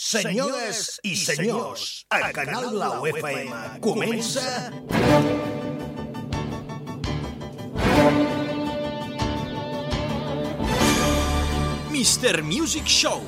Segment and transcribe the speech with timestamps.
[0.00, 4.72] Senyores i senyors, a Canal Blau FM comença...
[11.92, 12.40] Mr.
[12.40, 13.20] Music Show.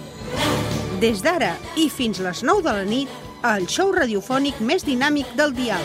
[0.96, 3.12] Des d'ara i fins les 9 de la nit,
[3.52, 5.84] el show radiofònic més dinàmic del dial.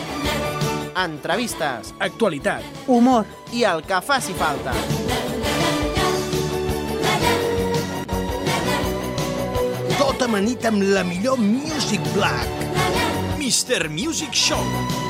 [0.96, 2.64] entrevistes Actualitat.
[2.88, 4.72] Humor, i el que faci falta.
[10.18, 12.48] Tot amanit amb la millor Music Black.
[13.38, 13.86] Mr.
[13.86, 14.58] Music Show.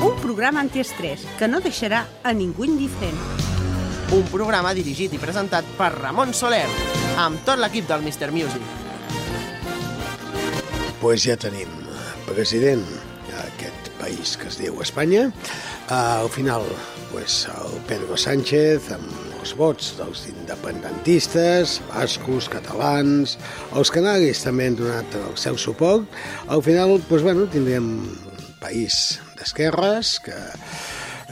[0.05, 3.17] un programa antiestrès que no deixarà a ningú indiferent.
[4.13, 6.67] Un programa dirigit i presentat per Ramon Soler,
[7.17, 8.29] amb tot l'equip del Mr.
[8.29, 8.61] Music.
[11.01, 11.73] pues ja tenim
[12.27, 12.85] president
[13.31, 15.31] d'aquest país que es diu Espanya.
[15.89, 16.61] Uh, al final,
[17.11, 23.37] pues, el Pedro Sánchez, amb els vots dels independentistes, bascos, catalans,
[23.77, 26.07] els canaris també han donat el seu suport.
[26.47, 30.35] Al final, pues, bueno, tindrem un país d'esquerres que,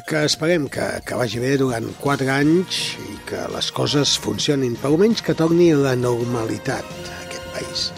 [0.07, 4.91] que esperem que, que vagi bé durant quatre anys i que les coses funcionin, per
[4.93, 6.87] almenys que torni a la normalitat
[7.25, 7.89] aquest país.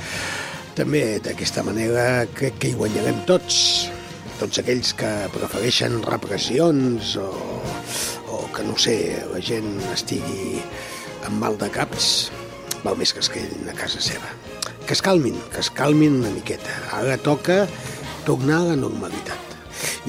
[0.80, 3.89] També d'aquesta manera crec que hi guanyarem tots,
[4.39, 7.30] tots aquells que prefereixen repressions o
[8.55, 8.95] que, no sé,
[9.31, 10.61] la gent estigui
[11.28, 12.30] amb mal de caps,
[12.83, 14.31] val més que es quedin a casa seva.
[14.86, 16.73] Que es calmin, que es calmin una miqueta.
[16.97, 17.66] Ara toca
[18.25, 19.58] tornar a la normalitat.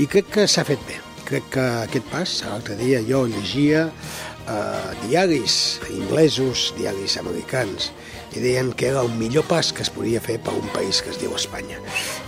[0.00, 0.98] I crec que s'ha fet bé.
[1.28, 7.91] Crec que aquest pas, l'altre dia jo llegia eh, diaris inglesos, diaris americans,
[8.34, 11.14] i deien que era el millor pas que es podia fer per un país que
[11.14, 11.78] es diu Espanya.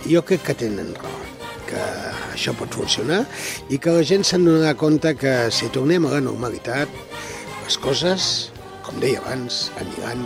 [0.05, 1.32] I jo crec que tenen raó
[1.73, 1.83] que
[2.33, 3.23] això pot funcionar
[3.73, 6.91] i que la gent se'n donarà compte que si tornem a la normalitat,
[7.65, 8.29] les coses,
[8.85, 10.23] com deia abans, aniran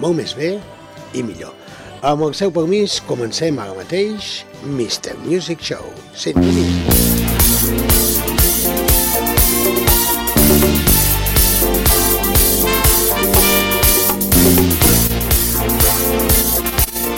[0.00, 0.54] molt més bé
[1.14, 1.54] i millor.
[2.04, 5.16] Amb el seu permís, comencem ara mateix Mr.
[5.24, 5.88] Music Show.
[6.12, 6.83] Sintonia.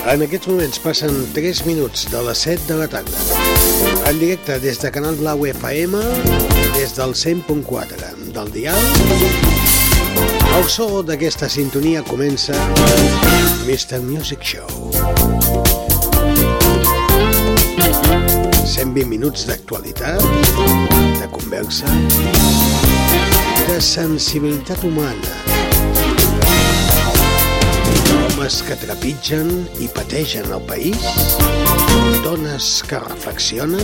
[0.06, 3.22] En aquests moments passen 3 minuts de les 7 de la tarda.
[4.06, 5.99] En directe des de Canal Blau FM,
[6.77, 8.78] des del 100.4 del dial.
[10.56, 12.55] El so d'aquesta sintonia comença
[13.66, 13.99] Mr.
[14.06, 14.93] Music Show.
[18.62, 20.22] 120 minuts d'actualitat,
[21.19, 21.91] de conversa,
[23.66, 25.56] de sensibilitat humana,
[28.47, 29.49] homes que trepitgen
[29.83, 31.03] i pategen el país,
[32.23, 33.83] dones que reflexionen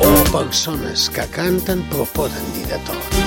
[0.00, 3.18] o persones que canten però poden dir de tot.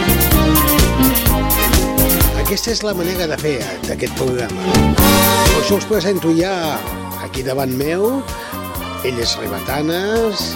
[2.42, 4.66] Aquesta és la manera de fer d'aquest programa.
[4.98, 6.80] Per això us presento ja
[7.22, 8.24] aquí davant meu,
[9.06, 10.56] ell és Ribatanes,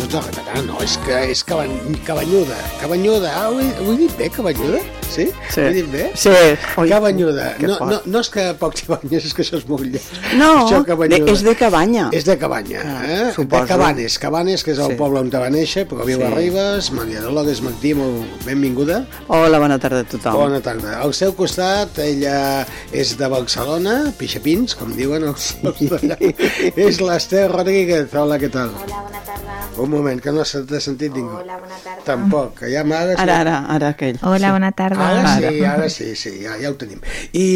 [0.00, 1.78] no és Ribatanes, no, és que és caban,
[2.08, 4.82] cabanyuda, cabanyuda, ah, ho he, ho he dit bé, cabanyuda?
[5.10, 5.24] Sí?
[5.50, 5.60] Sí.
[5.60, 6.04] Ho he dit bé?
[6.14, 6.30] Sí.
[6.78, 7.56] Oi, Cabanyuda.
[7.58, 10.04] que No, no, no és que poc t'hi banyes, és que això és molt lleig.
[10.38, 12.08] No, això, de- és de cabanya.
[12.12, 13.32] És de cabanya, Ah, eh?
[13.34, 13.62] suposo.
[13.62, 14.94] De Cabanes, Cabanes, que és el Sí.
[14.94, 16.22] poble on te va néixer, però viu Sí.
[16.22, 16.92] a Ribes.
[16.92, 19.04] Maria Dolores Martí, molt benvinguda.
[19.26, 20.32] Hola, bona tarda a tothom.
[20.34, 21.00] Bona tarda.
[21.00, 25.56] Al seu costat, ella és de Barcelona, pixapins, com diuen els
[26.76, 28.12] és l'Ester Rodríguez.
[28.14, 28.70] Hola, què tal?
[28.70, 29.58] Hola, bona tarda.
[29.80, 31.30] Un moment, que no s'ha sentit ningú.
[31.40, 32.02] Hola, bona tarda.
[32.04, 33.14] Tampoc, que ja m'aga...
[33.22, 34.18] Ara, ara, ara aquell.
[34.22, 34.99] Hola, bona tarda.
[35.00, 35.88] Ara sí, Ara.
[35.92, 37.00] sí, sí, ja, ja ho tenim.
[37.36, 37.46] I,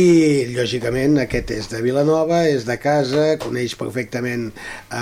[0.57, 4.51] lògicament, aquest és de Vilanova, és de casa, coneix perfectament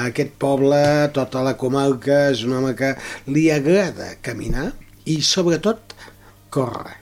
[0.03, 0.81] aquest poble,
[1.17, 2.95] tota la comarca, és un home que
[3.31, 4.73] li agrada caminar
[5.05, 5.95] i, sobretot,
[6.53, 6.99] córrer.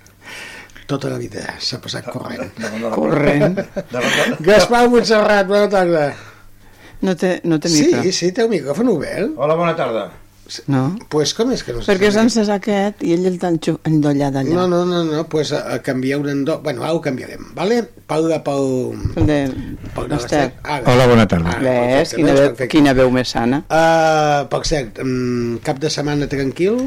[0.91, 2.51] Tota la vida s'ha passat corrent.
[2.97, 3.61] Corrent.
[4.43, 6.09] Gaspar Montserrat, bona tarda.
[7.07, 8.11] No té, no té Sí, micro.
[8.13, 9.31] sí, té el micròfon obert.
[9.39, 10.03] Hola, bona tarda.
[10.71, 10.97] No?
[11.13, 12.27] Pues com és que no Perquè és sent?
[12.29, 14.55] encès aquest i ell el tan endollat allà.
[14.57, 16.59] No, no, no, no, pues a, a canviar un endó...
[16.65, 17.81] Bueno, ara ho canviarem, vale?
[18.11, 18.67] El de pel
[19.15, 20.09] de l'Ester.
[20.11, 20.43] l'Ester.
[20.65, 20.83] Ara.
[20.93, 21.55] Hola, bona tarda.
[21.61, 23.63] Ara, Ves, quina, veu, quina veu més sana.
[23.71, 26.81] Uh, per cert, um, cap de setmana tranquil,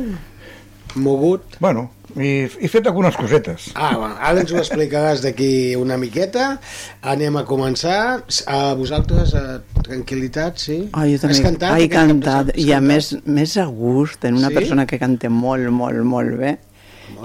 [0.96, 1.58] mogut.
[1.60, 3.72] Bueno, i he fet algunes cosetes.
[3.74, 6.60] Ah, bueno, ara ens ho explicaràs d'aquí una miqueta.
[7.02, 8.22] Anem a començar.
[8.48, 10.78] A vosaltres, a tranquil·litat, sí?
[10.94, 11.34] Oh, jo també.
[11.38, 11.78] Has cantat?
[11.80, 12.52] De cantat.
[12.60, 14.54] I a més, més a gust, en una Sí?
[14.62, 16.58] persona que canta molt, molt, molt bé.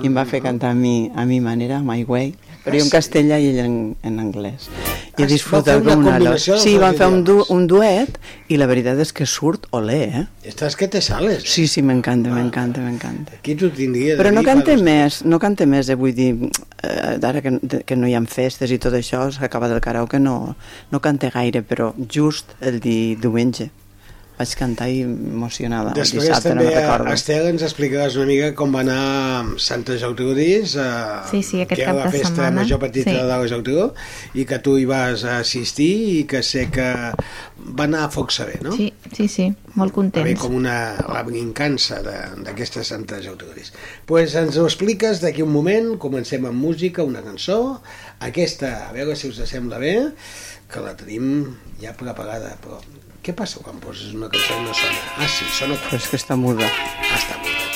[0.03, 2.35] I em va fer cantar a mi, a mi manera, My Way,
[2.69, 3.77] però jo en castellà i ell en,
[4.07, 4.69] en anglès.
[5.19, 5.39] i
[5.75, 8.19] fer una com una dels Sí, vam fer un, du un duet
[8.49, 10.25] i la veritat és que surt olé, eh?
[10.49, 11.43] Estàs que te sales.
[11.49, 13.35] Sí, sí, m'encanta, m'encanta, m'encanta.
[13.41, 14.45] Aquí t'ho tindria Però no
[14.79, 15.97] dos- més, no cante més, eh?
[15.99, 16.31] vull dir,
[16.83, 20.55] eh, ara que, que no hi ha festes i tot això, s'acaba del karaoke, no,
[20.93, 23.71] no cante gaire, però just el di, diumenge
[24.39, 25.91] vaig cantar i emocionada.
[25.91, 27.13] el Després dissabte, també, no recordo.
[27.13, 30.85] Estel, ens explicaràs una mica com va anar Santa Geltrudis, eh,
[31.31, 32.63] Sí, sí, aquest que era la festa setmana.
[32.63, 33.17] major petita Sí.
[33.17, 33.93] de la Geltrú,
[34.35, 36.89] i que tu hi vas assistir i que sé que
[37.59, 38.73] va anar a foc saber, no?
[38.77, 40.25] Sí, sí, sí, molt Va contents.
[40.25, 43.73] haver com una la brincança de- d'aquesta Santa Geltrudis.
[44.07, 47.83] pues ens ho expliques d'aquí un moment, comencem amb música, una cançó,
[48.21, 50.13] aquesta, a veure si us sembla bé,
[50.73, 52.79] que la tenim ja preparada, però
[53.25, 55.01] què passa quan poses una cançó i no sona?
[55.19, 55.79] Ah, sí, sona...
[55.89, 56.69] Però és que està muda.
[56.69, 57.67] Ah, està muda,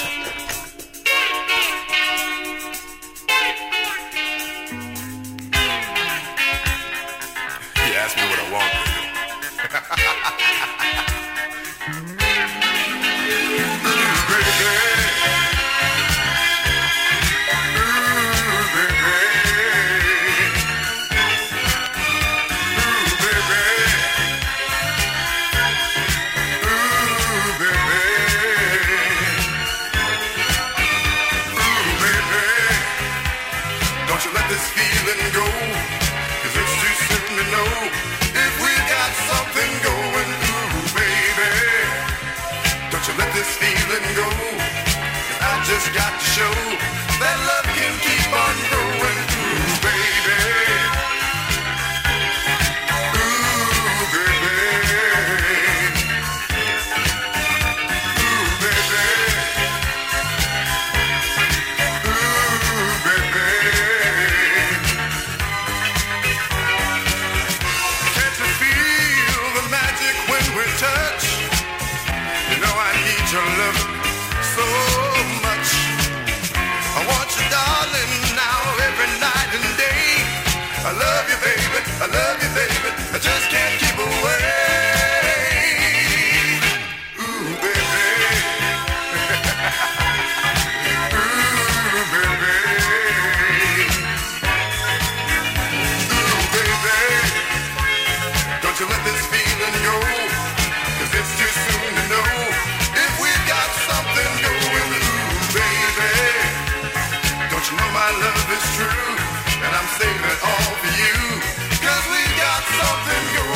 [108.62, 109.16] is true,
[109.64, 111.16] and I'm saving it all for you,
[111.82, 113.51] 'cause we got something going,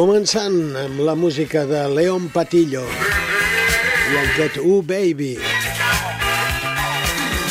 [0.00, 5.34] Començant amb la música de Leon Patillo i aquest Uh Baby.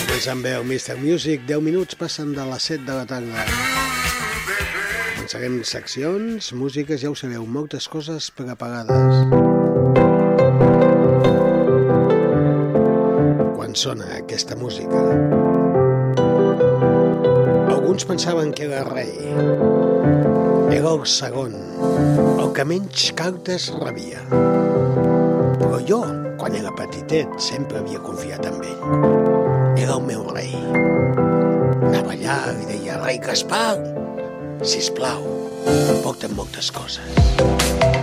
[0.07, 0.95] Començant bé el Mr.
[0.97, 3.45] Music, 10 minuts passen de les 7 de la tarda.
[5.19, 8.97] Començarem seccions, músiques, ja ho sabeu, moltes coses preparades.
[13.59, 15.05] Quan sona aquesta música,
[17.77, 19.13] alguns pensaven que era rei,
[20.73, 21.53] era el segon,
[21.99, 24.21] el que menys cartes rebia.
[25.59, 25.99] Però jo,
[26.39, 28.83] quan era petitet, sempre havia confiat en ell.
[29.79, 30.53] Era el meu rei.
[31.89, 33.77] Anava allà i deia, rei Gaspar,
[34.63, 35.25] sisplau,
[36.03, 37.03] porta'm moltes coses.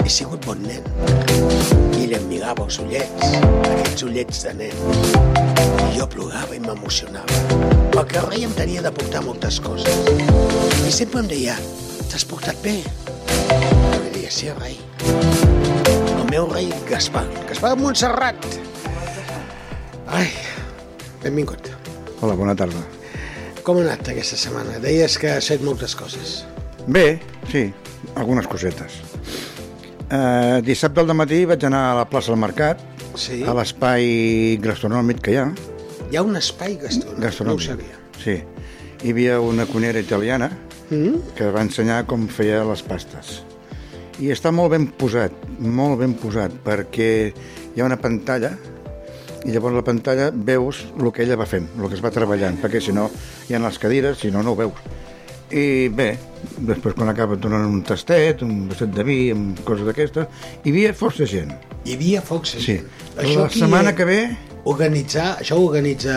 [0.05, 0.85] He sigut bon nen.
[1.97, 3.35] I em mirava els ullets,
[3.73, 4.85] aquests ullets de nen.
[5.89, 7.43] I jo plorava i m'emocionava,
[7.97, 10.07] perquè el rei em tenia de portar moltes coses.
[10.87, 11.59] I sempre em deia,
[12.07, 12.79] t'has portat bé?
[14.27, 14.75] Deia, sí, rei.
[16.19, 18.47] El meu rei Gaspar, Gaspar de Montserrat.
[20.11, 20.27] Ai,
[21.23, 21.69] benvingut.
[22.21, 22.83] Hola, bona tarda.
[23.63, 24.81] Com ha anat aquesta setmana?
[24.83, 26.41] Deies que has fet moltes coses.
[26.91, 27.21] Bé,
[27.53, 27.69] sí,
[28.19, 28.99] algunes cosetes.
[30.11, 32.83] Eh, dissabte al matí vaig anar a la plaça del Mercat,
[33.15, 33.45] Sí.
[33.47, 35.47] a l'espai gastronòmic que hi ha.
[36.11, 37.67] Hi ha un espai gastronòmic, no ho Gastronòmic.
[37.67, 37.99] sabia.
[38.25, 38.43] Sí.
[39.05, 40.51] Hi havia una cuinera italiana
[40.91, 41.21] Mm?
[41.37, 43.43] que va ensenyar com feia les pastes.
[44.23, 47.11] I està molt ben posat, molt ben posat, perquè
[47.75, 48.55] hi ha una pantalla
[49.47, 52.57] i llavors la pantalla veus el que ella va fent, el que es va treballant,
[52.63, 53.11] perquè si no
[53.47, 54.81] hi ha les cadires, si no, no ho veus.
[55.55, 56.09] I bé,
[56.67, 60.27] després quan acaba et donen un tastet, un vasset de vi, amb coses d'aquestes,
[60.65, 61.53] hi havia força gent.
[61.87, 62.57] Hi havia focs.
[62.65, 62.81] Sí.
[63.15, 64.21] La setmana que ve,
[64.67, 66.15] Organitzar, això ho organitza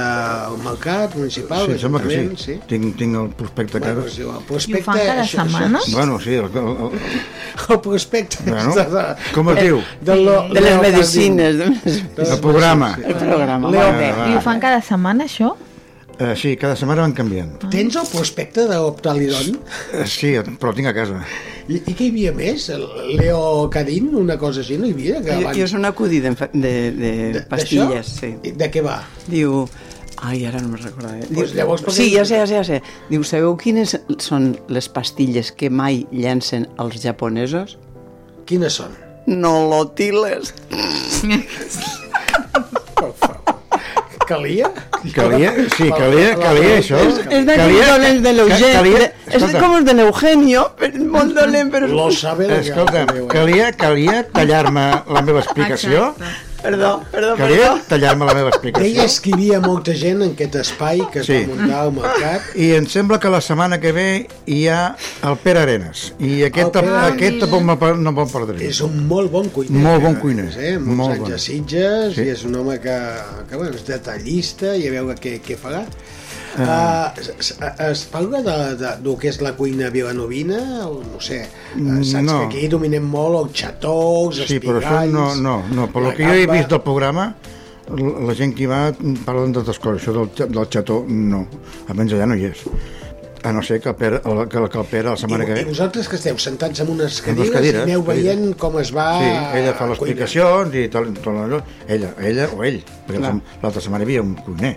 [0.49, 2.43] el mercat municipal, sí, sembla que sí.
[2.43, 2.55] sí.
[2.67, 4.15] Tinc, tinc el prospecte Bueno, casa.
[4.15, 4.83] sí, el I ho prospecte...
[4.87, 5.79] fan cada això- setmana?
[5.83, 6.99] Això, Bueno, sí, el, el, el,
[7.75, 8.37] el prospecte...
[8.47, 9.81] Bueno, de, de, com es diu?
[10.01, 11.57] de, lo, De les medicines.
[11.61, 11.99] De les...
[12.15, 12.33] Cardin.
[12.33, 12.89] El programa.
[13.05, 13.71] El programa.
[14.31, 15.53] I ho fan cada setmana, això?
[16.19, 17.53] Eh, sí, cada setmana van canviant.
[17.71, 19.53] Tens el prospecte d'Optalidon?
[19.95, 21.21] Eh, sí, però el tinc a casa.
[21.69, 22.65] I, I què hi havia més?
[22.75, 22.83] El
[23.15, 25.21] Leo Cadín, una cosa així, no hi havia?
[25.23, 26.73] Que abans- jo és un acudit de, de,
[27.37, 28.33] de pastilles, sí.
[28.43, 28.97] I De què va?
[29.31, 29.63] Diu...
[30.19, 31.21] Ai, ara no me'n recordaré.
[31.29, 32.81] Diu, Pues llavors, per sí, ja sé, ja sé, ja sé.
[33.07, 37.77] Diu, sabeu quines són les pastilles que mai llencen els japonesos?
[38.49, 38.91] Quines són?
[39.31, 40.51] Nolotiles.
[42.99, 43.39] Per favor.
[44.27, 44.67] Calia?
[45.13, 46.99] Calia, sí, calia, calia això.
[47.29, 48.73] És d'aquells dolents de l'Eugenio.
[48.73, 50.67] calia- És com els de l'Eugenio,
[51.05, 51.87] molt dolent, però...
[51.87, 53.25] Lo sabe el Escolta, eh?
[53.29, 56.13] calia, calia tallar-me la meva explicació.
[56.17, 56.47] Exacte.
[56.59, 57.81] Perdó, perdó, Calia perdó.
[57.87, 58.83] tallar-me la meva explicació.
[58.83, 61.37] Deies que hi havia molta gent en aquest espai que es Sí.
[61.47, 62.41] va muntar al mercat.
[62.59, 66.11] I em sembla que la setmana que ve hi ha el Pere Arenas.
[66.19, 68.67] I aquest, El Pere aquest tampoc no me'l perdré.
[68.67, 69.71] És un molt bon cuiner.
[69.85, 70.49] Molt bon cuiner.
[70.59, 70.77] Eh?
[70.77, 71.33] Molts Molt anys bon.
[71.33, 72.23] a Sitges Sí.
[72.23, 72.97] i és un home que,
[73.49, 75.85] que bueno, és detallista i a veure què, què farà.
[76.59, 77.53] Uh, es,
[77.85, 81.43] es parla de, de, del que és la cuina vilanovina o no sé,
[81.77, 82.39] uh, saps No.
[82.49, 85.87] que aquí dominem molt els xatous, els Sí, però això pigalls, no, no, no.
[85.93, 86.57] Per lo que jo he gamba.
[86.57, 87.27] vist del programa,
[88.25, 88.81] la gent que hi va
[89.25, 90.01] parlen d'altres coses.
[90.03, 91.45] Això del, del xató, no.
[91.87, 92.65] Almenys allà no hi és.
[93.43, 95.61] A no ser que el Pere, el, que, que el Pere la setmana que I,
[95.61, 95.69] I ve...
[95.71, 98.35] vosaltres que esteu sentats en unes En les cadires, cadires, i aneu cadires.
[98.35, 99.29] veient com es va Sí,
[99.61, 101.61] ella fa les explicacions i tot, tot allò.
[101.87, 103.31] Ella, ella o ell, perquè la-
[103.63, 104.73] l'altra setmana hi havia un cuiner.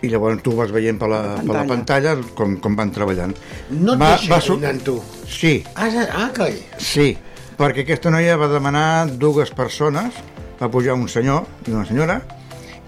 [0.00, 2.16] I llavors tu vas veient per la, per la Pantalla.
[2.34, 3.34] com, com van treballant.
[3.70, 4.96] No et Va- va cuinant tu.
[5.28, 6.56] Sí, Ah, ah, coi.
[6.78, 7.12] sí,
[7.58, 10.14] perquè aquesta noia va demanar dues persones,
[10.60, 12.22] va pujar un senyor i una senyora,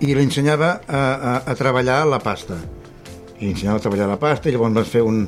[0.00, 2.56] i li ensenyava a, a, a treballar la pasta.
[3.42, 5.24] I li ensenyava a treballar la pasta, i llavors van fer un...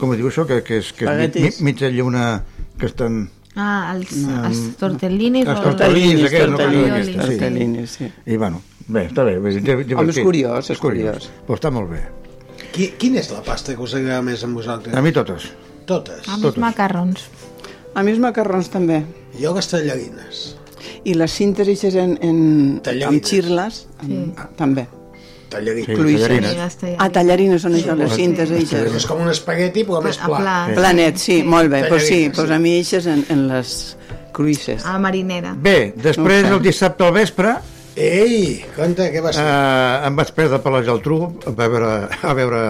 [0.00, 0.46] Com es diu això?
[0.48, 2.40] Que, que és, que és mi, mitja lluna
[2.80, 3.26] que estan...
[3.52, 4.14] Ah, els,
[4.46, 5.44] els tortellinis.
[5.44, 6.22] Els o- tortellini.
[6.24, 6.56] aquests, no?
[6.56, 7.18] tortellini, Aquests, sí.
[7.20, 8.08] tortellini, sí.
[8.24, 9.34] I bueno, bé, està bé.
[9.36, 9.92] divertit.
[9.98, 11.26] Home, és curiós, és curiós.
[11.44, 12.00] Però està molt bé.
[12.72, 14.94] Qui, quina és la pasta que us agrada més amb vosaltres?
[14.96, 15.50] A mi totes.
[15.90, 16.24] Totes.
[16.30, 17.26] Amb els macarrons.
[17.92, 19.02] A mi els macarrons també.
[19.42, 20.40] Jo les tallarines.
[21.04, 22.40] I les cintes eixes en, en,
[23.04, 24.86] amb xirles, amb, també.
[25.50, 25.86] Tallarines.
[25.86, 26.76] Sí, tallarines.
[26.78, 26.96] tallarines.
[27.02, 28.94] Ah, tallarines són això, les cintes eixes.
[29.00, 30.38] És com un espagueti, però més A pla.
[30.38, 30.54] pla.
[30.76, 31.84] Planet, sí, molt bé.
[31.88, 32.54] Pues sí, Tallarines, pues sí.
[32.54, 33.74] a mi eixes en, en les
[34.32, 34.86] cruïsses.
[34.86, 35.52] A la marinera.
[35.58, 37.56] Bé, després, el dissabte al vespre,
[38.00, 39.44] Ei, compte, què vas fer?
[39.44, 41.88] eh, em vaig perdre per la Geltrú a veure,
[42.22, 42.60] a veure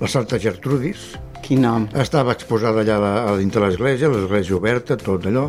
[0.00, 1.10] la Santa Gertrudis.
[1.42, 1.88] Quin nom.
[1.98, 5.48] Estava exposada allà a, la- a dintre l'església, l'església oberta, tot allò,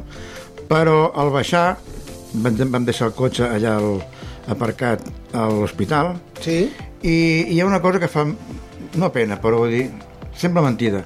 [0.67, 1.77] però al baixar
[2.33, 4.01] vam, vam deixar el cotxe allà al,
[4.47, 5.01] aparcat
[5.33, 6.71] a l'hospital Sí?
[7.03, 8.25] i hi ha una cosa que fa,
[8.95, 9.89] no pena, però vull dir,
[10.35, 11.03] sembla mentida.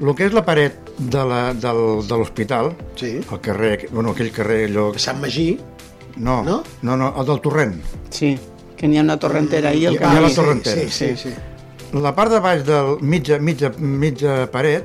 [0.00, 3.20] El que és la paret de la- del- de l'hospital, Sí.
[3.30, 4.92] el carrer, bueno, aquell carrer allò...
[4.98, 5.58] Sant Magí?
[6.16, 6.62] No, No?
[6.82, 7.80] no, no, el del torrent.
[8.10, 8.38] Sí,
[8.76, 10.80] que n'hi ha una torrentera ahí al Hi ha la torrentera.
[10.82, 11.30] Sí, sí, sí.
[11.92, 14.84] La part de baix del mitja, mitja, mitja paret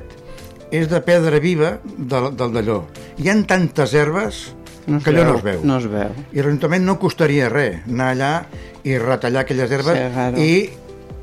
[0.70, 2.82] és de pedra viva del, del d'allò.
[3.18, 4.54] Hi han tantes herbes
[4.88, 5.60] No que allò no es veu.
[5.68, 6.12] No es veu.
[6.32, 8.32] I l'Ajuntament no costaria res anar allà
[8.88, 10.38] i retallar aquelles herbes Sí, claro.
[10.42, 10.70] i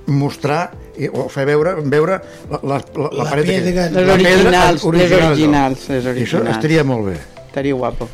[0.07, 2.19] mostrar i, o fer veure, veure
[2.51, 3.87] la, la, la, La paret pedra.
[3.87, 3.89] aquella.
[3.89, 6.55] Les La pedra originals, les original, originals, les I això originals.
[6.59, 7.17] estaria molt bé.
[7.47, 8.07] Estaria guapo.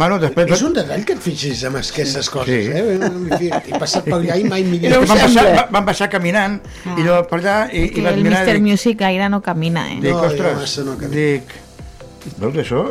[0.00, 0.48] Bueno, després...
[0.56, 2.70] És un detall que et fixis en aquestes coses, Sí.
[2.72, 3.58] eh?
[3.68, 6.54] He passat per allà i mai m'hi que van, baixar, van- van baixar caminant
[6.86, 8.54] i allò per allà i, i que el mirar i Mr.
[8.54, 9.98] dic, Music gaire no camina, eh?
[10.00, 11.52] Dic, No, jo ostres, no dic,
[12.40, 12.82] veus això?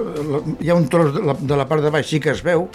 [0.61, 2.67] Hi ha un tros de la, de la part de baix sí que es veu,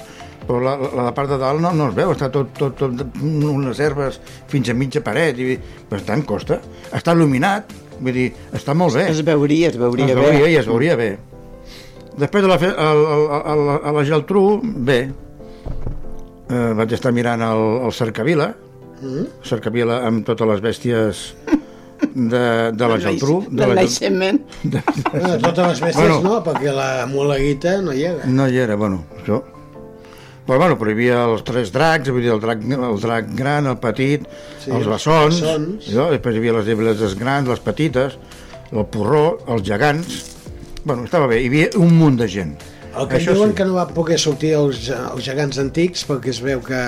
[0.44, 3.04] però la, la, la part de dalt no, no es veu, està tot, tot, tot
[3.24, 4.20] unes herbes
[4.52, 5.58] fins a mitja paret, i
[5.90, 6.60] per tant costa.
[6.94, 9.08] Està il·luminat, vull dir, està molt bé.
[9.12, 10.50] Es veuria, es veuria, es veuria bé.
[10.52, 11.12] i es veuria bé.
[12.14, 17.42] Després de la, fe, a, a, a, a la Geltrú, bé, eh, vaig estar mirant
[17.42, 18.52] el, el Cercavila,
[19.04, 19.26] Mm?
[19.44, 21.22] Cercavila amb totes les bèsties
[22.14, 23.40] de, de la Geltrú.
[23.50, 24.40] De la Gel- naixement.
[24.64, 26.20] Bueno, totes les bèsties Bueno.
[26.24, 28.26] no, perquè la mulaguita no hi era.
[28.26, 29.42] No hi era, bueno, això.
[30.44, 33.66] Però bueno, però hi havia els tres dracs, vull dir, el drac, el drac gran,
[33.70, 34.26] el petit,
[34.60, 35.86] Sí, els els bessons, bessons.
[35.88, 38.18] allò, després hi havia les dèbiles grans, les petites,
[38.72, 40.20] el porró, els gegants...
[40.84, 42.58] Bueno, estava bé, hi havia un munt de gent.
[42.94, 43.56] El que Això diuen sí.
[43.58, 46.78] que no va poder sortir els, els gegants antics perquè es veu que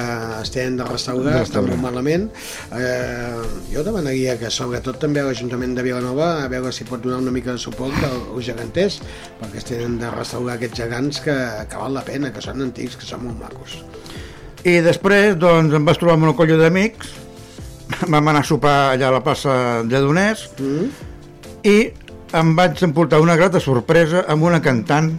[0.40, 2.28] es tenen de restaurar, De estan molt malament.
[2.70, 7.18] Eh, jo demanaria que sobretot també a l'Ajuntament de Vilanova a veure si pot donar
[7.24, 9.00] una mica de suport als geganters
[9.40, 11.36] perquè es tenen de restaurar aquests gegants que,
[11.70, 13.80] que val la pena, que són antics, que són molt macos.
[14.66, 17.12] I després, doncs, em vaig trobar amb una colla d'amics,
[18.10, 20.88] vam anar a sopar allà a la plaça Lledoners, Mm?
[21.66, 21.78] i
[22.38, 25.12] em vaig emportar una grata sorpresa amb una cantant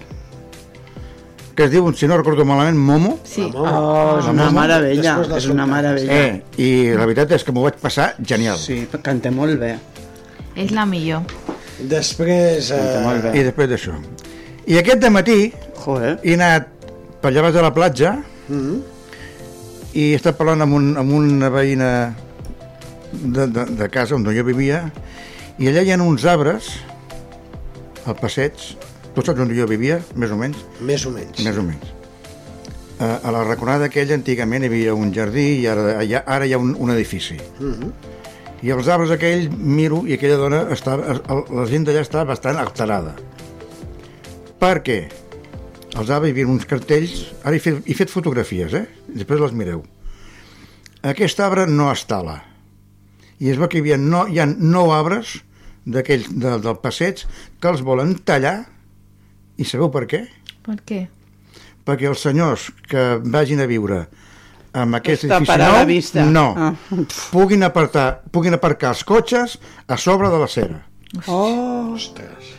[1.57, 3.15] que es diu, si no recordo malament, Momo.
[3.25, 3.47] Sí.
[3.49, 6.17] Oh, és una Momo, meravella, és una meravella.
[6.21, 8.59] Eh, I la veritat és que m'ho vaig passar genial.
[8.61, 9.73] Sí, canta molt bé.
[10.53, 11.25] És la millor.
[11.89, 12.69] Després...
[12.77, 13.33] Eh.
[13.33, 13.97] I després d'això.
[14.69, 15.39] I aquest de matí
[15.81, 16.17] Joder.
[16.21, 16.69] he anat
[17.23, 18.13] per allà de la platja
[18.49, 18.77] mm?
[19.95, 21.91] i he estat parlant amb, un, amb una veïna
[23.13, 24.83] de, de, de casa on jo vivia
[25.57, 26.69] i allà hi ha uns arbres
[28.05, 28.75] al passeig
[29.17, 30.61] tu saps on jo vivia, més o menys.
[30.85, 31.41] Més o menys.
[31.41, 31.95] més o menys.
[33.01, 36.45] A, a la raconada aquella antigament hi havia un jardí i ara, hi ha, ara
[36.45, 37.39] hi ha un, un edifici.
[37.57, 38.13] Mm
[38.65, 43.13] i els arbres aquell miro i aquella dona està, la gent d'allà està bastant alterada.
[44.57, 44.97] Perquè
[45.97, 48.85] els arbres hi havia uns cartells ara he fet, he fet fotografies eh?
[49.13, 49.83] després les mireu.
[51.05, 52.39] Aquest arbre no es tala
[53.37, 55.37] i es veu que hi havia no, hi ha nou arbres
[55.85, 57.23] d'aquells de, del passeig
[57.61, 58.57] que els volen tallar
[59.57, 60.23] i sabeu per què?
[60.65, 61.07] Per què?
[61.87, 64.01] perquè els senyors que vagin a viure
[64.75, 66.25] amb aquest Està edifici nou, vista.
[66.25, 66.73] no, Ah.
[67.31, 70.81] puguin, apartar, puguin aparcar els cotxes a sobre de la cera.
[71.27, 72.49] Oh, Ostres.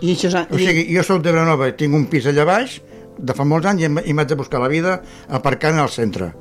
[0.00, 0.30] i això...
[0.32, 2.80] s'ha- O sigui, jo soc de Vilanova, tinc un pis allà baix,
[3.18, 6.32] de fa molts anys, i m'haig de buscar la vida aparcant al centre.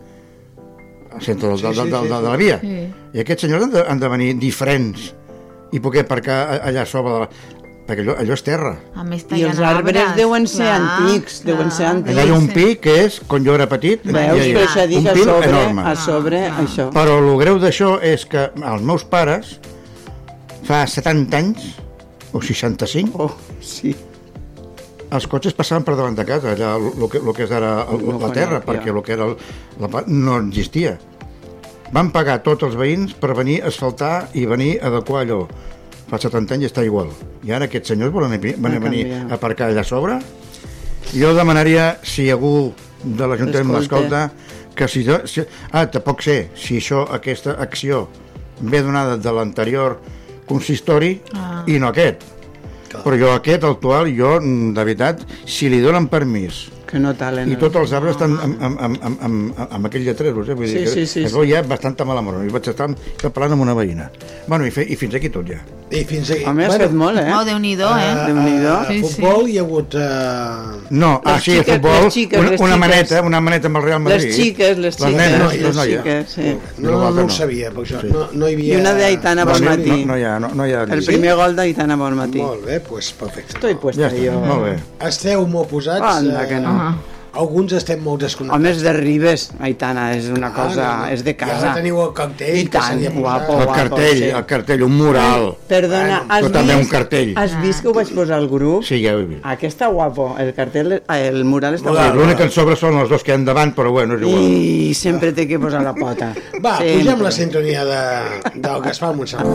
[1.11, 2.23] Al centre del, Sí, sí, del, del, sí, de sí.
[2.23, 2.57] la via.
[2.63, 2.79] Sí.
[3.13, 5.13] I aquests senyors han de, han de venir diferents
[5.71, 7.29] i poder aparcar allà a sobre de la...
[7.85, 8.71] Perquè allò, allò és terra.
[8.97, 12.15] A més, I els arbres deuen ser antics, deuen ser antics.
[12.15, 14.85] Allà hi ha un pi que és, quan jo era petit, Veus, hi havia això
[14.89, 15.83] dic un a pi sobre, enorme.
[15.85, 16.87] a sobre, això.
[16.95, 19.59] Però el greu d'això és que els meus pares,
[20.65, 21.67] fa 70 anys,
[22.33, 23.29] o 65, Oh,
[23.61, 23.93] sí.
[25.13, 28.01] els cotxes passaven per davant de casa, allà el que, lo que és ara el,
[28.01, 28.95] No la terra, conec, perquè ja.
[28.97, 29.37] el que era el,
[29.79, 30.97] la, no existia.
[31.93, 35.43] Van pagar tots els veïns per venir a asfaltar i venir a adequar allò.
[36.09, 37.09] Fa 70 anys està igual.
[37.43, 39.31] I ara aquests senyors volen venir, van venir canviar.
[39.31, 40.19] a aparcar allà a sobre.
[41.15, 44.27] Jo demanaria, si algú de l'Ajuntament Escolta.
[44.29, 44.31] m'escolta,
[44.75, 45.41] que si, si...
[45.71, 48.07] Ah, tampoc sé si això, aquesta acció
[48.61, 49.99] ve donada de l'anterior
[50.47, 51.63] consistori Ah.
[51.67, 52.21] i no aquest.
[53.03, 57.49] Però jo aquest, actual, jo, de veritat, si li donen permís Que no talen.
[57.51, 60.53] i tots els arbres estan amb, amb, amb, amb, amb, amb aquell lletreros, eh?
[60.53, 61.47] Vull Sí, dir que sí, sí, es sí.
[61.49, 62.43] ja bastanta mala mort.
[62.45, 62.87] I vaig estar,
[63.31, 64.09] parlant amb una veïna.
[64.47, 65.57] Bueno, i, fe, i fins aquí tot ja.
[65.89, 66.43] I fins aquí.
[66.45, 67.27] Home, has fet molt, eh?
[67.33, 68.09] Oh, Déu-n'hi-do, eh?
[68.11, 68.71] a, Déu-n'hi-do.
[68.73, 69.13] a, Sí, sí.
[69.15, 69.95] futbol hi ha hagut...
[69.95, 73.67] Uh, No, ah, Les sí, xiques- futbol, les xiques, una, les una maneta, una maneta
[73.67, 74.25] amb el Real Madrid.
[74.27, 75.09] Les xiques, les xiques.
[75.11, 75.97] Les nenes, les les noies.
[76.03, 76.55] xiques, sí.
[76.77, 78.01] no, no, no ho sabia, per això.
[78.01, 78.09] Sí.
[78.13, 78.77] No, no hi havia...
[78.77, 79.89] I una d'Aitana No, no, Bonmatí.
[79.89, 80.83] no, no, hi ha, no, no hi ha...
[80.83, 82.41] El primer gol d'Aitana Bonmatí.
[82.41, 83.53] Molt bé, doncs perfecte.
[83.57, 84.39] Estoy puesta Ja jo.
[84.45, 84.75] molt bé.
[85.07, 86.05] Esteu molt posats.
[86.05, 86.74] Anda, que no.
[86.75, 86.95] Ah.
[87.35, 88.55] Alguns estem molt desconnectats.
[88.61, 90.85] Home, és de Ribes, Aitana, és una cosa...
[90.85, 91.11] Ah, no, no.
[91.11, 91.73] És de I ara casa.
[91.75, 93.17] teniu el cartell I que tant, posat.
[93.17, 94.29] guapo, El guapo, cartell, sí.
[94.29, 95.49] el cartell, un mural.
[95.67, 96.85] Perdona, Bueno, has però també vist...
[96.85, 97.33] un cartell.
[97.35, 98.85] Has vist que ho vaig posar al grup?
[98.87, 99.41] Sí, ja ho he vist.
[99.43, 100.29] Aquí està guapo.
[100.39, 102.15] El cartell, ah, el mural està Sí, guapo.
[102.21, 104.41] L'únic que en sobre són els dos que hi ha endavant, però bueno, és igual.
[104.87, 106.31] I sempre té que posar la pota.
[106.63, 107.01] Va, Sempre.
[107.03, 108.01] pugem la sintonia de,
[108.55, 109.51] del Gaspar Montserrat.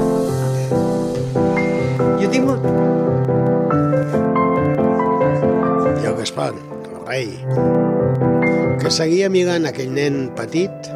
[2.20, 2.61] Jo tinc molt...
[5.96, 6.52] I el Gaspar,
[7.11, 7.31] rei,
[8.79, 10.90] que seguia mirant aquell nen petit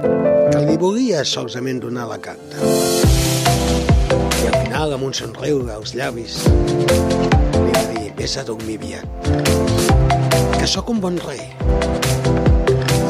[0.53, 2.61] que li volia solament donar la carta.
[4.45, 9.27] I al final, amb un somriure als llavis, li va dir, vés a dormir aviat,
[10.55, 11.43] que sóc un bon rei.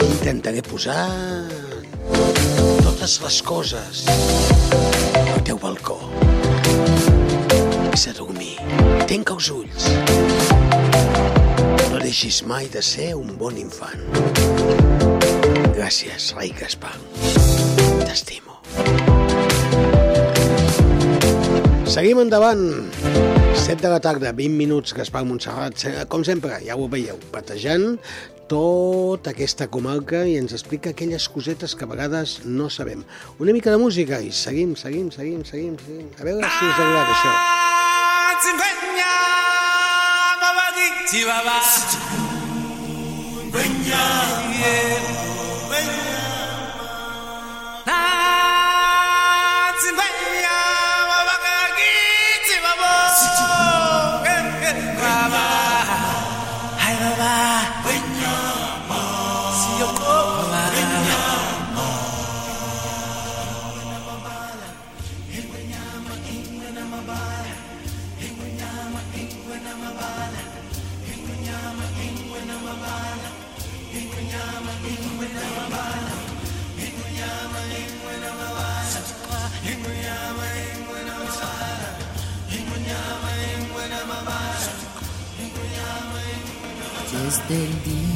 [0.08, 1.04] Intentaré posar
[2.80, 4.06] totes les coses
[5.28, 6.00] al teu balcó.
[7.92, 8.56] Vés a dormir,
[9.10, 9.92] tanca els ulls,
[11.94, 14.00] no deixis mai de ser un bon infant.
[15.76, 16.90] Gràcies, rei Gaspar.
[18.02, 18.56] T'estimo.
[21.86, 22.64] Seguim endavant
[23.54, 28.00] 7 de la tarda, 20 minuts, Gaspar Montserrat, se- com sempre, ja ho veieu, patejant
[28.50, 33.04] tota aquesta comarca i ens explica aquelles cosetes que a vegades no sabem.
[33.38, 36.10] Una mica de música i seguim, seguim, seguim, seguim, seguim.
[36.18, 38.82] A veure si us agrada això.
[41.14, 41.94] Activa va.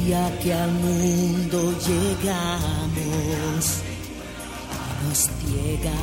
[0.09, 3.63] Día que al mundo llegamos,
[5.03, 5.99] nos ciega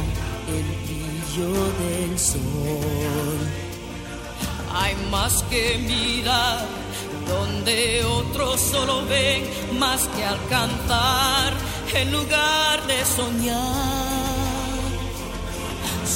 [0.57, 3.39] el brillo del sol.
[4.73, 6.65] Hay más que mirar
[7.27, 9.43] donde otros solo ven,
[9.77, 11.53] más que alcanzar
[11.93, 14.07] en lugar de soñar.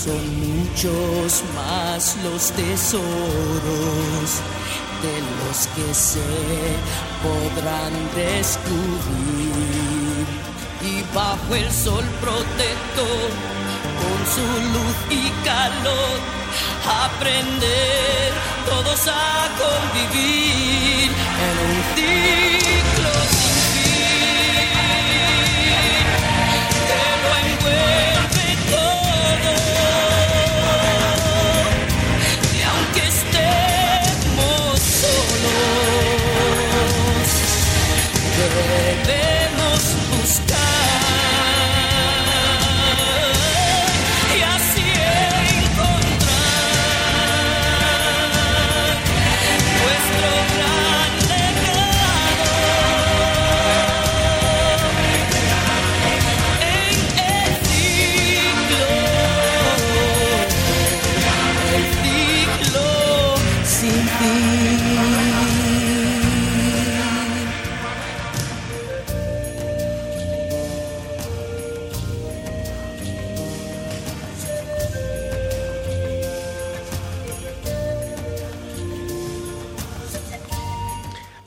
[0.05, 4.31] Son muchos más los tesoros
[5.02, 6.20] de los que se
[7.22, 9.60] podrán descubrir.
[10.82, 13.30] Y bajo el sol protector,
[14.00, 16.18] con su luz y calor,
[17.06, 18.32] aprender
[18.68, 21.10] todos a convivir
[21.46, 22.89] en un ciclo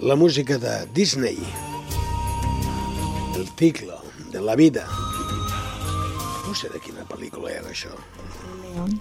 [0.03, 1.37] La música de Disney.
[3.37, 4.01] El ciclo
[4.33, 4.85] de la vida.
[6.45, 7.93] No sé de quina pel·lícula era això.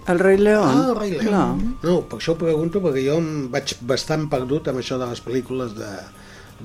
[0.07, 0.63] El rei León.
[0.63, 1.11] Ah, el Rei.
[1.19, 1.59] León.
[1.83, 5.19] No, per això ho pregunto, perquè jo em vaig bastant perdut amb això de les
[5.27, 5.91] pel·lícules de,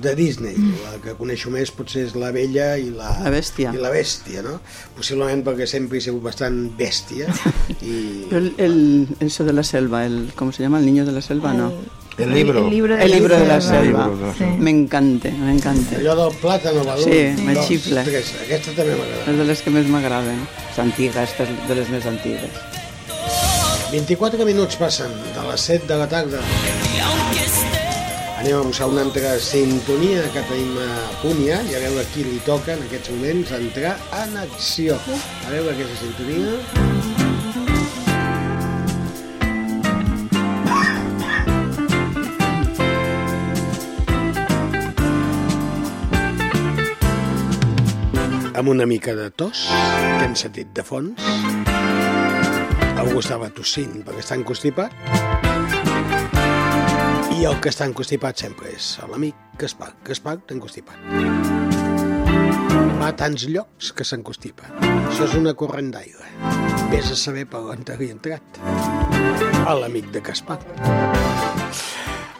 [0.07, 0.55] de Disney.
[0.85, 3.75] La que coneixo més potser és La Bella i la, La Bèstia.
[3.75, 4.61] I la Bèstia, no?
[4.95, 7.27] Possiblement perquè sempre he sigut bastant bèstia.
[7.83, 7.95] I...
[8.31, 8.77] Yo El, el,
[9.19, 10.79] eso de la selva, el, ¿cómo se llama?
[10.79, 11.73] El niño de la selva, ¿no?
[12.19, 12.59] El libro.
[12.65, 14.05] El libro de El la libro de la selva.
[14.05, 14.07] selva.
[14.15, 14.43] De la Sí.
[14.59, 15.95] Me encanta, me encanta.
[15.97, 17.03] Allò del plàtano valor.
[17.03, 18.03] Sí, me xifla.
[18.03, 18.33] Tres.
[18.45, 19.31] Aquesta també m'agrada.
[19.31, 20.39] És de les que més m'agraden.
[20.71, 22.51] És antiga, esta és de les més antigues.
[23.91, 26.39] 24 minuts passen de les 7 de la tarda.
[28.39, 32.23] Anem a buscar una altra sintonia que tenim a punt ja i a veure qui
[32.23, 34.95] li toca en aquests moments entrar en acció.
[34.95, 36.98] A veure aquesta sintonia.
[48.59, 51.21] Amb una mica de tos, que hem sentit de fons.
[52.99, 54.91] Algú estava tossint perquè està encostipat.
[57.37, 59.93] I el que està encostipat sempre és l'amic Gaspar.
[60.03, 60.99] Gaspar t'ha encostipat.
[62.99, 64.67] Va a tants llocs que s'encostipa.
[65.05, 66.27] Això és una corrent d'aire.
[66.91, 68.43] Vés a saber per on t'havia entrat.
[69.63, 70.59] A l'amic de Gaspar.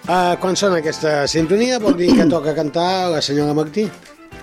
[0.04, 3.88] Uh, quan sona aquesta sintonia vol dir que toca cantar la senyora Martí?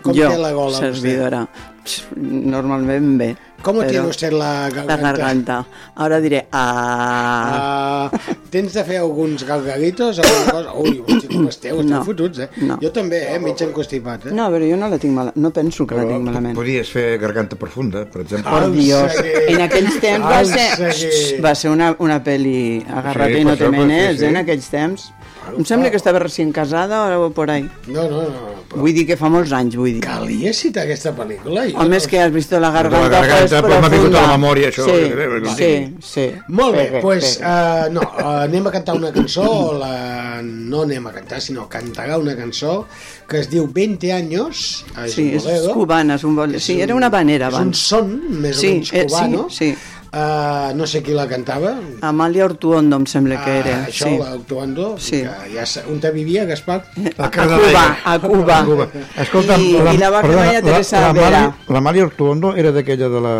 [0.06, 0.92] Com jo, té la gola vostè?
[0.94, 1.46] servidora,
[1.86, 3.28] Pss, normalment bé.
[3.62, 4.96] ¿Cómo però tiene usted la garganta?
[4.96, 5.66] La garganta.
[5.94, 8.18] Ahora diré, ah, Uh,
[8.50, 10.72] tens de fer alguns galgalitos, alguna cosa?
[10.78, 11.80] Ui, hosti, com esteu?
[11.80, 12.02] Esteu No.
[12.04, 12.48] fotuts, eh?
[12.62, 12.76] No.
[12.82, 13.38] Jo també, eh?
[13.42, 14.32] Mig encostipat, eh?
[14.34, 16.54] no, però jo no la tinc mala, no penso que la Però tinc malament.
[16.58, 18.50] Podries fer garganta profunda, per exemple.
[18.50, 19.12] Por Al Dios,
[19.48, 23.58] en aquells temps va ser, va ser una, una pel·li agarrate Sí, i no per
[23.58, 24.24] te això, menes, sí, sí.
[24.24, 25.08] eh, en aquells temps.
[25.56, 27.68] Em sembla que estava recient casada o por ahí.
[27.86, 28.56] No, no, no.
[28.66, 30.00] Però Vull dir que fa molts anys, vull dir.
[30.02, 31.68] calia citar aquesta pel·lícula?
[31.70, 34.14] Jo Home, no- és que has vist la garganta, La garganta, pues, pues, m'ha vingut
[34.16, 34.84] a la memòria, això.
[34.84, 36.32] Sí, Eh, sí, sí.
[36.48, 37.46] Molt bé, doncs bé.
[37.46, 40.42] uh, no, uh, anem a cantar una cançó, o la...
[40.42, 42.86] no anem a cantar, sinó cantarà una cançó
[43.28, 45.72] que es diu 20 años, és Sí, un és bolero.
[45.74, 46.60] cubana, és un bolero.
[46.60, 47.78] Sí, era una vanera És un abans.
[47.78, 49.46] son, més Sí, o menys eh, cubano.
[49.48, 49.76] sí, sí.
[50.12, 51.74] Uh, no sé qui la cantava.
[52.00, 53.74] Amalia Ortuondo, em sembla que era.
[53.82, 54.18] Ah, això, sí.
[54.18, 55.22] l'actuando, Sí.
[55.22, 56.84] que ja on te vivia, Gaspar?
[57.18, 58.88] La A Cuba, a Cuba.
[59.18, 61.12] Escolta, I, i la va Maria Teresa la.
[61.12, 63.36] Mali, la Mali Ortuondo era d'aquella de la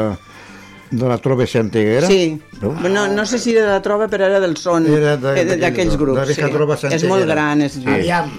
[0.90, 2.06] de la Trove Santeguera?
[2.06, 5.40] Sí, no, no sé si era de la trova, però era del son, Era de-
[5.40, 6.36] eh, de- d'aquells de- grups.
[6.36, 8.30] Trova És molt gran, és Aviam.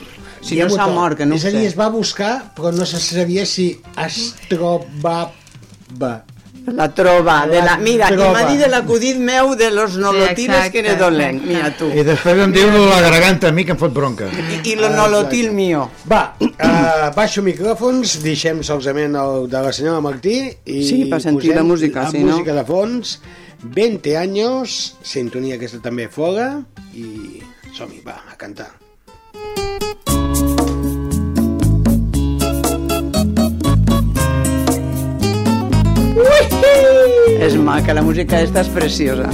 [0.41, 1.67] Si no s'ha mort, que no ho És a dir, sé.
[1.67, 5.33] es va buscar, però no se sabia si es trobava.
[6.67, 8.27] La trova, de la, mira, Trova.
[8.27, 11.87] i m'ha dit de l'acudit meu de los nolotines exacte, que era dolent, mira tu.
[11.87, 14.27] I després em diu la garganta a mi que em fot bronca.
[14.27, 15.85] I, i lo nolotil mío.
[16.11, 20.35] Va, uh, baixo micròfons, deixem solament el de la senyora Martí
[20.67, 22.33] i Sí, per sentir la música, la sí, no?
[22.35, 23.15] música de fons,
[23.63, 24.75] 20 anys,
[25.07, 26.51] sintonia aquesta també fora
[26.91, 27.39] i
[27.71, 28.73] som-hi, va, a cantar.
[36.17, 39.29] És maca, la música esta és preciosa.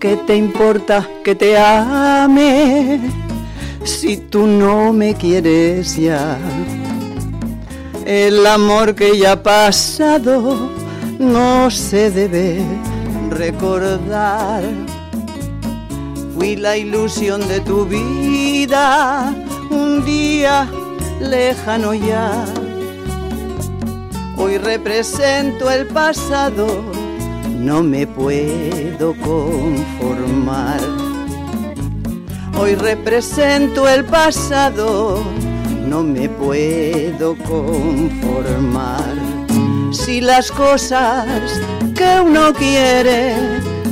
[0.00, 3.21] ¿Qué te importa que te ame
[3.84, 6.38] si tú no me quieres ya?
[8.04, 10.70] El amor que ya ha pasado
[11.18, 12.62] no se debe
[13.30, 14.62] recordar.
[16.34, 19.34] Fui la ilusión de tu vida,
[19.70, 20.68] un día
[21.20, 22.44] lejano ya.
[24.36, 26.66] Hoy represento el pasado,
[27.58, 31.11] no me puedo conformar.
[32.62, 35.24] Hoy represento el pasado,
[35.88, 39.16] no me puedo conformar.
[39.90, 41.26] Si las cosas
[41.92, 43.34] que uno quiere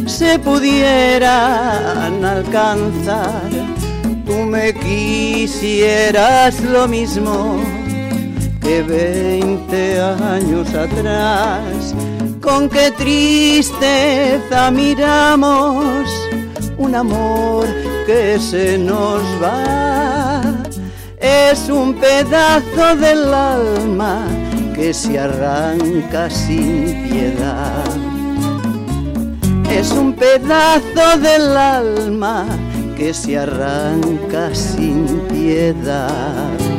[0.07, 3.51] se pudieran alcanzar,
[4.25, 7.57] tú me quisieras lo mismo
[8.63, 11.93] que 20 años atrás.
[12.41, 16.09] Con qué tristeza miramos
[16.79, 20.43] un amor que se nos va.
[21.21, 24.27] Es un pedazo del alma
[24.75, 27.85] que se arranca sin piedad.
[29.71, 32.47] Es un pedazo del alma
[32.97, 36.70] que se arranca sin piedad.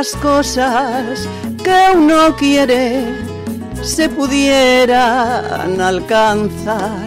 [0.00, 1.28] Las cosas
[1.62, 3.04] que uno quiere
[3.82, 7.06] se pudieran alcanzar,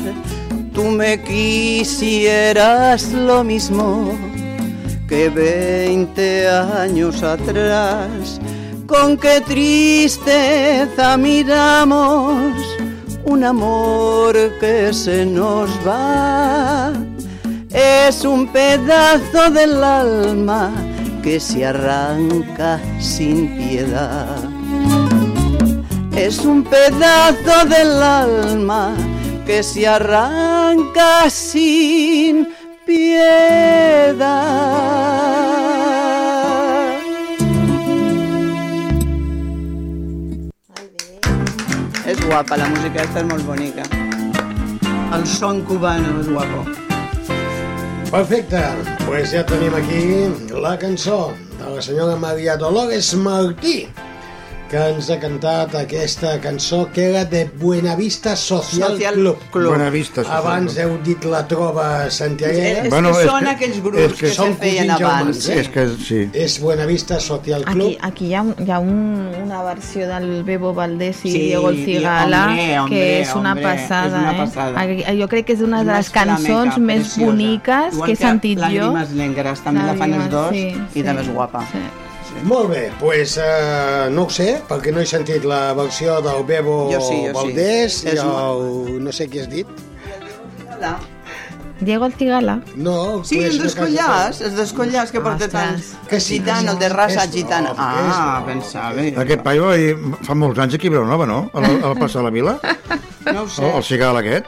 [0.76, 4.16] tú me quisieras lo mismo
[5.08, 8.40] que 20 años atrás.
[8.86, 12.54] Con qué tristeza miramos
[13.26, 16.94] un amor que se nos va.
[17.72, 20.72] Es un pedazo del alma
[21.24, 24.44] que se arranca sin piedad.
[26.16, 28.94] Es un pedazo del alma
[29.46, 32.50] que se arranca sin
[32.86, 34.34] piedad.
[42.06, 43.88] És guapa, la música esta és molt bonica.
[45.16, 46.83] El son cubano és guapo.
[48.14, 50.04] Perfecte, doncs pues ja tenim aquí
[50.62, 53.88] la cançó de la senyora Maria Dolores Martí,
[54.74, 59.38] que ens ha cantat aquesta cançó que era de Buenavista Social, Social Club.
[59.52, 59.68] Club.
[59.70, 60.84] Buenavista Social Abans Club.
[60.88, 62.82] heu dit la trova santiaguera.
[62.86, 65.04] És Bueno, que és són que- aquells és grups que que, són se feien abans.
[65.44, 65.60] germans, eh?
[65.60, 66.30] És que sí.
[66.34, 67.76] És Buenavista Social Club.
[67.86, 71.38] Aquí, aquí hi ha, un- hi ha un, una versió del Bebo Valdés i Sí,
[71.40, 74.38] Diego El Cigala hombre, hombre, que és una hombre, passada, és una eh?
[74.38, 74.82] passada.
[74.82, 77.26] Aquí- Jo crec que és una de les cançons més preciosa.
[77.32, 78.64] boniques Igual que he sentit jo.
[78.64, 81.62] Lágrimas negres, també la fan els dos sí, i sí, també és guapa.
[81.72, 81.78] Sí.
[82.44, 86.44] Molt bé, doncs pues, uh, no ho sé, perquè no he sentit la versió del
[86.44, 87.34] Bebo Jo sí, jo sí.
[87.38, 89.04] Valdés És i el...
[89.06, 89.68] no sé què has dit.
[91.84, 92.62] Diego El Cigala.
[92.76, 95.82] No, Sí, pues, el descollàs, el descollàs que porta tant...
[96.08, 97.72] Que sí, gitano, el de és raça broma, gitana.
[97.74, 98.46] és Ah, broma.
[98.48, 99.08] pensava.
[99.24, 99.72] Aquest paio
[100.24, 101.40] fa molts anys aquí a Vilanova, no?
[101.54, 102.54] A la, a la plaça de la Vila?
[103.26, 104.48] No ho El, sé, el cigal aquest?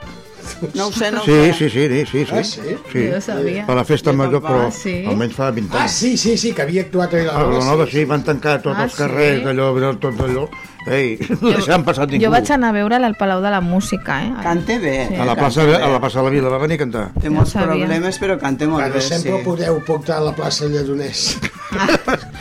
[0.73, 1.53] No ho sé, no ho Sí, sé.
[1.53, 2.35] sí, sí, sí, sí.
[2.35, 2.61] Ah, sí?
[2.91, 3.07] sí.
[3.11, 3.65] Jo sabia.
[3.67, 5.03] A la festa Jo major, però sí.
[5.07, 5.91] almenys fa 20 Ah, anys.
[5.91, 7.49] sí, sí, sí, que havia actuat a A Vilanova.
[7.53, 9.47] Vilanova, sí, van tancar tots Ah, els carrers, sí?
[9.49, 10.47] allò, tot allò.
[10.85, 12.23] Ei, no deixaven passar ningú.
[12.25, 14.31] Jo vaig anar a veure al Palau de la Música, eh?
[14.43, 15.07] Cante bé.
[15.09, 15.15] Sí.
[15.15, 17.05] A la, plaça, a la plaça de la Vila va venir a cantar.
[17.19, 17.73] Té molts sabia.
[17.73, 19.43] problemes, però cante molt Bueno, bé, sempre sí.
[19.43, 21.37] podeu portar a la plaça Lledoners.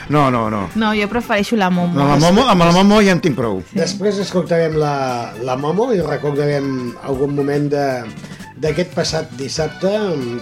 [0.09, 0.69] No, no, no.
[0.77, 1.97] No, jo prefereixo la Momo.
[1.97, 3.63] No, la Momo, amb la Momo ja en tinc prou.
[3.73, 7.87] Després escoltarem la, la Momo i recordarem algun moment de
[8.61, 9.91] d'aquest passat dissabte,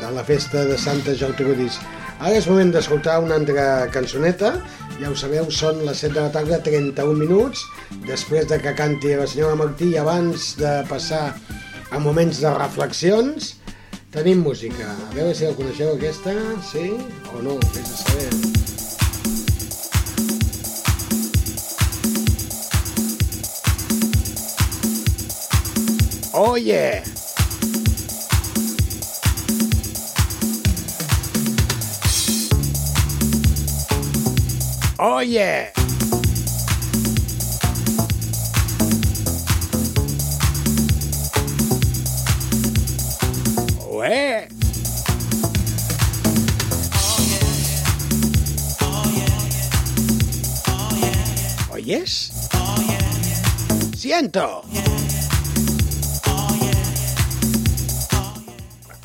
[0.03, 1.79] de la festa de Santa Gertrudis.
[2.21, 4.53] Ara és moment d'escoltar una altra cançoneta,
[5.03, 7.65] ja ho sabeu, són les 7 de la tarda, 31 minuts,
[8.07, 11.25] després de que canti la senyora Martí i abans de passar
[11.91, 13.57] a moments de reflexions,
[14.15, 14.87] tenim música.
[14.87, 16.37] A veure si la coneixeu aquesta,
[16.71, 16.87] sí
[17.35, 18.31] o no, vés a saber.
[26.33, 27.22] Oh yeah!
[35.05, 35.73] Oh yeah!
[51.73, 52.31] ¿Oyes?
[53.97, 54.63] Siento.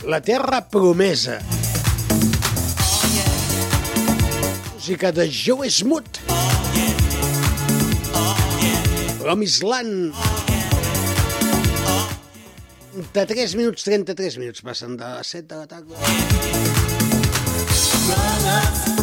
[0.06, 1.40] La terra promesa.
[4.88, 6.08] Música de Joe Smoot.
[9.20, 10.14] Promised Land.
[13.14, 15.92] De 3 minuts, 33 minuts passen de les 7 de la tarda.
[18.16, 18.97] One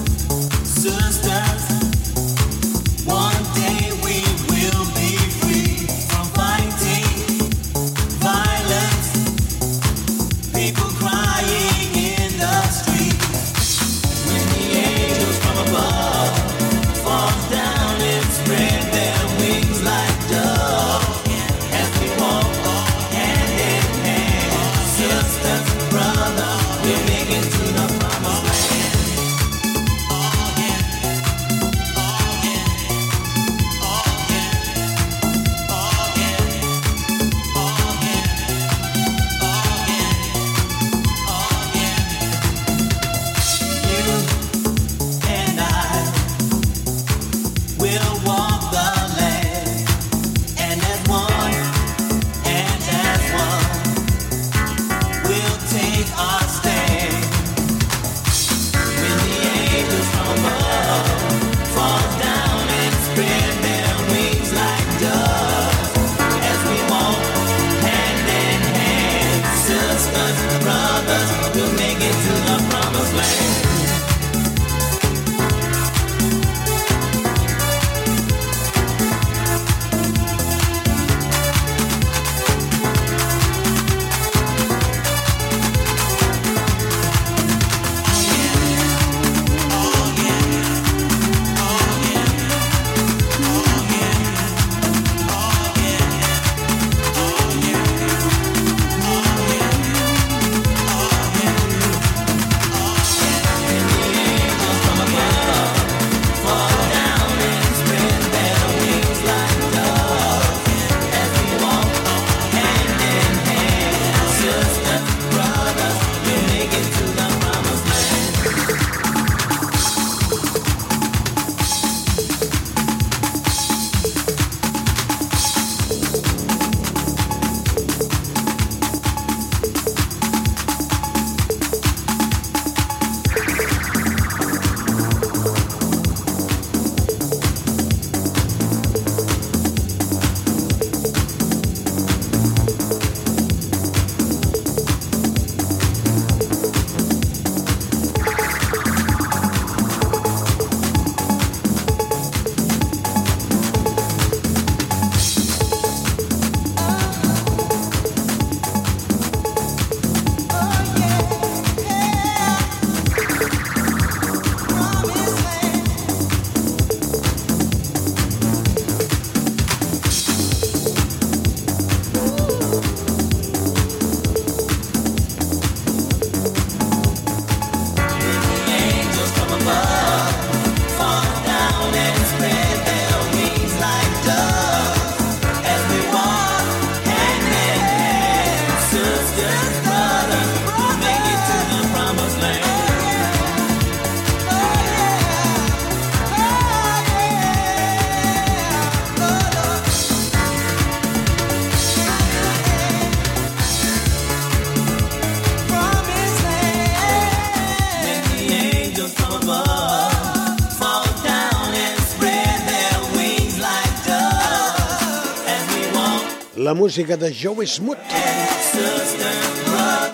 [216.75, 217.98] Música de Joe Smoot,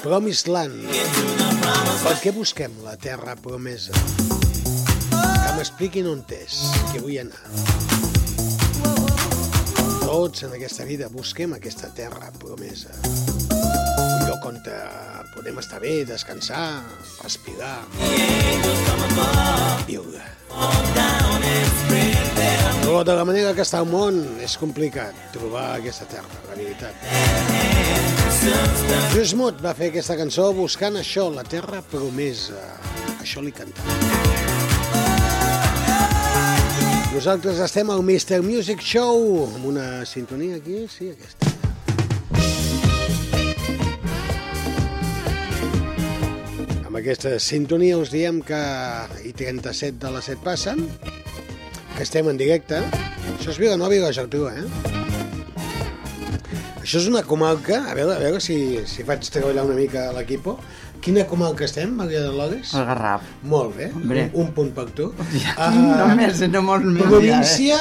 [0.02, 0.90] Promised Land.
[2.02, 3.96] Per què busquem la terra promesa?
[5.08, 6.58] Que m'expliquin on és,
[6.92, 7.40] que vull anar.
[10.04, 12.92] Tots en aquesta vida busquem aquesta terra promesa.
[13.08, 14.84] Un lloc on eh,
[15.32, 16.84] podem estar bé, descansar,
[17.24, 17.78] respirar,
[19.88, 20.28] viure.
[22.90, 26.90] Però de la manera que està el món és complicat trobar aquesta terra, la veritat.
[29.12, 32.58] Joe Smoot va fer aquesta cançó buscant això, la terra promesa.
[33.22, 33.94] Això li cantava.
[37.12, 38.40] Nosaltres estem al Mr.
[38.42, 41.46] Music Show amb una sintonia aquí, sí, aquesta.
[46.90, 48.60] Amb aquesta sintonia us diem que
[49.22, 50.88] i 37 de les 7 passen,
[52.00, 52.78] que estem en directe.
[53.34, 54.62] Això és Vilanova i la Geltrú, eh?
[56.80, 58.56] Això és una comarca, a veure, a veure si,
[58.88, 60.54] si faig treballar una mica a l'equipo.
[61.04, 62.72] Quina comarca estem, Maria de Loles?
[62.72, 63.28] El Garraf.
[63.52, 64.24] Molt bé, Hombre.
[64.32, 65.10] un, un punt per tu.
[65.44, 67.04] Ja, no més, no molt més.
[67.04, 67.76] Província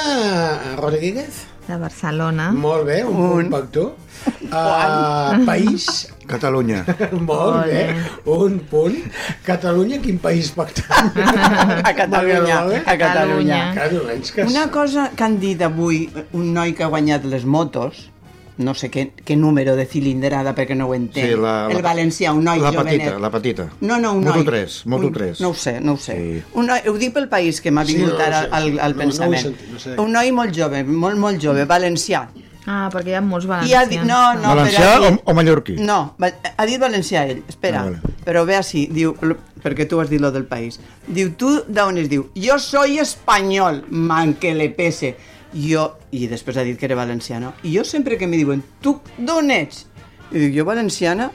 [0.76, 1.40] Rodríguez?
[1.64, 2.52] De Barcelona.
[2.52, 3.86] Molt bé, un, punt per tu.
[4.50, 6.10] Uh, país?
[6.30, 6.84] Catalunya.
[7.28, 7.82] Molt bé,
[8.30, 8.96] un punt.
[9.46, 11.10] Catalunya, quin país pertany?
[11.82, 13.60] A Catalunya, a Catalunya.
[13.74, 14.46] Catalunya.
[14.46, 18.06] Una cosa que han dit avui, un noi que ha guanyat les motos,
[18.60, 21.30] no sé què, què número de cilindrada perquè no ho entenc.
[21.30, 22.98] Sí, la, la, el valencià, un noi la jovenet.
[23.00, 23.64] petita, la petita.
[23.80, 24.44] No, no, un Moto noi.
[24.50, 25.40] 3, Moto Un- 3.
[25.40, 26.16] No ho sé, no ho sé.
[26.18, 26.42] Sí.
[26.60, 28.52] Un noi, ho dic pel país que m'ha Sí, vingut no, ara no sé.
[28.58, 29.42] al, al No, no pensament.
[29.48, 29.94] sentit, no sé.
[29.96, 32.26] Un noi molt jove, molt, molt jove, valencià.
[32.70, 33.88] Ah, perquè hi ha molts I ha valencians.
[33.90, 35.74] dit, no, no, Valencià però o, o mallorquí?
[35.82, 38.00] no, ha dit valencià ell, espera, Ah, vale.
[38.24, 39.14] però ve així, diu,
[39.64, 40.78] perquè tu has dit lo del país.
[41.08, 42.08] Diu, tu d'on és?
[42.12, 45.16] Diu, jo soy espanyol, man que le pese.
[45.52, 49.00] Jo, i després ha dit que era valenciano, i jo sempre que me diuen, tu
[49.18, 49.86] d'on ets?
[50.30, 51.30] I dic, jo valenciana,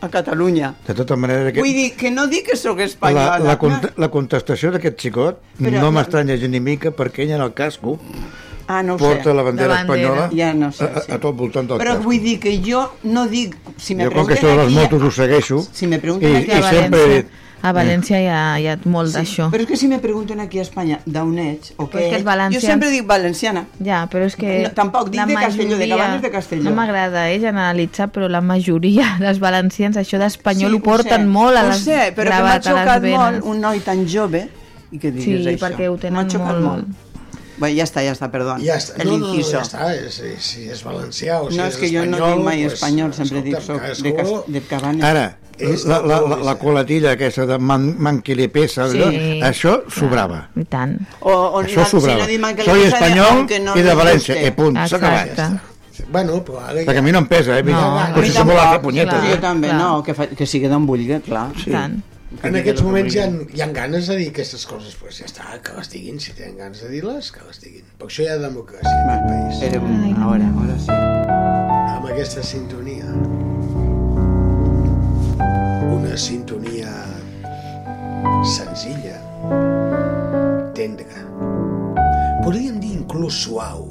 [0.00, 0.74] a Catalunya.
[0.86, 3.38] De tota manera, Vull aquest, dir que no dic que sóc espanyola.
[3.38, 7.32] la, la, cont la contestació d'aquest xicot Però- no m'estranya gens ni mica perquè ell
[7.38, 7.96] en el casco
[8.68, 9.34] ah, no ho porta sé.
[9.34, 10.08] la bandera, La bandera.
[10.08, 11.10] espanyola Ja no sé, a, sí.
[11.10, 12.04] a, a tot voltant del Però casco.
[12.06, 13.56] vull dir que jo no dic...
[13.76, 16.50] Si me jo com que de les motos ho segueixo Si me pregunten i, aquí
[16.52, 19.48] i a sempre he València, dit a València hi ha, hi ha molt d'això.
[19.50, 22.22] Però és que si me pregunten aquí a Espanya d'on ets o què és
[22.54, 23.64] jo sempre dic valenciana.
[23.82, 24.60] Ja, però és que...
[24.62, 26.62] No, tampoc dic de Castelló, de majoria- Cabanes de Castelló.
[26.68, 31.56] No m'agrada eh, generalitzar, però la majoria dels valencians això d'espanyol ho porten sé, molt
[31.58, 34.44] a ho les sé, però que m'ha xocat molt un noi tan jove
[34.92, 35.58] i que diguis Sí, això.
[35.66, 36.86] perquè ho tenen M'ha xocat molt.
[37.58, 38.56] Bé, ja està, ja està, perdó.
[38.62, 39.56] Ja està, El no, no, inciso.
[39.56, 42.16] ja està, és, és, si és valencià o si No, és és que jo no
[42.16, 45.04] espanyol, dic mai pues, espanyol, sempre dic soc de, Cas- de Cabanes.
[45.04, 45.26] Ara,
[45.58, 49.00] És la, la, la, la coletilla aquesta de man, man que li pesa, Sí.
[49.02, 49.08] allò,
[49.48, 50.44] això sobrava.
[50.54, 50.92] I tant.
[51.18, 52.20] O, o, Això si sobrava.
[52.20, 55.32] no diuen que Soy de- espanyol aunque no i de València, i punt, s'ha acabat.
[55.32, 56.04] Exacte.
[56.12, 57.64] Bueno, però ara Perquè a mi no em pesa, eh?
[57.64, 59.14] No, No, a però mi si se vol tampoc, fer punyetes.
[59.18, 59.30] clar.
[59.34, 59.80] Jo també, clar.
[59.80, 61.48] no, que, fa, que sigui d'on vulgui, clar.
[61.58, 61.72] Sí.
[61.72, 61.98] Tant.
[62.44, 63.26] En aquests moments hi ha,
[63.56, 66.34] hi ha ganes de dir aquestes coses, doncs pues ja està, que les diguin, si
[66.36, 67.86] tenen ganes de dir-les, que les diguin.
[67.98, 69.62] Per això hi ha democràcia en aquest país.
[69.70, 69.94] Era un...
[70.28, 70.98] Ara, ara sí.
[71.94, 73.08] Amb aquesta sintonia.
[75.88, 76.92] Una sintonia
[78.52, 79.16] senzilla,
[80.76, 81.24] tendra.
[82.44, 83.88] Podríem dir inclús suau,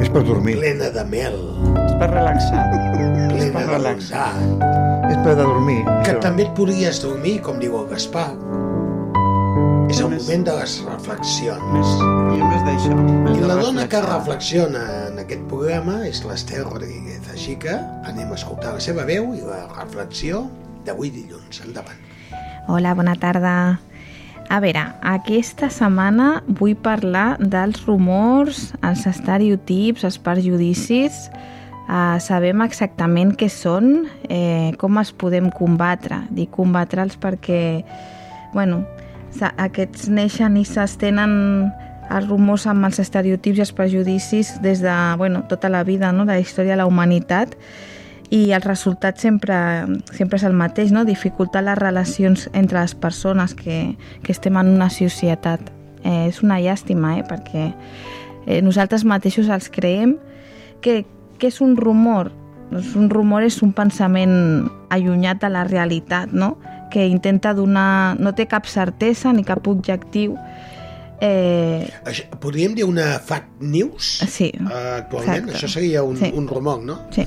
[0.00, 0.56] És per dormir.
[0.62, 1.36] plena de mel,
[1.84, 2.64] És per relaxar.
[2.70, 4.30] plena per de relaxar.
[4.38, 5.80] bondat, És per de dormir.
[6.04, 6.20] que Això.
[6.22, 8.30] també et podries dormir, com diu el Gaspar.
[9.90, 11.64] És el moment de les reflexions.
[11.74, 11.88] Més,
[12.38, 12.94] jo més d'això.
[12.94, 17.26] més I de la dona que reflexiona en aquest programa és l'Estel Rodríguez.
[17.34, 17.74] Així que
[18.06, 20.44] anem a escoltar la seva veu i la reflexió
[20.86, 21.60] d'avui dilluns.
[21.66, 21.98] Endavant.
[22.68, 23.80] Hola, bona tarda.
[24.48, 31.26] A veure, aquesta setmana vull parlar dels rumors, els estereotips, els perjudicis.
[31.90, 36.20] Uh, sabem exactament què són, eh, com els podem combatre.
[36.30, 37.82] Dic combatre'ls perquè,
[38.54, 38.84] bueno,
[39.58, 41.32] aquests neixen i s'estenen
[42.10, 46.26] els rumors amb els estereotips i els prejudicis des de bueno, tota la vida, no?
[46.26, 47.56] de la història de la humanitat
[48.30, 49.58] i el resultat sempre,
[50.14, 51.04] sempre és el mateix, no?
[51.04, 55.72] dificultar les relacions entre les persones que, que estem en una societat.
[56.04, 57.24] Eh, és una llàstima, eh?
[57.26, 57.72] perquè
[58.46, 60.16] eh, nosaltres mateixos els creem
[60.80, 61.02] que,
[61.40, 62.30] que és un rumor.
[62.70, 66.58] Doncs un rumor és un pensament allunyat de la realitat, no?
[66.90, 68.16] que intenta donar...
[68.18, 70.36] no té cap certesa ni cap objectiu.
[71.20, 74.18] Eh, Això, podríem dir una fake news?
[74.26, 75.56] Sí, Uh, actualment, exacte.
[75.58, 76.32] això seria un, Sí.
[76.34, 76.98] un rumor, no?
[77.10, 77.26] Sí.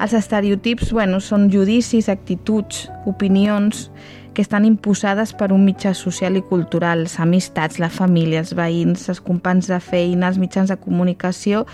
[0.00, 3.90] Els estereotips bueno, són judicis, actituds, opinions
[4.34, 9.08] que estan imposades per un mitjà social i cultural, les amistats, la família, els veïns,
[9.12, 11.66] els companys de feina, els mitjans de comunicació,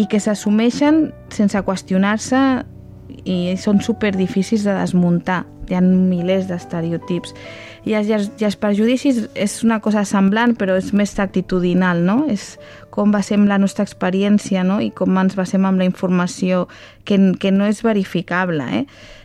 [0.00, 2.40] i que s'assumeixen sense qüestionar-se
[3.28, 5.42] i són super difícils de desmuntar.
[5.70, 7.34] Hi ha milers d'estereotips.
[7.86, 12.22] I els, i, els, perjudicis és una cosa semblant, però és més actitudinal, no?
[12.30, 12.56] És
[12.94, 14.78] com basem la nostra experiència no?
[14.82, 16.66] i com ens basem amb la informació
[17.04, 18.84] que, que no és verificable, eh?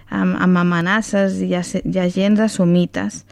[0.10, 3.26] amb, amb amenaces i agents assumites.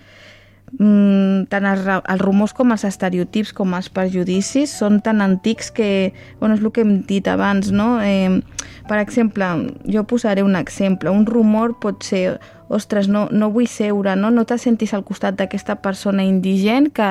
[0.75, 6.11] Mm, tant els, els rumors com els estereotips com els perjudicis són tan antics que,
[6.41, 7.95] bueno, és el que hem dit abans, no?
[8.03, 8.41] Eh,
[8.89, 9.47] per exemple,
[9.87, 11.13] jo posaré un exemple.
[11.13, 12.39] Un rumor pot ser,
[12.69, 17.09] ostres, no, no vull seure, no, no te sentis al costat d'aquesta persona indigent que,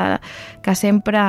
[0.63, 1.21] que sempre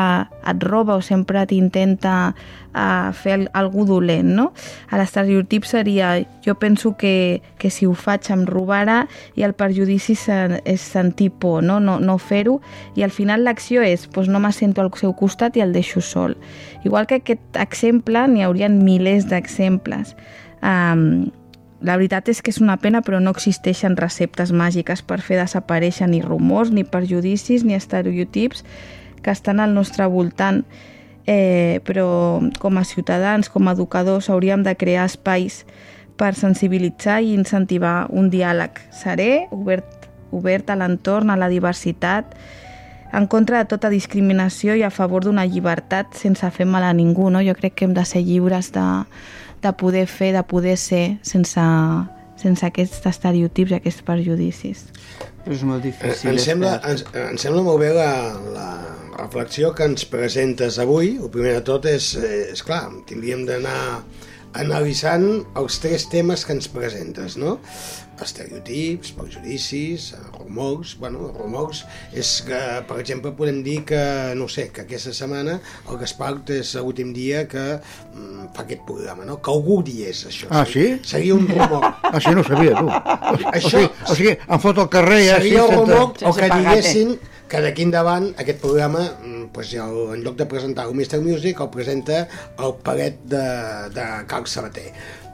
[0.48, 4.48] et roba o sempre t'intenta uh, fer al- algú dolent, no?
[4.92, 6.16] L'estereotip seria,
[6.46, 9.04] jo penso que, que si ho faig em robarà
[9.36, 12.60] i el perjudici se- és sentir por, no, no, no fer-ho
[12.96, 16.02] i al final l'acció és, doncs no me sento al seu costat i el deixo
[16.02, 16.38] sol.
[16.84, 20.16] Igual que aquest exemple, n'hi haurien milers d'exemples.
[20.66, 21.30] Um,
[21.82, 26.08] la veritat és que és una pena, però no existeixen receptes màgiques per fer desaparèixer
[26.10, 28.64] ni rumors, ni perjudicis, ni estereotips
[29.22, 30.64] que estan al nostre voltant.
[31.26, 35.64] Eh, però com a ciutadans, com a educadors, hauríem de crear espais
[36.16, 42.38] per sensibilitzar i incentivar un diàleg serè, obert, obert a l'entorn, a la diversitat,
[43.16, 47.30] en contra de tota discriminació i a favor d'una llibertat sense fer mal a ningú.
[47.32, 47.42] No?
[47.42, 48.86] Jo crec que hem de ser lliures de,
[49.66, 51.66] de poder fer, de poder ser, sense,
[52.42, 54.86] sense aquests estereotips i aquests perjudicis.
[55.46, 56.32] És molt difícil.
[56.32, 58.12] Em sembla, ens, em sembla molt bé la,
[58.54, 58.70] la
[59.18, 61.16] reflexió que ens presentes avui.
[61.22, 63.80] El primer de tot és, eh, és clar, tindríem d'anar
[64.56, 65.28] analitzant
[65.60, 67.58] els tres temes que ens presentes, no?
[68.22, 70.96] Estereotips, perjudicis, eh, rumors...
[71.00, 71.84] Bueno, rumors
[72.16, 74.00] és que, per exemple, podem dir que,
[74.40, 75.58] no sé, que aquesta setmana
[75.90, 79.38] el Gaspar és l'últim dia que mm, fa aquest programa, no?
[79.44, 80.48] Que algú diés això.
[80.50, 80.88] Ah, sí?
[81.04, 81.86] Seria un rumor.
[82.16, 82.90] Això no ho sabia, tu.
[83.36, 85.38] O, Això- o, sigui, o sigui, em fot al carrer ja...
[85.42, 86.60] Seria el sense- rumor o que pagar-te.
[86.62, 87.16] diguessin
[87.50, 91.20] que d'aquí endavant aquest programa, mm, pues, el- en lloc de presentar el Mr.
[91.22, 92.24] Music, el presenta
[92.58, 93.44] el palet de,
[93.94, 94.90] de Carl Sabater.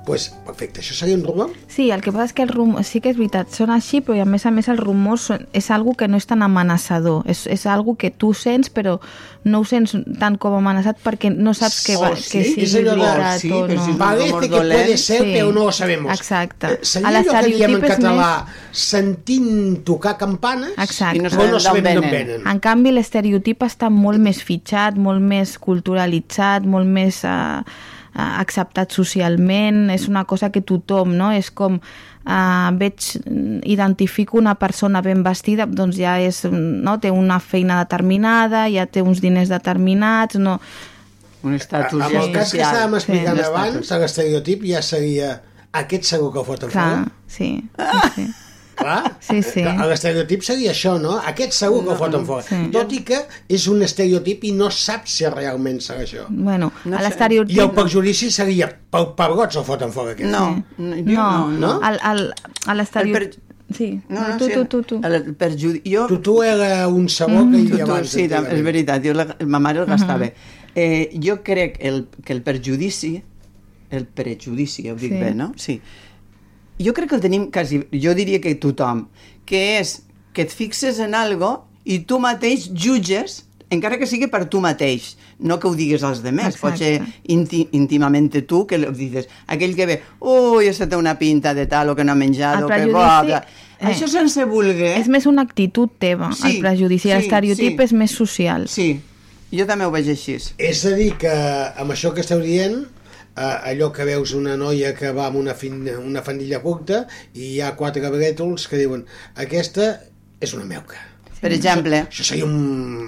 [0.05, 1.51] Pues, perfecte, això seria un rumor?
[1.69, 2.75] Sí, el que passa és que el rum...
[2.83, 5.45] sí que és veritat, són així, però a més a més el rumor són...
[5.53, 8.97] és algo que no és tan amenaçador, és, és algo que tu sents però
[9.43, 12.31] no ho sents tant com amenaçat perquè no saps que, va, Oh, sí?
[12.37, 13.85] que sigui És allò veritat sí, o però no.
[13.85, 15.31] si és un Parece rumor que puede ser, sí.
[15.35, 16.11] però no lo sabemos.
[16.17, 16.73] Exacte.
[16.73, 18.31] Eh, Seria A allò que diem en català,
[18.71, 21.17] sentint tocar campanes, Exacte.
[21.17, 22.27] I no no sabem sabem d'on venen.
[22.41, 22.47] venen.
[22.51, 28.91] En canvi, l'estereotip està molt més fitxat, molt més culturalitzat, molt més eh, eh, acceptat
[28.91, 31.32] socialment, és una cosa que tothom, no?
[31.32, 33.07] És com eh, veig,
[33.64, 36.97] identifico una persona ben vestida, doncs ja és, no?
[36.99, 40.59] té una feina determinada, ja té uns diners determinats, no...
[41.41, 43.45] Un estatus Amb el cas que estàvem explicant Sí.
[43.47, 45.39] abans, l'estereotip ja seria
[45.74, 47.12] aquest segur que el foten Clar, fora.
[47.28, 47.47] sí.
[48.16, 48.28] sí.
[48.76, 49.61] Clar, Sí, sí.
[49.63, 51.17] L'estereotip seria això, no?
[51.28, 52.41] Aquest segur que el foten fora.
[52.47, 52.55] sí.
[52.74, 53.19] Tot i que
[53.49, 56.26] és un estereotip i no saps si realment serà això.
[56.30, 57.55] Bueno, No a l'estereotip...
[57.55, 60.32] I el perjudici seria pel pebrots el foten fora aquest.
[60.32, 61.57] No, no, jo No, no.
[61.59, 61.72] no?
[61.89, 62.34] El, el,
[62.67, 63.39] a l'estereotip...
[63.45, 64.97] El Sí, No, no, tu, sí, tu, tu, tu.
[65.07, 65.80] El perjudi...
[65.88, 68.09] Jo, Tu, tu era un sabó que hi tu, havia tu, abans.
[68.11, 70.28] sí, és veritat, jo la, ma mare el gastava.
[70.76, 73.13] eh, jo crec el, que el perjudici,
[73.89, 75.19] el prejudici, ja ho dic Sí.
[75.22, 75.53] bé, no?
[75.55, 75.78] Sí.
[76.80, 79.07] Jo crec que el tenim quasi, jo diria que tothom,
[79.45, 80.01] que és
[80.34, 85.13] que et fixes en algo i tu mateix jutges encara que sigui per tu mateix,
[85.39, 86.97] no que ho digues als demés, pot ser
[87.32, 91.63] inti, íntimamente tu, que ho dices, aquell que ve, ui, aquesta té una pinta de
[91.72, 93.38] tal, o que no ha menjat, El o que bo, que...
[93.80, 94.76] eh, Això sense voler...
[94.99, 97.07] És més una actitud teva, Sí, el prejudici.
[97.07, 97.84] sí, L'estereotip sí.
[97.88, 98.67] és més social.
[98.67, 98.89] Sí,
[99.55, 100.36] jo també ho veig així.
[100.59, 102.82] És a dir, que amb això que esteu dient,
[103.36, 107.61] allò que veus una noia que va amb una, fin, una fandilla curta i hi
[107.61, 109.05] ha quatre brètols que diuen
[109.36, 109.93] aquesta
[110.41, 111.11] és una meuca.
[111.41, 112.53] Per exemple, Això seria un...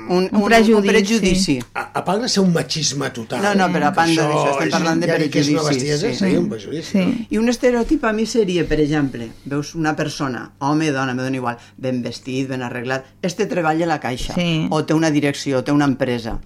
[0.09, 0.73] un, un, un prejudici.
[0.73, 1.55] Un prejudici.
[1.77, 3.43] A, a part de ser un machisme total.
[3.45, 6.15] No, no, però a que d'això, estem parlant de ja dic que és una sí.
[6.17, 6.87] seria un prejudici.
[6.95, 7.27] Sí.
[7.29, 11.37] I un estereotip a mi seria, per exemple, veus una persona, home, dona, me dona
[11.37, 14.65] igual, ben vestit, ben arreglat, este treballa a la caixa, Sí.
[14.71, 16.39] o té una direcció, té una empresa.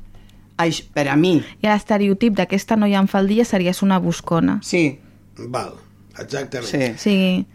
[0.57, 4.59] Aix, per a mi, I l'estereotip d'aquesta noia amb faldilla series una buscona.
[4.63, 4.99] sí,
[5.37, 5.75] Val,
[6.17, 6.67] exactament.
[6.71, 6.93] sí.
[6.97, 7.45] Sigui,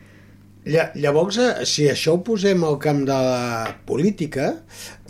[0.64, 4.52] Lla- Llavors, eh, si això ho posem al camp de la política,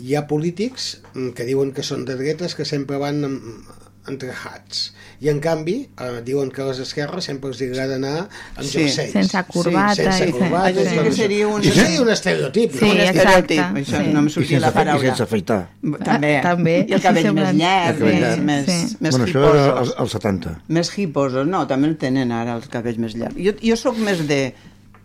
[0.01, 3.67] hi ha polítics mm, que diuen que són de dretes que sempre van amb,
[4.07, 4.93] entrejats.
[5.23, 8.79] I en canvi, eh, diuen que a les esquerres sempre els agrada anar amb Sí.
[8.83, 9.11] jerseis.
[9.13, 10.69] Sense corbata sense i- corbata.
[10.71, 11.15] Això sí i que això.
[11.15, 12.71] seria un- Això seria un estereotip.
[12.73, 12.91] Sí, no?
[12.91, 14.11] un exacte, estereotip, això sí.
[14.13, 15.03] no em sortia sense, la fe- i paraula.
[15.07, 15.69] sense afeitar.
[16.03, 16.37] També.
[16.37, 16.85] Ah, també.
[16.89, 18.97] I el cabell Sí, més llarg, El cabell més, Sí.
[18.99, 19.77] més bueno, això era hiposos.
[19.79, 20.61] als, als 70.
[20.67, 23.35] Més hiposos, no, també el tenen ara, els cabells més llargs.
[23.37, 24.53] Jo, jo sóc més de,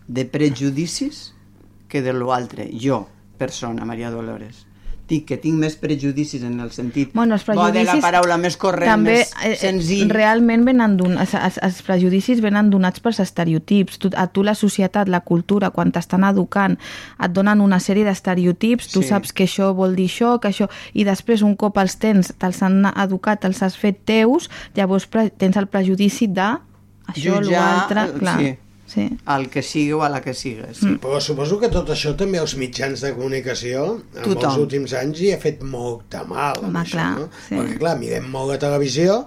[0.07, 1.33] de prejudicis
[1.87, 2.69] que de l'altre.
[2.73, 4.65] Jo, persona, Maria Dolores.
[5.09, 8.55] Dic que tinc més prejudicis en el sentit Bueno, els bo de la paraula més
[8.61, 10.09] corrent, també, més eh, senzill.
[10.13, 13.97] realment venen don, els, els, els prejudicis venen donats pels estereotips.
[13.97, 16.77] Tu, a tu la societat, la cultura, quan t'estan educant,
[17.17, 19.09] et donen una sèrie d'estereotips, tu Sí.
[19.09, 20.69] saps que això vol dir això, que això...
[20.93, 25.29] I després, un cop els tens, te'ls han educat, te'ls has fet teus, llavors pre,
[25.31, 26.51] tens el prejudici de
[27.09, 28.09] això, l'altre...
[28.13, 28.57] eh, sí.
[28.89, 29.05] Sí.
[29.29, 30.81] Al que sigui o a la que sigues.
[30.81, 30.95] Mm.
[30.95, 30.97] Sí.
[31.03, 33.83] Però suposo que tot això també els mitjans de comunicació
[34.15, 34.43] en Tothom.
[34.49, 37.27] els últims anys hi ha fet molt de mal Home, això, clar, no?
[37.47, 37.55] sí.
[37.55, 39.19] Perquè clar, mirem molt la televisió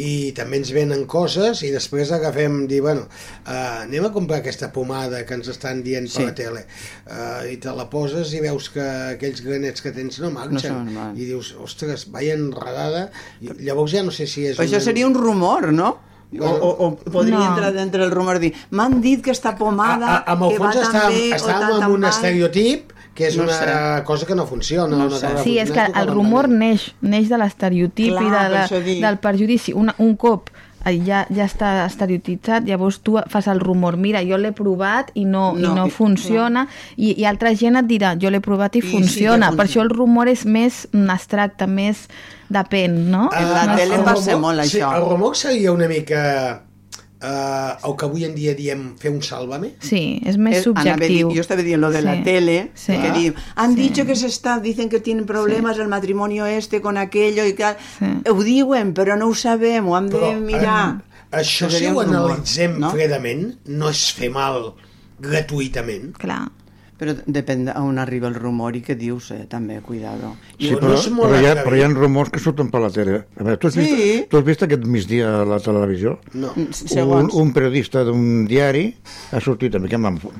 [0.00, 3.06] i també ens venen coses i després agafem, dir, bueno,
[3.46, 6.18] uh, anem a comprar aquesta pomada que ens estan dient Sí.
[6.18, 10.18] per la tele uh, i te la poses i veus que aquells granets que tens
[10.22, 13.10] no marxen No i dius, ostres, vaya enredada
[13.40, 15.96] i llavors ja no sé si és Però això seria un rumor, no?
[16.38, 17.48] O, o, o podria No.
[17.56, 20.58] entrar dintre el rumor dir m'han dit que esta pomada a, a, amb el que
[20.58, 22.10] fons tan estàvem, bé estàvem amb un mal.
[22.10, 23.52] estereotip que és No una
[23.98, 24.04] sé.
[24.04, 24.96] cosa que no funciona.
[24.96, 25.28] No una sé.
[25.42, 29.72] Sí, és que el rumor neix, neix de l'estereotip i de la, del perjudici.
[29.74, 30.48] Una, un cop
[30.84, 35.52] ja, ja està estereotitzat, llavors tu fas el rumor, mira, jo l'he provat i no,
[35.52, 38.78] No, i no i- funciona, i, i altra gent et dirà, jo l'he provat i,
[38.78, 39.50] I sí que funciona.
[39.50, 39.68] Per funciona.
[39.68, 42.06] això el rumor és més abstracte, més
[42.50, 43.28] depèn, no?
[43.32, 44.90] En la no tele va ser molt sí, això.
[44.96, 46.64] el rumor seria una mica
[47.22, 49.74] eh, el que avui en dia diem fer un sálvame.
[49.84, 51.30] Sí, és més Eh, subjectiu.
[51.30, 52.22] yo estaba diciendo lo de la Sí.
[52.24, 52.92] tele, Sí.
[52.96, 56.96] que di- han dicho que se está, dicen que tienen problemas el matrimonio este con
[56.96, 57.76] aquello y tal.
[57.98, 58.06] Sí.
[58.30, 61.02] Ho diuen, però no ho sabem, ho hem de Però mirar.
[61.30, 62.90] eh, això, Que si ho analitzem no?
[62.90, 64.74] fredament, no és fer mal
[65.20, 66.16] gratuïtament.
[66.16, 66.50] Clar.
[67.00, 70.34] Però depèn d'on arriba el rumor i què dius, eh, també, cuidado.
[70.58, 72.90] Sí, No, però, no però, hi ha, però hi ha rumors que surten per la
[72.92, 73.22] tele.
[73.38, 73.80] A veure, tu has, Sí.
[73.80, 76.18] vist, tu has vist aquest migdia a la televisió?
[76.34, 76.52] No.
[76.54, 78.94] Mm, Un, Segons, un periodista d'un diari
[79.32, 79.96] ha sortit, també que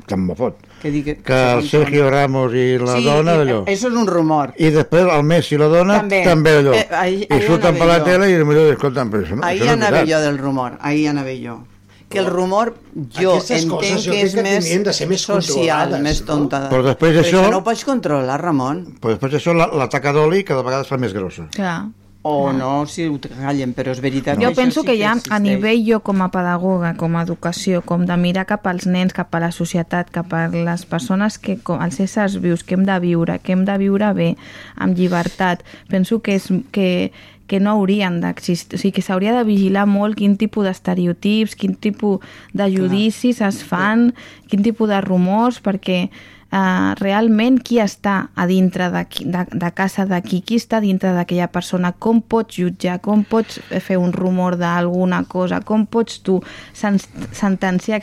[0.06, 3.64] que me fot, que, digui, que el Sergio Ramos i la sí, dona i- d'allò.
[3.64, 4.52] Això és un rumor.
[4.58, 6.22] I després el Messi i la dona També.
[6.24, 6.74] també, allò.
[6.74, 8.04] Eh, I surten per anava la jo.
[8.04, 10.08] tele i millor escolten, però això no, Ahí això no és anava veritat.
[10.18, 11.64] jo del rumor, ahí anava jo.
[12.11, 12.72] Que el rumor,
[13.14, 16.26] jo Aquestes entenc coses jo que és que més de ser més social, més no?
[16.26, 16.64] tonta.
[16.72, 18.84] Però després Però això- això no ho pots controlar, Ramon.
[18.98, 21.46] Però després això, la, la taca d'oli cada vegada es fa més grossa.
[21.54, 21.86] Clar.
[22.22, 25.38] O no, si ho callen, però és veritat Jo això penso sí que ja a
[25.40, 29.32] nivell jo com a pedagoga, com a educació, com de mirar cap als nens, cap
[29.34, 32.98] a la societat, cap a les persones que, com, els éssers vius, que hem de
[33.00, 34.36] viure, que hem de viure bé,
[34.76, 37.11] amb llibertat, penso que, és, que,
[37.51, 41.74] que no haurien d'existir, o sigui, que s'hauria de vigilar molt quin tipus d'estereotips, quin
[41.74, 42.22] tipus
[42.55, 44.12] de judicis es fan,
[44.48, 49.70] quin tipus de rumors, perquè uh, realment qui està a dintre de, qui- de, de
[49.74, 54.57] casa de qui, està dintre d'aquella persona, com pots jutjar, com pots fer un rumor
[54.61, 56.40] d'alguna cosa, com pots tu
[56.72, 56.98] sen
[57.34, 58.01] sentenciar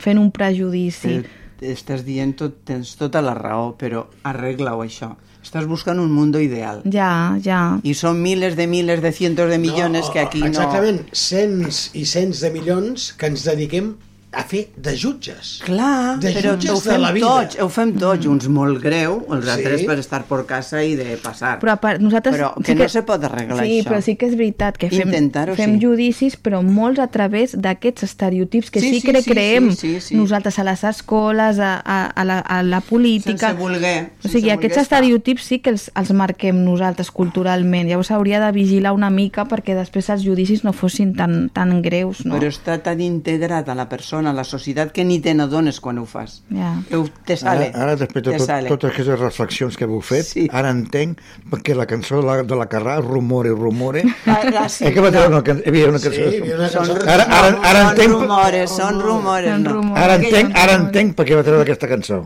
[0.00, 1.18] fent un prejudici.
[1.24, 5.14] Però Estàs dient tot, tens tota la raó, però arregla-ho això.
[5.44, 6.80] Estàs buscant un mundo ideal.
[6.88, 7.60] Ja, ja.
[7.84, 12.06] I són miles de miles de cientos de millones No, que aquí Exactament, cents i
[12.08, 13.92] cents de milions que ens dediquem
[14.36, 15.60] a fer de jutges.
[15.64, 17.26] Clar, De però jutges ho de fem la vida.
[17.26, 19.50] tots, ho fem tots, uns molt greu, els Sí.
[19.50, 21.58] altres per estar per casa i de passar.
[21.60, 22.34] Però a part, nosaltres...
[22.36, 23.88] Però que no se pot arreglar sí, això.
[23.90, 25.10] però sí que és veritat que fem,
[25.54, 25.80] fem sí.
[25.80, 29.76] judicis, però molts a través d'aquests estereotips que Sí, sí, sí, que sí, creem sí,
[29.76, 30.16] sí, sí.
[30.16, 33.48] nosaltres a les escoles, a, a, a, la, a la política...
[33.50, 34.82] Sense voler, O sigui, sense aquests voler estar.
[35.02, 37.88] estereotips sí que els, els marquem nosaltres culturalment.
[37.88, 42.24] Llavors s'hauria de vigilar una mica perquè després els judicis no fossin tan, tan greus,
[42.24, 42.38] no?
[42.38, 45.98] Però està tan integrat a la persona, a la societat, que ni te n'adones quan
[45.98, 46.42] ho fas.
[46.88, 47.70] Que ho, te sale.
[47.74, 48.68] Ara, ara després de tot, sale.
[48.68, 50.48] totes aquestes reflexions que heu fet, Sí.
[50.52, 51.18] ara entenc
[51.50, 54.04] perquè la cançó de la, de la Carrà, Rumore, Rumore...
[54.26, 55.26] Ah, ah, sí, eh, que va no.
[55.28, 56.20] una, can- hi havia una Sí, cançó.
[56.30, 57.08] hi havia una Són, cançó.
[57.08, 59.50] Ara- ara- ara són entenc- rumores, són rumores.
[59.52, 59.72] Són no.
[59.72, 60.04] rumores.
[60.04, 62.22] Ara entenc, ara entenc per què va treure aquesta cançó.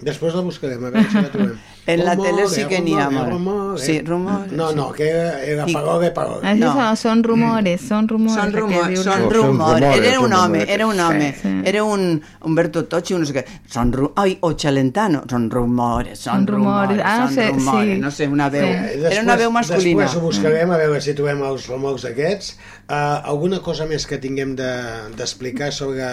[0.00, 1.56] Després la buscarem, a veure si la trobem.
[1.86, 3.32] En la tele sí eh, que n'hi ha rumor, eh, molt.
[3.32, 3.82] rumor, eh.
[3.84, 4.52] Sí, rumor.
[4.52, 6.42] No, no, que era, pagogue, pagogue.
[6.46, 6.74] Això No.
[6.74, 6.96] no.
[6.96, 8.42] són rumores, són rumores.
[8.42, 9.36] Són rumors, són rumors.
[9.80, 10.68] rumores, Era un home, rumores.
[10.68, 11.32] era un home.
[11.32, 11.60] Sí, sí.
[11.64, 13.44] Era un Humberto Tocci, no sé què.
[13.70, 15.22] Són ru Ai, o Celentano.
[15.30, 16.96] Són rumores, són rumores.
[16.98, 17.94] rumores, Ah, són sí, rumores.
[17.94, 18.00] sí.
[18.00, 18.66] No sé, una veu.
[18.66, 19.04] Sí.
[19.12, 20.02] Era una veu masculina.
[20.02, 22.56] Després ho buscarem, a veure si trobem els rumors aquests.
[22.86, 26.04] Uh, alguna cosa més que tinguem de- d'explicar sobre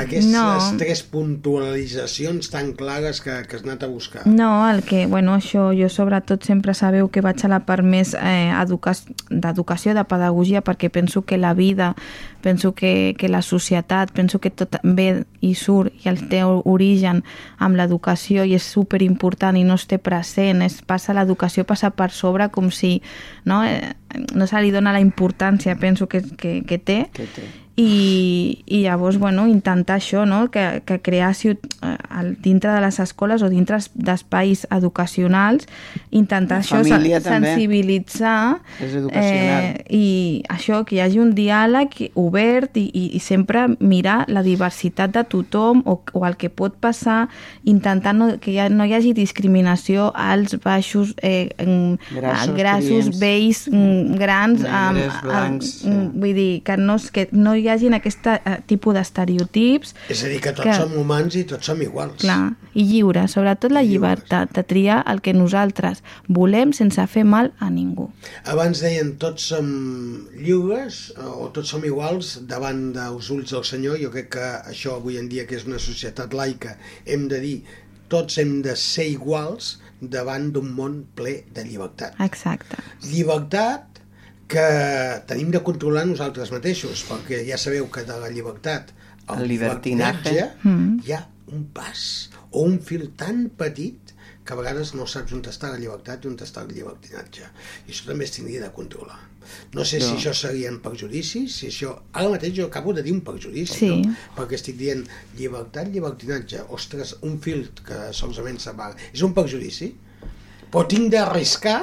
[0.00, 0.46] aquestes No.
[0.80, 4.22] tres puntualitzacions tan clares que, que has anat a buscar?
[4.26, 8.14] No, el que, bueno, això, jo sobretot sempre sabeu que vaig a la part més
[8.16, 8.94] eh, educa
[9.28, 11.94] d'educació, de pedagogia, perquè penso que la vida,
[12.42, 17.22] penso que, que la societat, penso que tot ve i surt i el té origen
[17.58, 21.90] amb l'educació i és super important i no es té present, es passa l'educació passa
[21.90, 23.00] per sobre com si
[23.44, 23.94] no, eh,
[24.34, 27.00] no se li dona la importància, penso que, que, que té.
[27.12, 27.46] Que té.
[27.76, 30.46] I, i llavors bueno, intentar això, no?
[30.50, 35.66] que, que crear ciut, eh, al- dintre de les escoles o dintre d'espais educacionals
[36.10, 37.50] intentar això, família sen- també.
[37.52, 38.58] sensibilitzar
[39.12, 44.42] eh, i això, que hi hagi un diàleg obert i, i, i sempre mirar la
[44.46, 47.28] diversitat de tothom o, o el que pot passar
[47.64, 51.50] intentar no, que ja no hi hagi discriminació als baixos eh,
[52.16, 57.28] Grassos, grassos vells, mm, grans amb, Negres, blancs, amb, mm, vull dir que no, que
[57.32, 61.34] no hi hagin aquest eh, tipus d'estereotips És a dir, que tots Que- som humans
[61.36, 62.16] i tots som iguals.
[62.20, 67.52] clar, i lliure, sobretot la llibertat de triar el que nosaltres volem sense fer mal
[67.58, 68.10] a ningú.
[68.44, 69.66] Abans deien tots som
[70.36, 73.98] lliures eh, o tots som iguals davant dels ulls del Senyor.
[74.02, 77.56] Jo crec que això avui en dia, que és una societat laica, hem de dir
[78.08, 82.14] tots hem de ser iguals davant d'un món ple de llibertat.
[82.20, 82.76] Exacte.
[83.02, 83.95] Llibertat
[84.48, 88.92] que tenim de controlar nosaltres mateixos, perquè ja sabeu que de la llibertat
[89.26, 91.00] al El llibertinatge Mm.
[91.04, 94.12] hi ha un pas o un fil tan petit
[94.44, 97.42] que a vegades no saps on està la llibertat i on està el llibertinatge.
[97.88, 99.18] I això també es tindria de controlar.
[99.74, 100.18] No sé si No.
[100.18, 101.96] això serien perjudicis, si això...
[102.12, 103.88] Ara mateix jo acabo de dir un perjudici, Sí.
[104.02, 104.14] no?
[104.36, 105.04] Perquè estic dient
[105.36, 106.60] llibertat, llibertinatge.
[106.68, 108.94] Ostres, un fil que solament separa.
[109.12, 109.96] És un perjudici?
[110.70, 111.82] Però tinc d'arriscar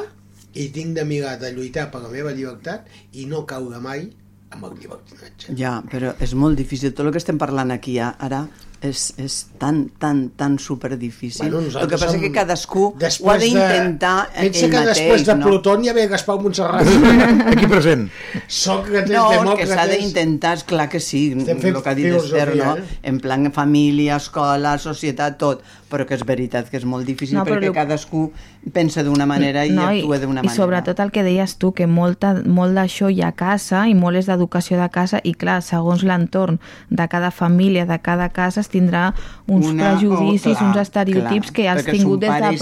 [0.53, 4.05] i tinc de mirar de lluitar per la meva llibertat i no caure mai
[4.53, 5.55] amb el llibertinatge.
[5.57, 6.93] Ja, però és molt difícil.
[6.93, 8.45] Tot el que estem parlant aquí ara
[8.83, 11.49] és, és tan, tan, tan superdifícil.
[11.49, 14.71] Bueno, el que passa som- és que cadascú ho ha Després de- d'intentar Pensa ell
[14.71, 15.45] que mateix, després de no?
[15.47, 16.85] Plutón ja ve Gaspar Montserrat.
[17.53, 18.09] Aquí present.
[18.47, 22.11] Sòcrates, No, és que s'ha d'intentar, és clar que sí, Estem el que ha dit
[22.13, 22.75] Esther, no?
[22.77, 22.83] eh?
[23.03, 27.45] En plan família, escola, societat, tot, però que és veritat que és molt difícil No,
[27.45, 28.31] perquè lo- cadascú
[28.73, 30.55] pensa d'una manera i actua d'una i manera.
[30.55, 34.17] sobretot el que deies tu, que molta, molt d'això hi ha a casa i molt
[34.17, 36.59] és d'educació de casa i clar, segons l'entorn
[36.89, 39.07] de cada família, de cada casa tindrà
[39.47, 42.55] uns Una- prejudicis, oh, clar, uns estereotips clar, que has tingut des de,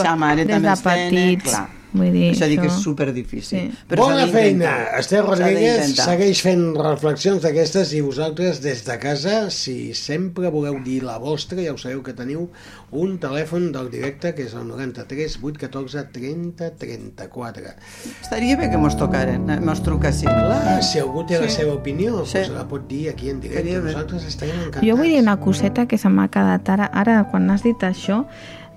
[0.46, 1.52] des de els tenen, petits.
[1.56, 1.70] clar.
[1.94, 3.60] Vull dir, és a dir, que això- és superdifícil.
[3.72, 3.78] Sí.
[3.90, 4.72] Però Bona feina!
[4.98, 11.02] Esther Rodríguez segueix fent reflexions d'aquestes i vosaltres des de casa, si sempre voleu dir
[11.04, 12.50] la vostra, ja ho sabeu que teniu
[12.92, 17.76] un telèfon del directe que és el 93 814 30 34.
[18.22, 20.30] Estaria bé que mos tocaren, eh, mos truquessin.
[20.30, 21.58] Clar, si algú té la Sí.
[21.58, 22.38] seva opinió, Sí.
[22.38, 23.62] doncs la pot dir aquí en directe.
[23.70, 23.82] Estaria.
[23.82, 24.86] Nosaltres estarem encantats.
[24.88, 28.26] Jo vull dir una coseta que se m'ha quedat ara, ara quan has dit això,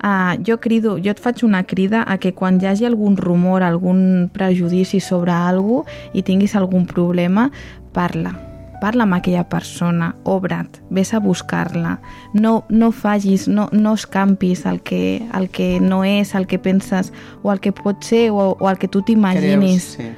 [0.05, 3.65] uh, jo crido, jo et faig una crida a que quan hi hagi algun rumor,
[3.65, 7.51] algun prejudici sobre algú i tinguis algun problema,
[7.97, 8.37] parla
[8.85, 11.95] parla amb aquella persona, obre't, vés a buscar-la,
[12.35, 17.09] no, no fagis, no, no escampis el que, el que no és, el que penses,
[17.43, 19.95] o el que pot ser, o, o el que tu t'imaginis.
[19.97, 20.11] Sí.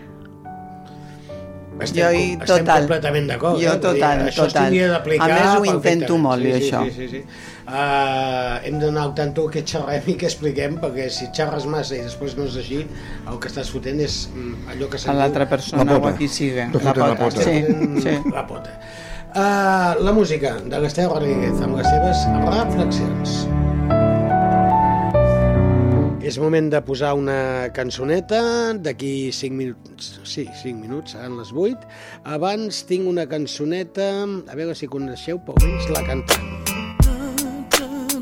[1.77, 2.87] Estem, Jo hi estem total.
[2.87, 3.61] completament d'acord.
[3.61, 3.77] Jo eh?
[3.77, 4.79] Vull dir, total, això total.
[5.21, 6.83] A més, ho intento molt, sí, jo, sí, això.
[6.89, 7.55] Sí, sí, sí.
[7.67, 12.05] Uh, hem d'anar al tanto que xerrem i que expliquem, perquè si xerres massa i
[12.05, 12.85] després no és així,
[13.27, 15.51] el que estàs fotent és mm, allò que A se'n l'altra diu...
[15.57, 16.15] persona La o pota.
[16.15, 16.69] a qui sigui.
[16.71, 17.43] Tu fotent la pota.
[17.43, 18.15] Sí, fotent sí.
[18.37, 18.77] La pota.
[19.37, 23.35] Uh, la música de l'Esteu Rodríguez amb les seves reflexions.
[26.27, 28.41] És moment de posar una cançoneta
[28.83, 30.09] d'aquí 5 minuts.
[30.27, 31.87] Sí, 5 minuts, seran les 8.
[32.35, 34.09] Abans tinc una cançoneta,
[34.51, 36.66] a veure si coneixeu per almenys la cantant.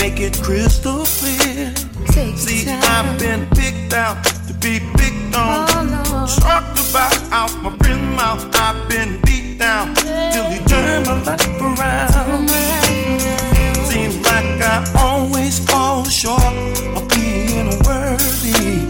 [0.00, 1.72] make it crystal clear.
[2.12, 2.80] Take See, time.
[2.82, 5.66] I've been picked out to be picked on.
[5.68, 8.42] Oh, Talked about out my friend's mouth.
[8.56, 12.48] I've been beat down till he turned my life around.
[13.90, 16.54] Seems like I always fall short
[16.96, 18.86] of being worthy.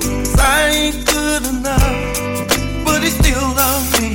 [0.00, 4.10] 'Cause I ain't good enough, but he still loves me.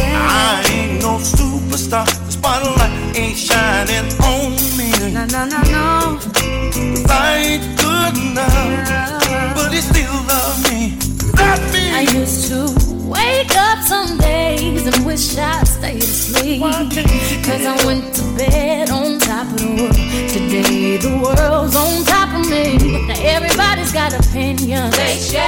[0.00, 2.06] I ain't no superstar.
[2.46, 4.90] The spotlight ain't shining on me.
[5.10, 6.18] No, no, no, no.
[6.22, 10.94] Cause I ain't good enough, but he still love me.
[11.34, 11.90] Love me.
[11.90, 12.70] I used to
[13.02, 16.62] wake up some days and wish I stayed asleep.
[16.62, 20.30] Cause I went to bed on top of the world.
[20.30, 22.78] Today the world's on top of me.
[23.08, 24.96] Now everybody's got opinions.
[24.96, 25.42] They share.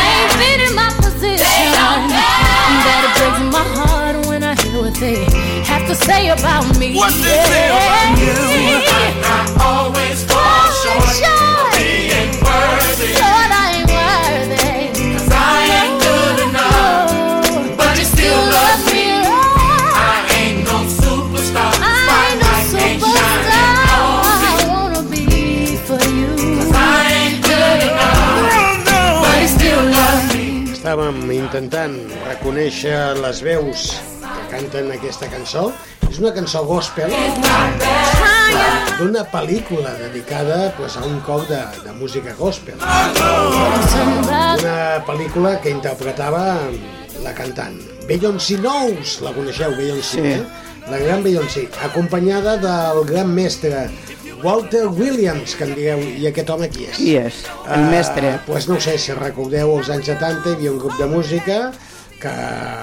[0.00, 1.36] They fit in my position.
[1.36, 3.99] They don't That it breaks my heart when I hear
[4.80, 5.24] what they
[5.64, 6.96] have to say about me.
[6.96, 8.32] What they say about you.
[9.28, 13.12] I always fall short of being worthy.
[13.20, 15.12] Lord, I ain't worthy.
[15.12, 19.04] Cause I ain't good enough, but you still love me.
[20.00, 21.72] I ain't no superstar.
[21.76, 23.60] I ain't no superstar.
[24.48, 26.32] I wanna be for you.
[26.72, 28.88] I ain't good enough,
[29.24, 30.72] but you still love me.
[30.72, 31.98] Estàvem intentant
[32.30, 33.90] reconèixer les veus
[34.50, 35.70] canten aquesta cançó.
[36.10, 37.12] És una cançó gospel
[38.98, 42.74] d'una pel·lícula dedicada pues, a un cor de, de música gospel.
[44.60, 46.42] Una pel·lícula que interpretava
[47.24, 47.78] la cantant
[48.08, 50.26] Beyoncé Knowles, la coneixeu, Beyoncé, Sí.
[50.40, 50.42] eh?
[50.90, 53.88] La gran Beyoncé, acompanyada del gran mestre
[54.42, 56.96] Walter Williams, que em digueu, i aquest home qui és?
[56.96, 57.42] Qui és?
[57.70, 58.30] El mestre.
[58.32, 61.06] Doncs pues no ho sé, si recordeu els anys 70 hi havia un grup de
[61.06, 61.58] música
[62.20, 62.32] que,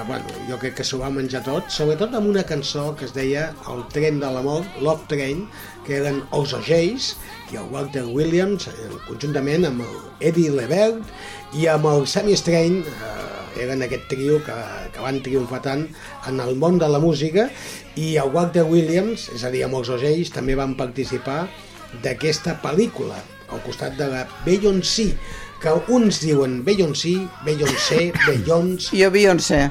[0.06, 3.52] bueno, jo crec que s'ho va menjar tot, sobretot amb una cançó que es deia
[3.70, 5.44] El tren de l'amor, Love Train,
[5.86, 7.12] que eren els O'Jays
[7.54, 12.82] i el Walter Williams, eh, conjuntament amb el Eddie Levert i amb el Sammy Strain,
[12.82, 14.58] eh, eren aquest trio que,
[14.92, 15.86] que van triomfar tant
[16.28, 17.48] en el món de la música
[17.96, 21.44] i el Walter Williams, és a dir, amb els O'Jays, també van participar
[22.04, 23.16] d'aquesta pel·lícula
[23.48, 25.14] al costat de la Beyoncé
[25.60, 29.70] que uns diuen Beyoncé, Beyoncé, Beyoncé Jo Beyoncé.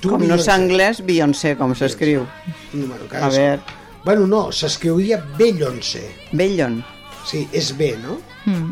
[0.00, 0.44] tu Com no Beyoncé.
[0.44, 2.26] sé anglès, Beyoncé, com s'escriu.
[2.72, 3.60] bueno, A veure.
[4.04, 6.10] Bueno, no, s'escriuria Beyoncé.
[6.32, 6.84] Bellon.
[7.24, 8.18] Sí, és B, no?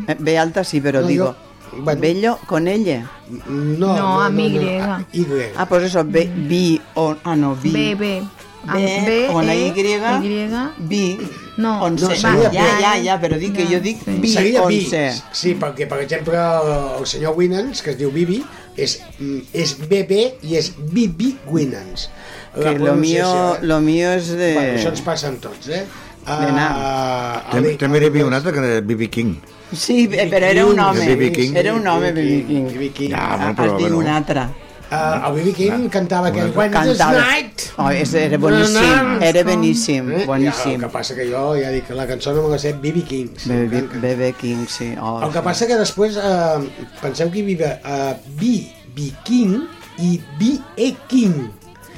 [0.08, 1.36] Eh, B alta sí, però No, digo...
[1.78, 2.00] bueno.
[2.00, 3.08] Bello con ella.
[3.46, 4.58] No, No, amb Y.
[4.80, 5.24] a- Y.
[5.56, 7.70] Ah, pues eso, B, B, o, ah, no, B.
[7.70, 8.22] B, B.
[8.66, 10.50] Amb B, B, con la E, Y, Y.
[10.78, 11.18] B,
[11.60, 12.04] No, once.
[12.04, 12.80] No, seria ja, B.
[12.80, 14.16] ja, ja, però dic que jo dic sí.
[14.20, 14.80] B, Seria B.
[14.80, 15.22] once.
[15.36, 16.40] Sí, perquè, per exemple,
[16.98, 18.40] el senyor Winans, que es diu Bibi,
[18.76, 22.08] és, mm, és BB i és Bibi Winans.
[22.54, 24.54] Que lo mío, lo mío es de...
[24.54, 25.84] Bueno, això ens passa amb tots, eh?
[26.26, 26.48] De.
[26.50, 29.08] Uh, També, hi havia un altre que era B.B.
[29.10, 29.36] King.
[29.72, 31.06] Sí, però era un home.
[31.54, 32.90] Era un home, B.B.
[32.92, 33.14] King.
[33.14, 34.02] Ah, bueno, però, es diu bueno.
[34.02, 34.48] un altre.
[34.90, 35.52] Uh, el B.B.
[35.54, 37.20] King cantava aquell Wednesday Cantava.
[37.20, 37.66] Night.
[37.78, 40.14] Oh, és, era boníssim, era boníssim, Eh?
[40.16, 40.80] Ja, el boníssim.
[40.80, 43.04] que passa que jo ja dic que la cançó no me la sé B.B.
[43.06, 43.28] King.
[43.38, 43.50] Sí,
[44.02, 44.32] B.B.
[44.40, 44.94] King, sí.
[45.00, 46.66] Oh, El que passa que després eh,
[47.00, 49.12] penseu que hi havia eh, B.B.
[49.24, 49.60] King
[50.02, 50.94] i B.E.
[51.06, 51.50] King.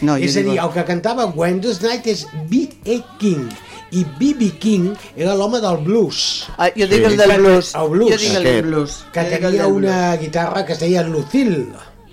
[0.03, 3.01] No, és a dir, digo- el que cantava Wednesday Night és B.E.
[3.19, 3.49] King
[3.93, 4.51] i B.B.
[4.59, 6.47] King era l'home del blues.
[6.59, 7.09] Ah, jo dic Sí.
[7.13, 7.73] el del blues.
[7.75, 8.13] El blues.
[8.13, 8.99] Jo dic el blues.
[9.13, 11.69] que tenia una guitarra que es deia Lucille.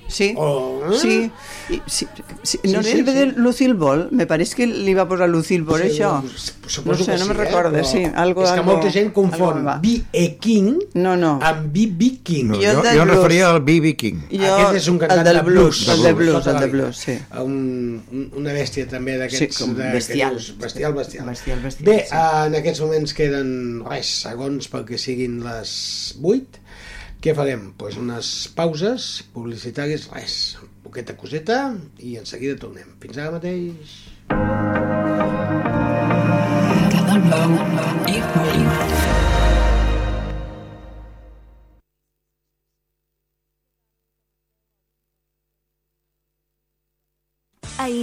[0.10, 0.98] Sí, Oh, eh?
[1.00, 1.32] sí.
[1.70, 2.08] I, sí,
[2.44, 2.58] sí.
[2.64, 3.04] Sí, No sí, sí, sí.
[3.04, 6.24] de Lucille Ball, me pareix que li va posar Lucille por Sí, això.
[6.66, 7.44] suposo no sé, que no me sí, eh?
[7.46, 8.04] recordo, Però sí.
[8.16, 9.62] Algo, és que algo, molta gent confon.
[9.84, 10.38] B.E.
[10.42, 11.40] King No, no.
[11.44, 12.10] amb B.B.
[12.24, 12.50] King.
[12.50, 13.16] No, Jo jo, jo, em blues.
[13.18, 13.96] referia al B.B.
[13.96, 14.20] King.
[14.32, 17.18] Jo, Aquest és un cantant el de blues, el de blues, el de blues, sí.
[17.44, 19.58] Un, un- una bèstia també d'aquests...
[19.62, 20.40] Sí, que bestial.
[20.58, 21.26] bestial, bestial.
[21.30, 22.16] Bestial, bestial, Bé, sí.
[22.16, 23.54] eh, en aquests moments queden
[23.86, 26.66] res, segons perquè siguin les 8.
[27.20, 27.64] Què farem?
[27.66, 30.36] Doncs pues unes pauses publicitàries, res,
[30.86, 31.58] poqueta coseta
[32.00, 32.96] i en seguida tornem.
[33.04, 33.98] Fins ara mateix.
[37.28, 37.60] Blau
[38.08, 38.99] i Ràdio.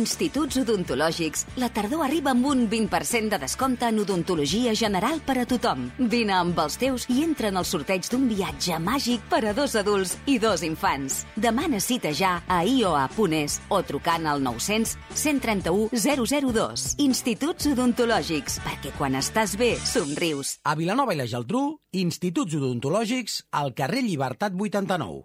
[0.07, 5.47] Instituts Odontològics, la tardor arriba amb un 20% de descompte en odontologia general per a
[5.51, 5.89] tothom.
[6.13, 9.75] Vine amb els teus i entra en el sorteig d'un viatge màgic per a dos
[9.75, 11.25] adults i dos infants.
[11.35, 16.89] Demana cita ja a ioa.es o trucant al 900 131 002.
[17.03, 20.61] Instituts Odontològics, perquè quan estàs bé, somrius.
[20.63, 25.25] A Vilanova i la Geltrú, Instituts Odontològics al carrer Llibertat 89.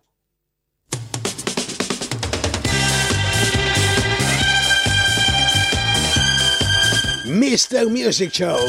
[7.31, 7.87] Mr.
[7.87, 8.59] Music Show.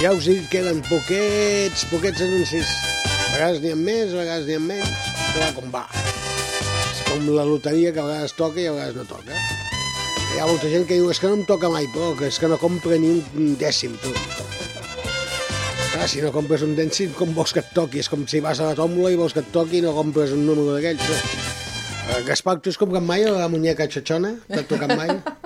[0.00, 2.66] Ja us dic que queden poquets, poquets anuncis.
[3.06, 5.82] A vegades n'hi ha més, a vegades n'hi ha menys, però va com va.
[5.94, 9.38] És com la loteria que a vegades toca i a vegades no toca.
[10.32, 12.40] Hi ha molta gent que diu és que no em toca mai, però que és
[12.42, 14.10] que no compra ni un dècim, tu.
[15.92, 18.02] Clar, si no compres un dècim, com vols que et toqui?
[18.02, 20.34] És com si vas a la tòmbola i vols que et toqui i no compres
[20.34, 21.06] un número d'aquells.
[21.06, 24.34] Eh, Gaspar, tu has comprat mai la muñeca xochona?
[24.50, 25.14] T'ha tocat mai?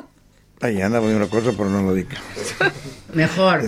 [0.61, 2.15] Ai, anava a dir una cosa, però no la dic.
[3.15, 3.63] Mejor.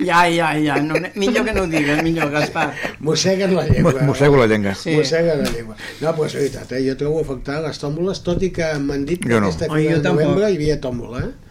[0.00, 0.76] Ja, ja, ja.
[0.84, 2.74] No, millor que no ho digues, millor, Gaspar.
[3.00, 4.02] Mosseguen la llengua.
[4.08, 4.74] Mossego la llengua.
[4.74, 4.94] Sí.
[4.96, 5.76] Mosseguen la llengua.
[6.00, 6.82] No, però és veritat, eh?
[6.86, 9.48] jo trobo afectar les tòmboles, tot i que m'han dit que Jo no.
[9.48, 10.22] aquesta fira jo de tampoc.
[10.24, 11.49] novembre hi havia tòmbola, eh?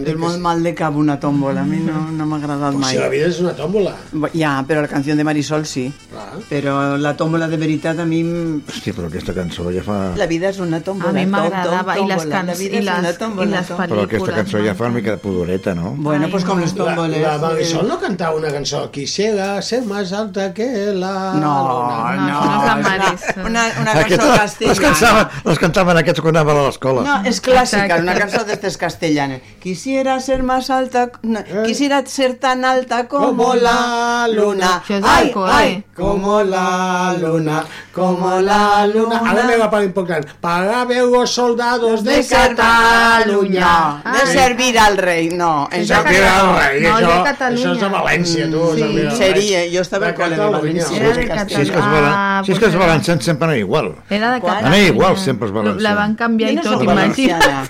[0.00, 2.94] És molt mal de cap una tòmbola, a mi no, no m'ha agradat Pues mai.
[2.94, 3.94] si la vida és una tòmbola.
[4.34, 5.92] Ja, però la canció de Marisol sí.
[6.10, 6.40] Clar.
[6.48, 8.22] Però la tòmbola de veritat a mi...
[8.22, 9.98] Hòstia, però aquesta cançó ja fa...
[10.16, 11.10] La vida és una tòmbola.
[11.10, 13.88] A mi m'agradava, i les la vida i les- tòmbola, i les tòmbola.
[13.88, 15.94] Però aquesta pel·lícules, cançó ja fa una mica de pudoreta, no?
[15.98, 17.22] Bueno, pues com les La, tòmboles.
[17.22, 22.16] la Marisol no cantava una cançó Quisiera ser más alta que la No, luna.
[22.16, 24.80] no, això no és la una, una cançó Aquesta, les, castellana.
[24.80, 27.02] cansaven, les cantaven aquests quan anaven a l'escola.
[27.06, 29.40] No, és clàssica, una cançó d'estes castellanes.
[29.82, 34.80] Quisiera ser más alta, no, quisiera ser tan alta como, Como la la luna.
[34.88, 39.20] És Ay, ay, Como la luna, como la luna.
[39.26, 40.24] Ara ve la part important.
[40.40, 44.22] Para ver los soldados de de Catalunya, Catalunya.
[44.24, 45.30] de servir al rei.
[45.30, 47.66] No, És de Servir al rei, No, això, Catalunya.
[47.66, 48.74] això és de València, tu.
[48.76, 49.16] Sí.
[49.16, 50.84] seria, jo estava De col·le de Catalunya.
[50.84, 50.96] València.
[50.96, 53.48] Era de és Si és que els, Ah, valen, si és que els valencians sempre
[53.48, 53.96] anen igual.
[54.08, 54.40] Era de?
[54.40, 54.66] Catalunya.
[54.68, 55.96] Anem igual, sempre els La valencians.
[55.96, 57.68] van canviar i tot, imagina't.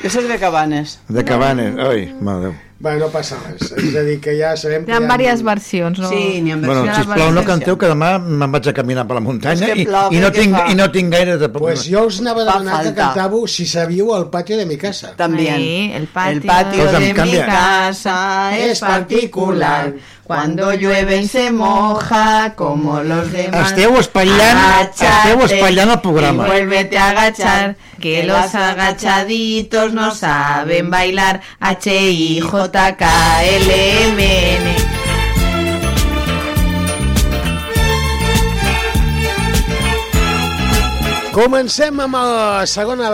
[0.00, 1.00] Jo soc de Cabanes.
[1.08, 2.58] De Cabanes, ai, mare Déu.
[2.80, 3.74] Bé, no passa res.
[3.76, 6.08] És a dir, que ja sabem que Hi ha hi diverses versions, no?
[6.08, 9.04] Sí, n'hi ha Bueno, Ja la sisplau, no canteu, que demà me'n vaig a caminar
[9.10, 10.62] per la muntanya És que i, plou, i, no tinc, fa?
[10.72, 11.50] i no tinc gaire de...
[11.52, 15.12] Pues jo us anava a demanar que cantàveu si sabíeu el patio de mi casa.
[15.18, 15.60] También.
[15.60, 16.38] Ahí, el patio.
[16.38, 18.16] El patio Cosa, de mi casa
[18.56, 19.92] es particular.
[20.30, 23.72] Cuando llueve y se moja, como los demás.
[23.72, 26.44] Esteu espatllant, esteu espatllant el programa.
[26.44, 31.40] Y vuélvete a agachar, que los agachaditos no saben bailar.
[31.58, 32.70] H-I-J-K-L-M-N.
[41.34, 43.10] Comencem amb la segona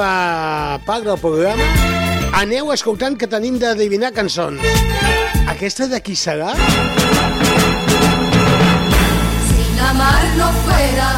[0.85, 2.06] part del programa.
[2.37, 4.61] Aneu escoltant que tenim d'adivinar cançons.
[5.55, 6.51] Aquesta de qui serà?
[9.47, 11.09] Si la mar no fuera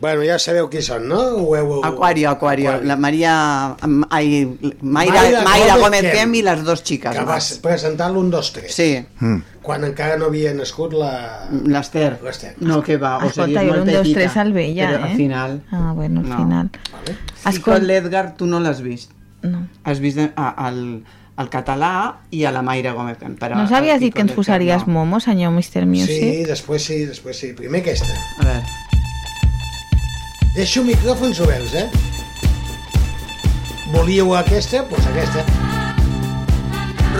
[0.00, 1.18] Bueno, ja sabeu qui són, no?
[1.42, 1.80] Ho heu...
[1.82, 2.70] Acuario, Acuario.
[2.70, 2.86] Acuario.
[2.86, 3.32] La María.
[3.82, 4.46] am- Ay,
[4.80, 7.16] Mayra, Mayra Mayra, Gómez Kem, y las dos chicas.
[7.16, 7.58] Que va más.
[7.60, 8.74] presentar l'1, 2, 3.
[8.74, 9.38] Sí, Mm.
[9.68, 11.48] Quan encara no havia nascut la...
[11.66, 12.18] l'Ester.
[12.24, 12.54] L'Ester.
[12.60, 13.18] No, que va.
[13.18, 14.20] O Escolta, sigui, és jo molt un, dos, petita.
[14.20, 15.02] tres al Però eh?
[15.10, 15.62] al final.
[15.72, 16.36] Ah, bueno, al No.
[16.38, 16.70] final.
[16.92, 17.16] Vale.
[17.44, 19.10] I Escolta- l'Edgar tu no l'has vist.
[19.42, 19.66] No.
[19.84, 21.02] Has vist a, al,
[21.36, 21.92] al català
[22.30, 23.36] i a la Mayra Gómez Kem.
[23.36, 24.92] Però No s'havies al dit que ens posaries no.
[24.94, 25.84] momo, senyor Mr.
[25.86, 26.16] Music?
[26.22, 27.52] Sí, després sí, després sí.
[27.52, 28.14] Primer aquesta.
[28.40, 28.64] A veure.
[30.58, 31.86] Deixo micròfons oberts, eh?
[33.94, 34.82] Volíeu aquesta?
[34.82, 35.44] Doncs pues aquesta.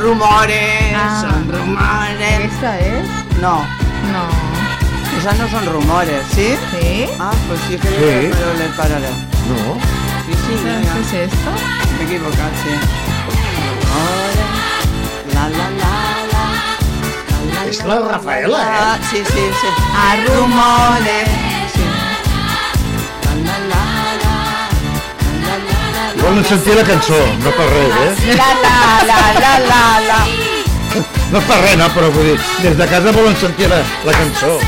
[0.00, 1.20] Rumores, Ah.
[1.22, 2.34] son rumores.
[2.38, 3.06] Aquesta és?
[3.40, 3.54] No,
[4.14, 4.24] No.
[5.18, 6.48] esas no son rumores, ¿sí?
[6.72, 7.06] ¿Sí?
[7.18, 8.28] Ah, pues sí, creo Sí.
[8.28, 9.16] que me lo leí paralelo.
[9.48, 9.74] No?
[10.26, 11.50] Sí, sí, ¿Qué mira, es esto?
[11.96, 12.74] me he equivocado, sí.
[13.68, 14.50] Rumores,
[15.34, 15.94] la la la la.
[16.32, 19.00] la, la, És la Rafaela, la, eh?
[19.10, 19.68] Sí, sí, sí.
[19.94, 21.47] A rumores.
[26.28, 28.34] Volen sentir la cançó, no per res, eh?
[28.36, 28.72] La la
[29.08, 30.18] la la la la.
[31.32, 34.58] No per res, no, però vull dir, des de casa volen sentir la, la cançó.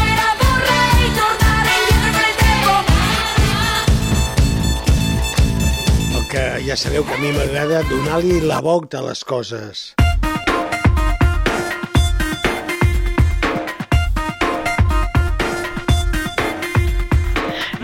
[6.16, 6.64] El tiempo.
[6.64, 9.92] ja sabeu que a mi m'agrada donar-li la volta a les coses.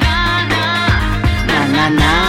[0.01, 0.17] Na,
[0.49, 2.26] na, na, na.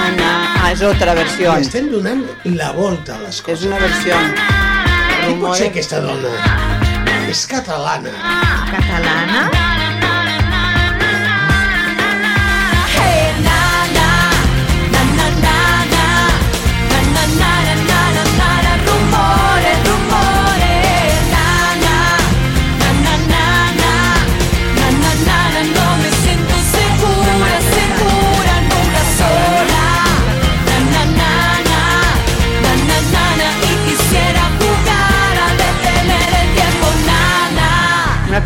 [0.68, 1.53] Ah, és otra versió.
[1.55, 2.26] Li estem donant
[2.57, 3.61] la volta a les coses.
[3.63, 4.18] És una versió.
[5.24, 6.34] Qui pot ser aquesta dona?
[7.32, 8.11] És catalana.
[8.76, 9.76] Catalana?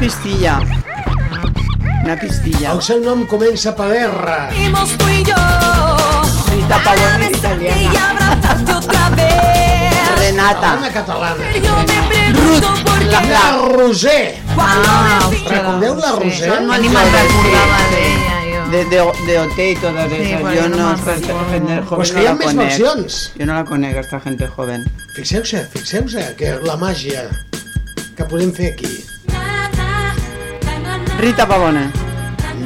[0.01, 0.59] Pistilla.
[2.03, 2.71] Una pistilla.
[2.73, 4.37] El seu nom comença per R.
[4.55, 5.37] Fuimos tú y yo.
[6.49, 7.81] Rita Pavone italiana.
[7.81, 10.19] Y abrazarte otra vez.
[10.19, 10.73] Renata.
[10.79, 11.43] Una catalana.
[12.83, 13.29] Por qué.
[13.29, 14.35] La Roser.
[14.57, 16.61] Ah, Recordeu la Roser?
[16.63, 18.65] No, ni me'n recordava d'ella, jo.
[18.71, 20.41] De, de, de OT y todas Sí, esas.
[20.41, 21.49] bueno, yo no acuerdo.
[21.51, 22.67] gente joven Pues que no hi ha la més conec.
[22.67, 23.31] versions.
[23.37, 24.85] Jo no la conec, esta gente joven.
[25.15, 27.27] Fixeu-se, fixeu-se que la màgia
[28.15, 28.93] que podem fer aquí.
[31.21, 31.91] Rita Pavone.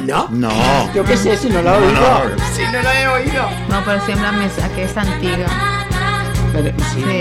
[0.06, 0.28] No.
[0.30, 0.50] No.
[0.94, 2.00] Yo qué sé, si no la he No, oído.
[2.36, 2.44] no.
[2.54, 3.42] Si no la he oído.
[3.68, 5.46] No, però sembla més aquesta antiga.
[6.52, 7.20] Pero, sí, Sí.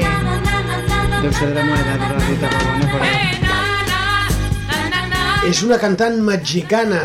[1.22, 3.32] deu ser de la meva edat, la Rita Pavone, por ahí.
[5.50, 7.04] És una cantant mexicana.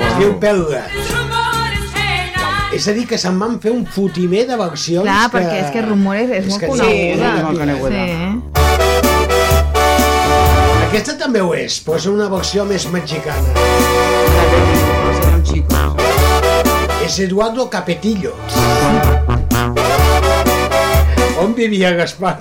[0.00, 0.86] Es diu Pelga.
[2.74, 5.36] És a dir, que se'n van fer un fotimer de versions Clar, que...
[5.38, 6.90] perquè és que Rumores és molt que coneguda.
[6.90, 7.90] Sí, és molt coneguda.
[8.04, 8.33] Sí.
[10.94, 13.50] Aquesta també ho és, però és una versió més mexicana.
[14.38, 15.80] Era un chico.
[17.02, 18.30] És Eduardo Capetillo.
[21.42, 22.36] On vivia Gaspar?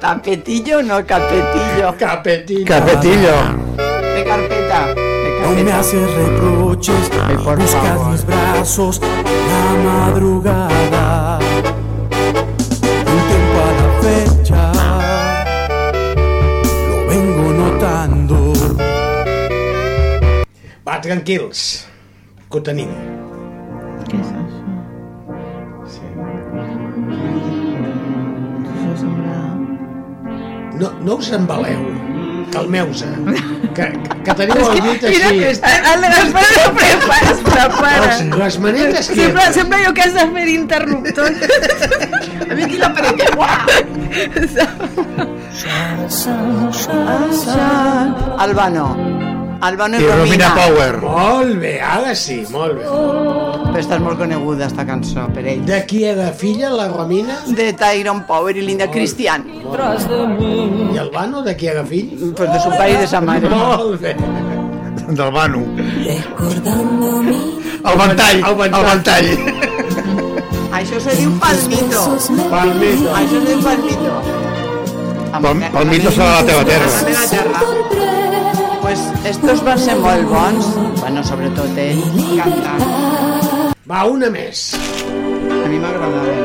[0.00, 1.92] Tapetillo, no capetillo.
[2.00, 2.64] Capetillo.
[2.72, 3.36] Capetillo.
[3.76, 4.80] De carpeta.
[4.96, 8.10] De No me haces reproches, Ay, por buscas favor.
[8.12, 11.31] mis brazos la madrugada.
[21.02, 21.86] Tranquils,
[22.50, 22.92] que ho tenim.
[24.08, 24.76] Què és això?
[28.62, 29.36] Això sembla...
[30.80, 31.82] No, no us embaleu.
[32.52, 33.08] Calmeu-se.
[33.72, 33.86] Que,
[34.26, 35.44] que teniu el dit Mira, així.
[35.48, 38.10] el Gaspar es prepara, es prepara.
[38.10, 39.16] Les, les manetes que...
[39.22, 41.32] Sempre, sempre jo que has de fer interruptor.
[42.44, 43.24] A mi aquí la paret.
[48.36, 48.86] Albano.
[48.92, 49.31] Albano
[49.62, 50.96] i, I Romina Power.
[51.02, 52.84] Molt bé, ara sí, molt bé.
[53.72, 55.62] Però està molt coneguda, esta cançó, per ell.
[55.64, 57.38] De qui era filla, la Romina?
[57.46, 59.46] De Tyrone Power i Linda Cristian.
[59.48, 62.32] I el Bano, de qui era fill?
[62.36, 63.48] Pues de su pare i de sa mare.
[63.48, 64.16] Molt bé.
[65.12, 65.62] Del Banu.
[65.76, 66.22] El
[67.98, 68.38] ventall.
[68.48, 68.74] El ventall.
[68.74, 69.28] El ventall.
[70.72, 72.02] Això se diu palmito.
[72.50, 73.10] Palmito.
[73.18, 74.12] Això se diu palmito.
[75.32, 76.88] Pal- Palmito serà la teva terra.
[76.92, 78.31] La meva terra.
[78.92, 80.66] Pues estos van ser molt bons.
[81.00, 82.02] Bueno, sobretot ell,
[82.36, 82.82] cantant.
[83.88, 84.66] Va, una més.
[84.76, 86.36] A mi m'agradava.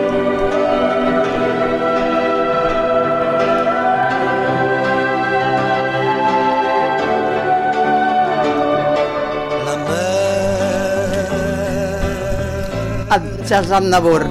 [13.12, 14.30] El Charles Aznavour,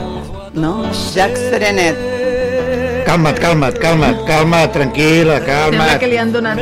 [0.57, 0.77] no?
[1.13, 2.16] Jacques Serenet.
[3.07, 5.99] Calma't, calma't, calma't, calma't, tranquil·la, Sembla calma't.
[6.03, 6.59] que li han donat...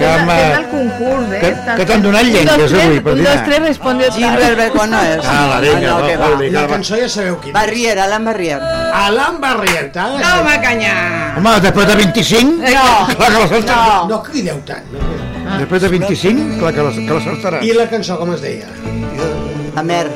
[0.00, 0.34] Calma.
[0.34, 1.40] Sembla el concurs, eh?
[1.44, 3.30] Que- que t'han donat Un, llengües avui, Un, Perdina.
[3.30, 4.16] dos, tres, responde otra.
[4.18, 5.24] Gilbert Becó no és.
[5.30, 6.30] Ah, la vinga, no, va, que va.
[6.58, 7.54] La cançó ja sabeu quina.
[7.60, 8.58] Barrier, Alan Barrier.
[9.04, 10.94] Alan Barrier, t'ha de Toma, canya!
[11.38, 12.58] Home, després de 25?
[12.58, 13.86] No, Clar que la saltarà.
[13.86, 14.08] no.
[14.08, 14.90] No crideu tant.
[14.90, 15.58] No.
[15.62, 17.62] Després de 25, clar que la, que la saltarà.
[17.62, 18.66] I la cançó com es deia?
[19.74, 20.08] La mer,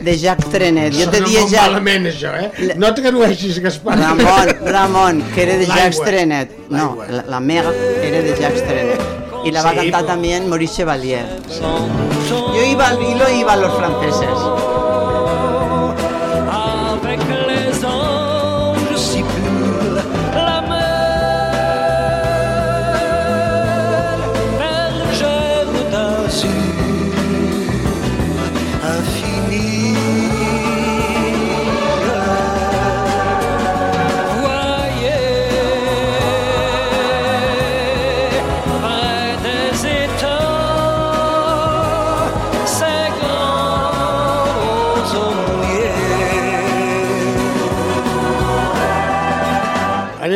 [0.00, 0.94] de Jacques Trenet.
[0.96, 1.62] Jo te dia molt ja...
[1.68, 2.74] malament, això, eh?
[2.80, 3.98] No et gradueixis, Gaspar.
[4.00, 6.00] Ramon, Ramon, que era de Jacques.
[6.04, 6.54] Trenet.
[6.70, 7.64] No, la, la mer
[8.02, 9.00] era de Jacques Trenet.
[9.44, 11.26] Y la va a Sí, cantar però- también Maurice Chevalier.
[12.30, 14.38] Yo iba, y lo iba a los franceses.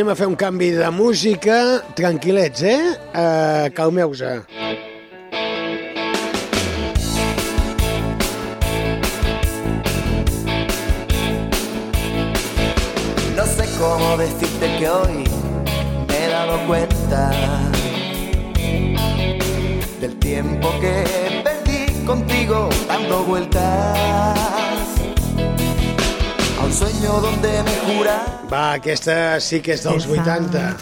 [0.07, 1.83] A fer un canvi de música.
[1.99, 2.95] Tranquil·lets, eh?
[3.11, 4.45] Uh, Calmeu-se.
[13.59, 15.25] Sé cómo decirte que hoy
[16.07, 17.31] me he dado cuenta
[20.01, 24.58] del tiempo que perdí contigo dando vueltas
[27.07, 28.23] a un sueño donde me jura
[28.53, 30.13] Va, aquesta sí que és dels Esa.
[30.23, 30.77] 80.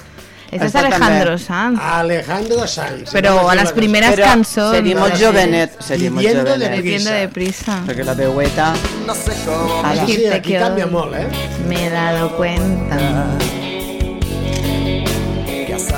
[0.52, 1.80] Esta és Alejandro Sanz.
[1.82, 3.10] Alejandro Sanz.
[3.12, 3.72] Però No a me les digas.
[3.72, 4.76] primeres Però cançons...
[4.76, 5.24] seria molt Sí.
[5.24, 6.82] jovenet, seria molt Viviendo de jovenet.
[6.82, 7.82] Viviendo de prisa.
[7.86, 8.72] Perquè la veueta...
[9.06, 10.06] no sé cómo Ala.
[10.06, 11.26] Sí, sí, Decirte aquí que canvia hoy molt, eh?
[11.68, 12.96] Me he dado cuenta.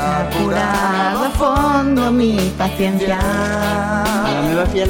[0.08, 3.18] Que has Curado a fondo mi paciencia.
[3.18, 4.86] La, la, que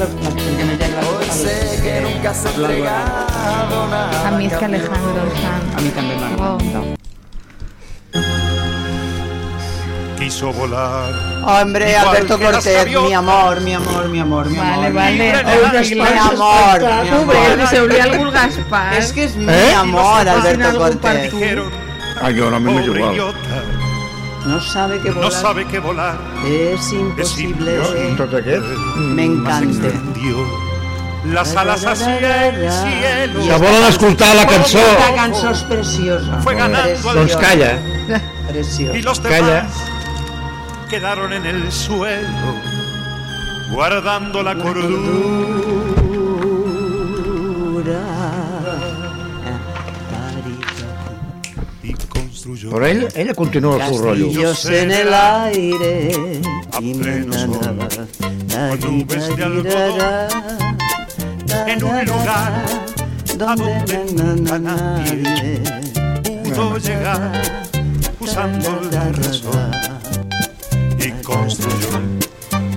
[0.65, 5.75] me llega Hoy sé que nunca has entregado nada A mí es que Alejandro Sanz.
[5.75, 6.81] A mi m'agrada.
[6.81, 6.95] Oh.
[10.17, 11.13] Quiso volar.
[11.45, 14.93] Hombre, Alberto que Cortés, mi amor, mi amor, mi amor, mi Vale, amor.
[14.93, 15.11] vale.
[15.13, 17.67] Mi, mi amor, mi amor.
[17.69, 18.93] se olvida algún Gaspar.
[18.95, 19.73] Es que es mi ¿Eh?
[19.73, 21.31] amor, Alberto Cortés.
[21.31, 21.71] Dijeron,
[22.21, 23.15] Ah, yo no, a mí me es igual.
[24.45, 27.77] No sabe que no volar sabe que volar es es imposible.
[27.77, 28.63] aquest?
[28.97, 29.89] Me encanta.
[31.25, 33.41] Las alas hacia el cielo.
[33.41, 36.39] Si volen escoltar la cançó, La cançó és preciosa.
[36.41, 37.77] Fue ganando doncs calla.
[38.93, 39.67] Y los Calla.
[40.89, 42.55] quedaron en el suelo,
[43.69, 45.09] guardando la cordura.
[52.55, 54.25] Construyó ella continua el seu rotllo.
[54.27, 56.41] Castillos en el aire
[56.79, 60.29] y con nubes de algodón,
[61.67, 62.65] en un lugar
[63.37, 65.61] donde a nadie nadie
[66.43, 67.41] pudo llegar
[68.19, 69.71] usando la razón
[70.99, 71.99] y construyó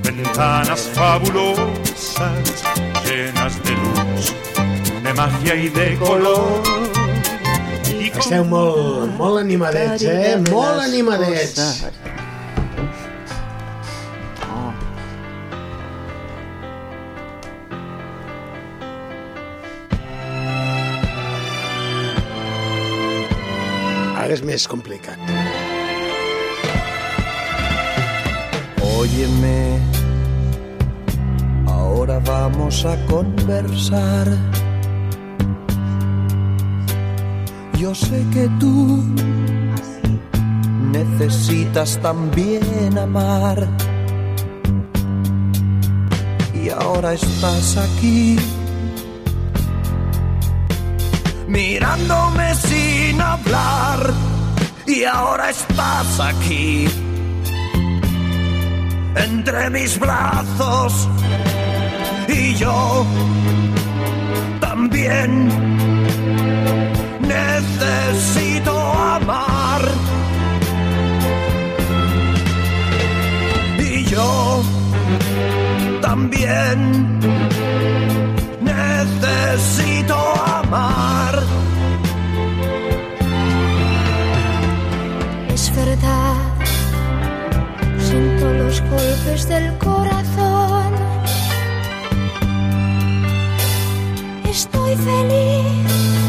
[0.02, 2.64] ventanas fabulosas
[3.04, 4.34] llenas de luz,
[5.02, 7.01] de magia y de color.
[8.12, 10.36] Esteu molt, molt animadets, eh?
[10.50, 11.58] Molt animadets.
[24.22, 25.18] Ara és més complicat.
[28.92, 29.80] Óyeme,
[31.66, 34.28] ahora vamos a conversar.
[37.82, 39.02] Yo sé que tú
[40.92, 43.66] necesitas también amar.
[46.54, 48.36] Y ahora estás aquí,
[51.48, 54.14] mirándome sin hablar.
[54.86, 56.86] Y ahora estás aquí
[59.16, 61.08] entre mis brazos
[62.28, 63.04] y yo
[64.60, 65.81] también
[67.62, 69.82] necesito amar.
[73.78, 74.62] Y yo
[76.00, 77.18] también
[78.60, 80.16] necesito
[80.60, 81.42] amar.
[85.54, 86.34] Es verdad,
[87.98, 90.92] siento los golpes del corazón.
[94.50, 96.21] Estoy feliz,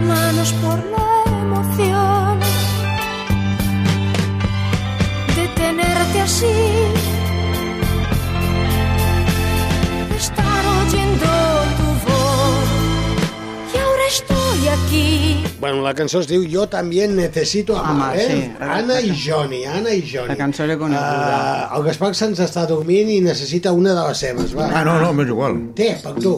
[0.00, 2.40] manos por la emoción
[5.36, 6.46] de tenerte así.
[10.16, 11.26] Estar oyendo
[11.78, 12.64] tu voz
[13.74, 15.44] y ahora estoy aquí.
[15.60, 18.28] Bueno, la cançó es diu Jo també necessito amar, Home, eh?
[18.30, 18.52] sí.
[18.62, 20.28] Anna i Johnny, Anna i Johnny.
[20.28, 21.68] La cançó era coneguda.
[21.72, 24.70] Uh, el Gaspar se'ns està dormint i necessita una de les seves, va.
[24.72, 25.58] Ah, no, no, m'és igual.
[25.78, 26.36] Té, per tu.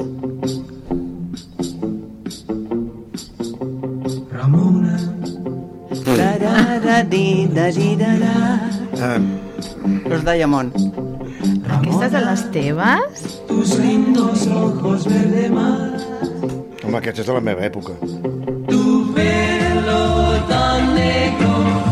[7.00, 8.60] Da, da, di, da, di, da, da.
[9.00, 9.18] Ah,
[10.08, 10.72] Los Diamond.
[11.70, 13.40] Aquestes de les teves?
[16.84, 17.92] home, aquesta és de la meva època.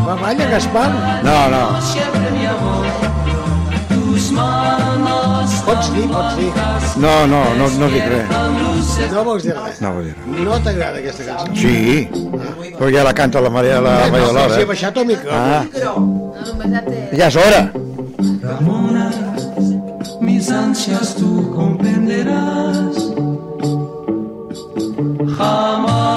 [0.05, 0.89] Va, balla, Gaspar.
[1.23, 3.28] No, no.
[5.65, 6.49] Pots dir, pots dir.
[7.03, 8.27] No, no, no, no dic res.
[9.13, 9.81] No vols dir res.
[9.83, 10.39] No vull dir res.
[10.47, 11.53] No t'agrada aquesta cançó.
[11.55, 12.07] Sí,
[12.79, 15.37] però ja la canta la Maria la Eh, Maria no, si he baixat el micròfon.
[15.39, 15.63] Ah,
[17.19, 17.61] ja és hora.
[20.21, 22.95] mis ansias tú comprenderás.
[25.37, 26.08] Jamás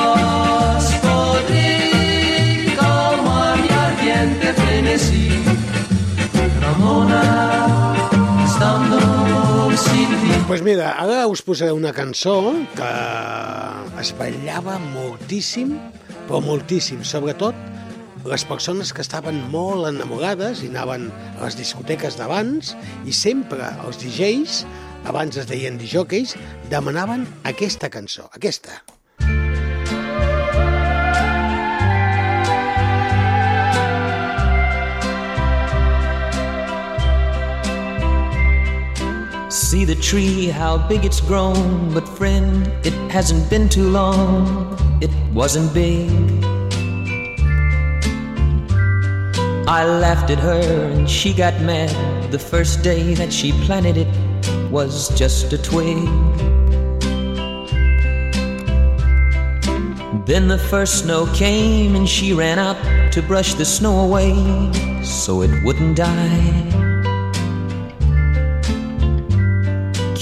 [10.52, 12.34] Pues mira, ara us posaré una cançó
[12.76, 12.88] que
[14.02, 15.70] es ballava moltíssim,
[16.26, 17.56] però moltíssim, sobretot
[18.28, 22.74] les persones que estaven molt enamorades i anaven a les discoteques d'abans
[23.08, 24.62] i sempre els DJs,
[25.08, 26.36] abans es deien disjockeys,
[26.68, 28.82] demanaven aquesta cançó, aquesta.
[39.52, 41.92] See the tree, how big it's grown.
[41.92, 44.78] But friend, it hasn't been too long.
[45.02, 46.08] It wasn't big.
[49.68, 51.92] I laughed at her and she got mad.
[52.32, 54.08] The first day that she planted it
[54.70, 55.98] was just a twig.
[60.24, 62.78] Then the first snow came and she ran out
[63.12, 64.32] to brush the snow away
[65.04, 66.91] so it wouldn't die.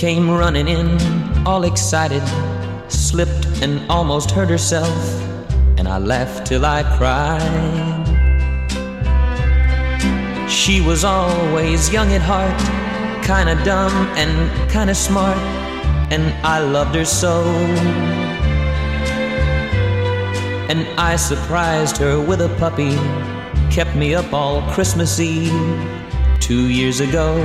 [0.00, 0.98] Came running in,
[1.46, 2.22] all excited,
[2.88, 4.96] slipped and almost hurt herself,
[5.76, 8.06] and I laughed till I cried.
[10.48, 12.58] She was always young at heart,
[13.22, 14.32] kinda dumb and
[14.70, 15.36] kinda smart,
[16.10, 17.44] and I loved her so.
[20.70, 22.96] And I surprised her with a puppy,
[23.70, 25.60] kept me up all Christmas Eve
[26.40, 27.36] two years ago.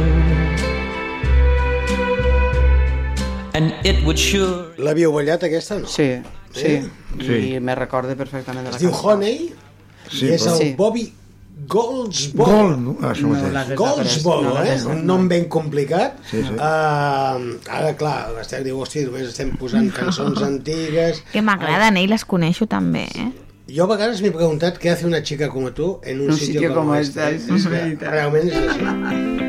[3.55, 5.87] And it would sure L'havíeu ballat, aquesta, no?
[5.87, 6.09] Sí,
[6.53, 6.77] sí.
[7.21, 7.37] Sí.
[7.55, 9.13] I me recorde perfectament de la Es diu cançó.
[9.13, 9.53] Honey
[10.09, 10.73] Sí, i és el Sí.
[10.77, 11.05] Bobby
[11.67, 12.51] Goldsboro.
[12.51, 13.53] Gold, ah, això No mateix.
[13.53, 14.75] l'has Goldsboro, No eh?
[14.91, 16.17] Un nom ben complicat.
[16.29, 16.51] Sí, sí.
[16.53, 21.23] Uh, ara, clar, l'Ester diu, hòstia, només estem posant cançons antigues.
[21.31, 22.03] Que m'agraden, eh?
[22.03, 23.31] I les coneixo també, eh?
[23.71, 26.53] Jo a vegades m'he preguntat què hace una chica como tú en un, Un sitio,
[26.59, 27.35] sitio como, como este.
[27.35, 29.41] És és realment és així.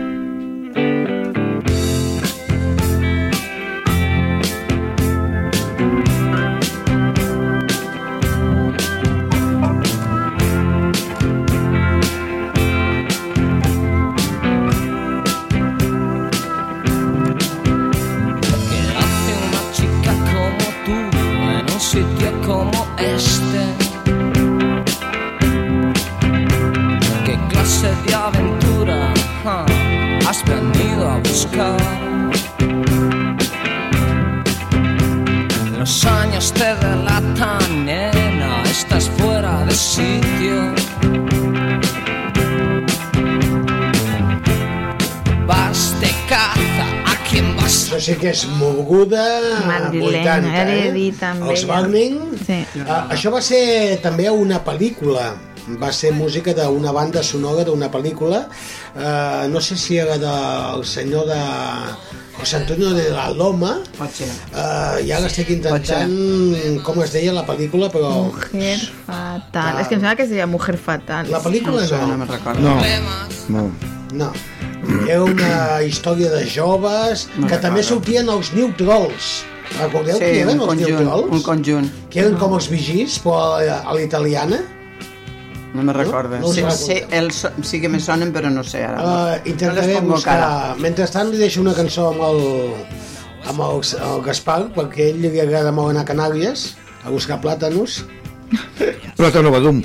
[48.26, 49.22] que és moguda
[49.68, 51.12] Madrileny, 80, he de eh?
[51.20, 51.68] també, Els ja.
[51.70, 52.16] Burning.
[52.42, 52.58] Sí.
[52.82, 55.28] Uh, això va ser també una pel·lícula
[55.80, 61.26] va ser música d'una banda sonora d'una pel·lícula uh, no sé si era del senyor
[61.26, 61.38] de
[62.38, 64.28] José Antonio de la Loma Pot ser.
[64.54, 66.14] uh, i ara estic intentant
[66.86, 69.80] com es deia la pel·lícula però Mujer fatal.
[69.82, 71.30] És que em sembla que es deia Mujer fatal.
[71.30, 72.18] la pel·lícula no,
[72.60, 72.76] No.
[72.76, 72.78] No,
[73.48, 73.70] no.
[74.12, 74.30] no.
[75.08, 79.44] Era una història de joves No que també sortien els New Trolls.
[79.80, 81.32] Recordeu Sí, qui eren els New conjunt, Trolls?
[81.36, 81.90] un conjunt.
[82.10, 84.60] Que eren com els vigis, però a a l'italiana.
[85.74, 86.38] No me recordo.
[86.40, 89.02] No us sí, sí, el, so- sí que me sonen, però no sé ara.
[89.02, 90.38] Uh, intentaré no buscar...
[90.38, 90.74] cara.
[90.80, 92.40] Mentrestant li deixo una cançó amb el,
[93.50, 93.82] amb el,
[94.12, 96.70] el Gaspar, perquè a ell li agrada molt anar a Canàries
[97.04, 98.04] a buscar plàtanos.
[99.18, 99.82] Plàtano badum.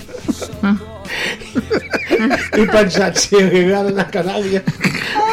[2.58, 4.64] He pensat, si anar a Canàries,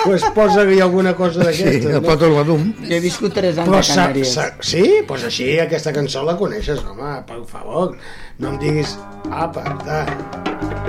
[0.04, 1.94] pues posa-li alguna cosa Sí, d'aquestes.
[1.94, 2.68] el plàtano badum.
[2.84, 4.32] Jo he viscut 3 anys Però a sa, Canàries.
[4.34, 4.82] sa, sí?
[4.82, 7.96] Doncs pues així aquesta cançó la coneixes, home, per favor.
[8.38, 8.96] No em diguis...
[9.30, 10.87] Apa, da.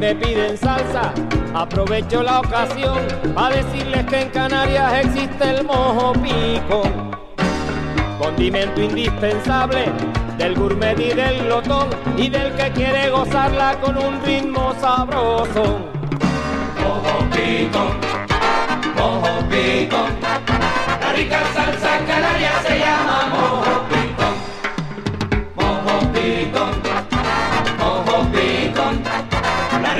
[0.00, 1.12] Me piden salsa,
[1.54, 2.98] aprovecho la ocasión
[3.34, 6.84] para decirles que en Canarias existe el mojo pico,
[8.18, 9.92] condimento indispensable
[10.38, 15.64] del gourmet y del lotón y del que quiere gozarla con un ritmo sabroso.
[16.82, 17.84] Mojo pico,
[18.96, 19.98] mojo pico,
[21.02, 23.29] la rica salsa canaria se llama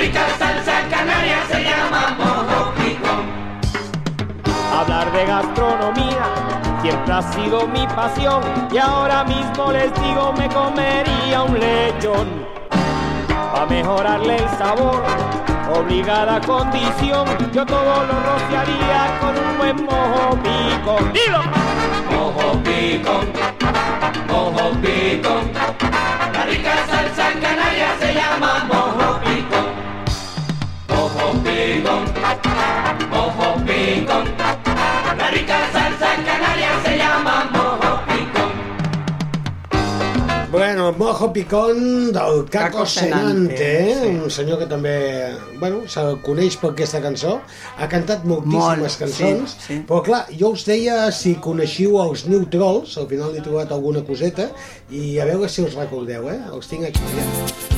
[0.01, 3.13] rica salsa canaria se llama mojo pico.
[4.75, 6.25] Hablar de gastronomía
[6.81, 8.41] siempre ha sido mi pasión
[8.71, 12.27] y ahora mismo les digo me comería un lechón.
[13.53, 15.03] Pa' mejorarle el sabor,
[15.71, 21.13] obligada condición, yo todo lo rociaría con un buen mojo picón.
[21.13, 21.43] ¡Dilo!
[22.09, 23.25] Mojo picón,
[24.27, 25.51] mojo picón.
[26.33, 28.80] La rica salsa canaria se llama mojo picón.
[31.61, 32.03] Mojo picón,
[33.11, 34.25] mojo picón.
[35.15, 38.51] La rica salsa canaria se llama mojo picón.
[40.51, 44.21] Bueno, el Mojo Picón del Caco Caco Senante, Senante, eh?
[44.23, 44.95] un senyor que també,
[45.61, 47.37] bueno, se'l coneix per aquesta cançó,
[47.77, 49.81] ha cantat moltíssimes Molt, cançons, sí, sí.
[49.87, 54.03] però clar, jo us deia si coneixiu els New Trolls, al final he trobat alguna
[54.03, 54.49] coseta,
[54.89, 56.41] i a veure si us recordeu, eh?
[56.51, 57.70] Els tinc aquí, ja.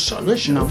[0.00, 0.52] Us sona, això?
[0.56, 0.64] No.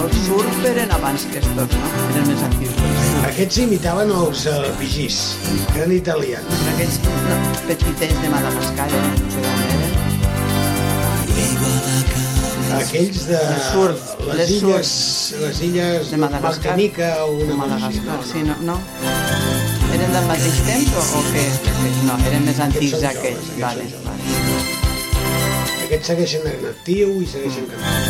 [0.00, 1.90] Els surf eren abans que estos, no?
[2.10, 2.76] Eren més antics.
[3.30, 5.20] Aquests imitaven els uh, vigís,
[5.70, 6.66] que eren italians.
[6.74, 9.02] Aquells no, petitets de Madagascar, eh?
[9.16, 9.88] no sé d'on eren.
[12.80, 14.94] Aquells de Les surf, les, les illes,
[15.42, 16.76] les illes de Madagascar.
[16.76, 18.00] Martinica o De una cosa així.
[18.06, 19.69] Madagascar, sí, no, no?
[20.00, 21.42] Eren del mateix temps o, o què?
[22.08, 24.28] No, eren més antics joves, Vale, aquests vale.
[25.84, 28.08] Aquests segueixen en actiu i segueixen cantant.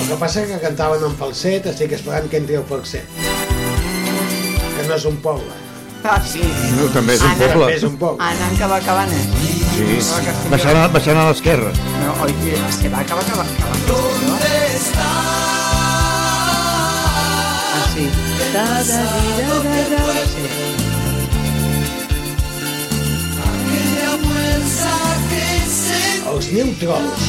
[0.00, 3.06] El que passa que cantaven en falset, estic esperant que entri el falset.
[3.20, 5.52] Que no és un poble.
[6.08, 6.40] Ah, sí.
[6.78, 7.66] No, també és un Anant- poble.
[7.66, 8.24] També és un poble.
[8.30, 9.28] Anant cap a Cabanes.
[9.76, 11.70] Sí, No, que baixant, a- baixant a l'esquerra.
[12.00, 12.32] No, oi,
[12.80, 13.56] se va cap a Cabanes.
[13.60, 13.76] Ah,
[15.52, 15.59] sí.
[18.52, 20.26] Da, da, di, da, da, da.
[20.26, 21.50] Sí.
[26.30, 27.24] Els New Trolls.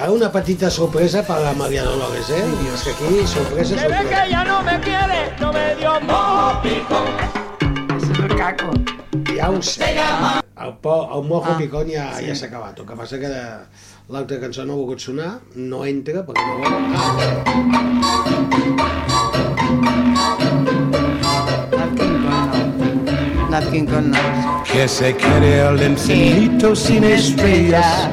[0.00, 2.40] Ara una petita sorpresa per a Maria Dolores, eh?
[2.74, 4.24] És que aquí, sorpresa, Que ve que sorpresa.
[4.26, 7.06] ella no me quiere, no me dio mojo picón.
[7.96, 8.70] És el caco.
[9.36, 9.94] Ja ho sé.
[10.60, 12.78] El, po, el Mojo Picón ja, ja s'ha acabat.
[12.78, 13.44] El que passa que de,
[14.10, 16.72] l'altra cançó no ha volgut sonar, no entra perquè no vol...
[16.98, 17.50] Ah,
[23.50, 24.18] Nat King Cole no.
[24.64, 28.08] que se quiere el infinito sin estrellas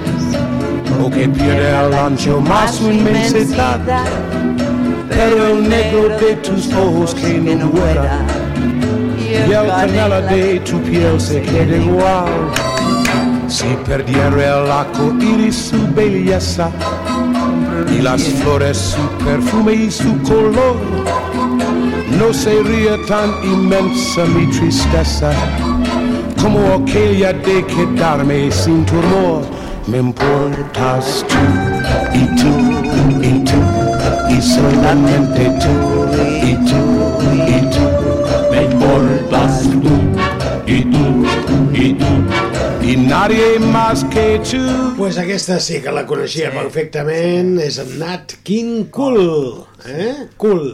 [1.03, 3.79] o que pierde al ancho más su inmensidad.
[5.09, 8.25] pero el negro de tus ojos que no muera
[9.19, 12.66] y el canela de tu piel se quede igual
[13.47, 16.69] si perdiera el arco iris su belleza
[17.91, 20.75] y las flores su perfume y su color
[22.19, 25.31] no sería tan inmensa mi tristeza
[26.41, 29.41] como aquella de quedarme sin tu amor.
[29.87, 31.37] Me importas tú
[32.13, 32.51] y tú
[33.21, 33.59] y tú
[34.29, 35.73] y solamente tú
[36.43, 36.81] y tú
[37.47, 37.83] y tú.
[38.51, 39.93] Me importas tú
[40.65, 41.25] y tú
[41.73, 42.46] y tú
[42.87, 44.95] y nadie más que tú.
[44.97, 46.55] Pues aquesta sí que la coneixia sí.
[46.55, 50.13] perfectament, és en Nat King Cool, eh?
[50.39, 50.69] Cool.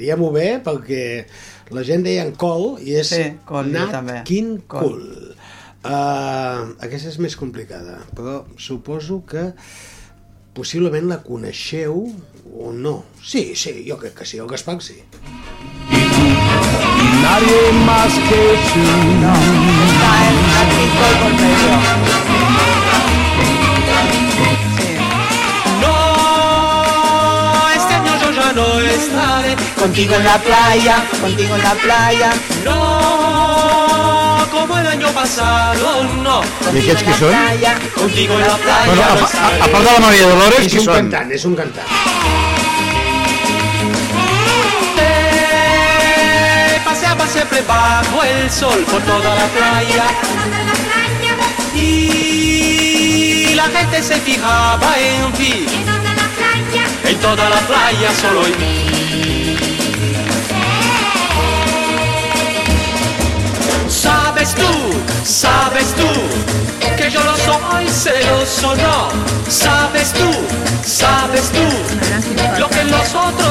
[0.00, 1.02] Diem-ho bé perquè
[1.76, 4.16] la gent deia en Col i és Sí, Cole, jo Nat també.
[4.28, 4.88] King Cole.
[4.88, 5.36] Cool.
[5.84, 9.50] Uh, aquesta és més complicada, però suposo que
[10.56, 12.06] possiblement la coneixeu
[12.56, 13.02] o no.
[13.20, 15.02] Sí, sí, jo crec que sí, el Gaspar sí.
[17.28, 18.84] Nadie más que tú.
[19.22, 19.34] No,
[19.88, 21.72] está en Nat King Cole por medio.
[25.82, 25.94] No,
[27.76, 32.30] este año yo ya no estaré contigo en la playa, contigo en la playa.
[32.64, 36.42] No, como el año pasado, no.
[36.68, 37.32] I aquests qui són?
[37.94, 38.86] Contigo en la playa.
[38.86, 40.94] Bueno, no a, de la Maria Dolores, qui un són?
[41.00, 42.07] cantant, és un cantant.
[47.28, 50.04] Siempre bajo el sol por toda la playa.
[51.74, 55.66] Y la gente se fijaba en ti.
[57.04, 59.56] En toda la playa solo en mí.
[63.88, 66.48] Sabe Sabes tú, sabes tú
[66.96, 69.08] que yo no soy celoso, no.
[69.48, 70.30] Sabes tú,
[70.84, 72.90] sabes tú lo que en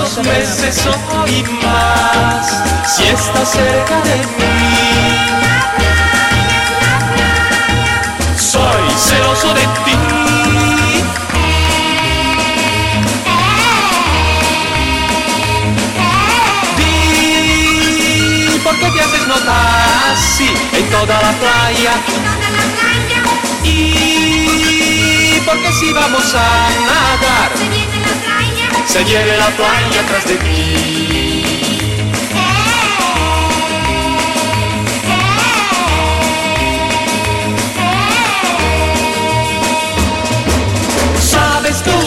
[0.08, 2.64] otros meses soy más.
[2.86, 4.58] Si estás cerca de mí,
[8.38, 9.98] soy celoso de ti.
[18.64, 21.94] Por qué te haces notar así en toda la playa.
[23.64, 27.52] Y porque si vamos a nadar,
[28.98, 31.44] se viene la playa atrás de ti.
[41.20, 42.00] Sabes tú,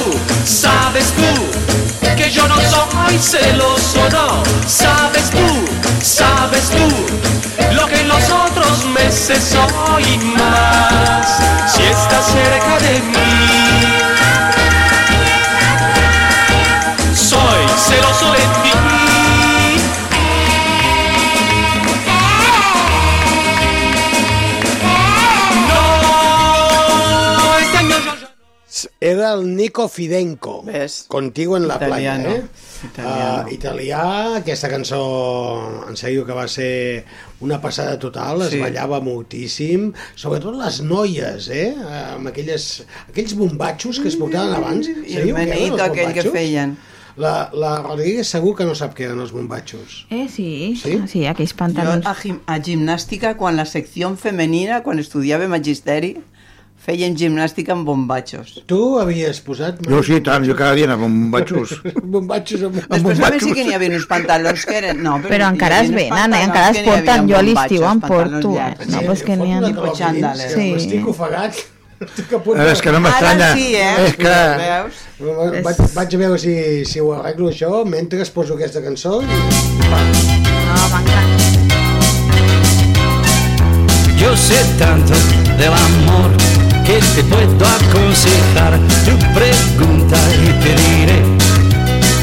[0.44, 4.42] sabes tú que yo no soy celoso, no.
[4.66, 5.46] Sabes tú,
[6.02, 11.38] sabes tú lo que en los otros meses soy más.
[11.72, 13.29] Si estás cerca de mí,
[29.30, 31.04] Era el Nico Fidenco, ¿Ves?
[31.06, 32.24] Contigo en la Italiano.
[32.24, 32.44] playa, eh?
[32.84, 33.46] Italiano.
[33.46, 35.00] Uh, italià, aquesta cançó
[35.88, 37.04] en sèrio que va ser
[37.40, 38.58] una passada total, es Sí.
[38.58, 41.74] ballava moltíssim, sobretot les noies, eh?
[41.76, 44.88] Uh, amb aquelles, aquells bombatxos que es portaven abans.
[44.88, 46.76] I el els aquell que feien.
[47.16, 50.06] La, la Rodríguez segur que no sap què eren els bombatxos.
[50.10, 50.98] Eh, sí, Sí?
[51.06, 52.06] sí, aquells Jo pantalons.
[52.06, 56.16] a, gim a gimnàstica, quan la secció femenina, quan estudiava magisteri,
[56.80, 58.54] feien gimnàstica amb bombatxos.
[58.70, 59.80] Tu havies posat...
[59.86, 61.74] Jo sí, tant, jo cada dia anava amb bombatxos.
[62.14, 62.78] bombatxos amb...
[62.86, 65.02] Després també sí que n'hi havia uns pantalons que eren...
[65.04, 66.44] No, Però encara es venen, eh?
[66.48, 67.28] encara es porten.
[67.30, 68.70] Jo a amb l'estiu em porto, eh?
[68.80, 69.10] pantalons No, llargs.
[69.10, 69.60] pues que n'hi ha...
[69.66, 70.54] Tipus xandales.
[70.54, 70.56] Sí.
[70.64, 70.72] Sí.
[70.80, 71.60] Estic ofegat.
[72.06, 73.50] Estic a punt Eh, és que no m'estranya.
[73.52, 74.06] Ara sí, eh?
[74.06, 74.36] És que...
[74.64, 75.04] Veus?
[75.66, 76.54] Vaig, vaig a veure si,
[76.88, 79.20] si ho arreglo això mentre es poso aquesta cançó.
[79.20, 81.50] No, m'encanta.
[84.20, 85.14] Yo sé tanto
[85.56, 86.59] del amor
[86.90, 88.78] que te puedo aconsejar.
[89.04, 91.22] Tu pregunta y te diré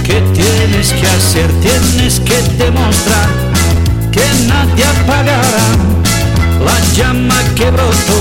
[0.04, 1.50] qué tienes que hacer.
[1.62, 3.30] Tienes que demostrar
[4.12, 5.68] que nadie apagará
[6.66, 8.20] la llama que brotó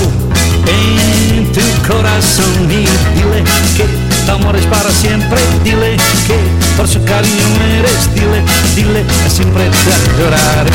[0.67, 2.53] en tu corazón.
[2.69, 2.87] Y
[3.17, 3.43] dile
[3.75, 3.85] que
[4.25, 5.39] tu amor es para siempre.
[5.63, 5.97] Dile
[6.27, 6.37] que
[6.77, 7.45] por su cariño
[7.79, 8.13] eres.
[8.15, 8.41] Dile,
[8.75, 10.71] dile siempre te adoraré.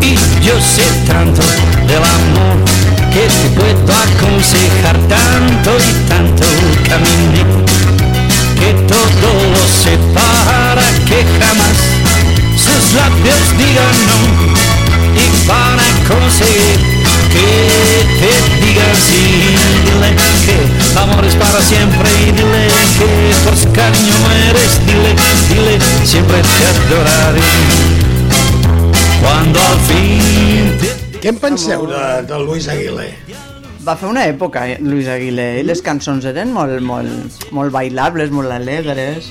[0.00, 0.14] Y
[0.44, 1.42] yo sé tanto
[1.86, 2.73] del amor
[3.14, 6.44] que te puedo aconsejar tanto y tanto
[6.88, 7.44] caminé
[8.58, 11.78] que todo lo sé para que jamás
[12.58, 14.74] sus labios digan no
[15.14, 16.80] y para conseguir
[17.30, 19.54] que te digan sí.
[19.84, 20.10] Dile
[20.44, 22.68] que amor es para siempre y dile
[22.98, 24.16] que por su cariño
[24.48, 24.72] eres.
[24.86, 25.14] Dile,
[25.48, 27.42] dile siempre te adoraré.
[29.20, 33.06] Cuando al fin te Què en penseu de, de Luis Aguilé?
[33.80, 38.28] Va fer una època, eh, Luis Aguilé, i les cançons eren molt, molt, molt bailables,
[38.28, 39.30] molt alegres.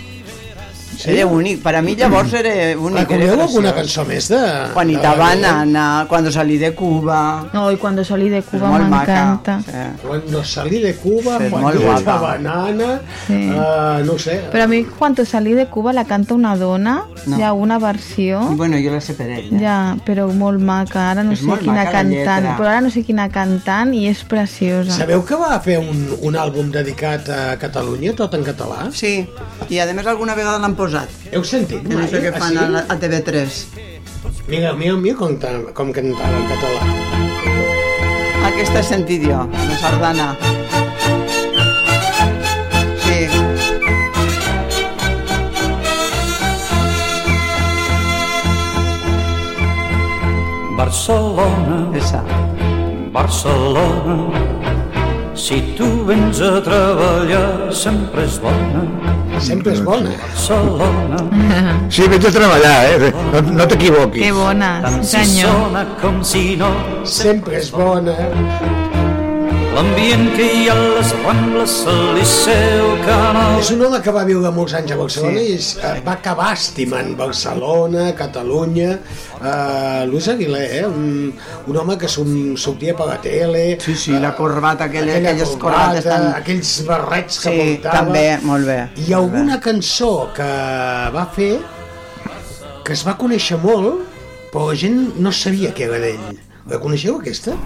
[0.97, 1.11] Sí?
[1.11, 2.99] Era únic, per a mi llavors era únic.
[3.09, 4.39] Recordeu alguna cançó més de...
[4.73, 7.49] Juanita de Banana, Cuando salí de Cuba...
[7.53, 9.59] No, i cuando salí de Cuba m'encanta.
[10.05, 12.17] Cuando salí de Cuba, Sí, molt era guapa.
[12.21, 13.49] banana, Sí.
[13.49, 14.41] uh, no ho sé.
[14.51, 17.37] Però a mi, cuando salí de Cuba, la canta una dona, No.
[17.37, 18.41] hi ha una versió...
[18.51, 19.59] I bueno, jo la sé per ella.
[19.59, 21.11] Ja, però molt maca.
[21.11, 24.91] Ara no És sé quina cantant, però ara no sé quina cantant i és preciosa.
[24.91, 28.89] Sabeu que va fer un, un àlbum dedicat a Catalunya, tot en català?
[28.91, 29.27] Sí,
[29.69, 31.09] i a més alguna vegada l'han posat.
[31.31, 32.09] Heu sentit Que no mai?
[32.11, 33.57] sé què fan Ah, a, la- a TV3.
[34.47, 35.37] Mira, mira, mira com,
[35.73, 36.81] com cantava en català.
[38.51, 39.39] Aquesta he sentit jo,
[39.69, 40.33] la sardana.
[43.03, 43.19] Sí.
[50.77, 52.23] Barcelona, Esa.
[53.11, 54.15] Barcelona,
[55.43, 58.83] si tu vens a treballar sempre és bona.
[59.43, 60.13] Sempre és bona.
[60.21, 61.19] Barcelona,
[61.93, 63.11] Sí, vés a treballar, eh?
[63.33, 64.23] No, no t'equivoquis.
[64.23, 65.51] Que bona, tant si senyor.
[65.51, 66.71] sona com si no,
[67.03, 68.15] Sempre és bona.
[69.73, 73.57] L'ambient que hi ha a les Rambles, al Liceu, Canal...
[73.61, 75.49] És un home que va viure molts anys a Barcelona sí.
[75.49, 78.91] i es, eh, va acabar estimant Barcelona, Catalunya,
[79.39, 80.85] eh, Luis Aguilé, eh?
[80.87, 81.33] un,
[81.67, 82.29] un home que som,
[82.59, 83.65] sortia per la tele...
[83.81, 86.29] Sí, sí, la corbata, aquella, aquella aquelles corbata, corbates tan...
[86.37, 88.03] aquells barrets que Sí, portava...
[88.03, 88.79] també, molt bé.
[89.07, 90.49] I alguna cançó que
[91.17, 91.53] va fer
[92.83, 94.11] que es va conèixer molt
[94.53, 96.27] però la gent no sabia que era d'ell.
[96.69, 97.57] La coneixeu, aquesta?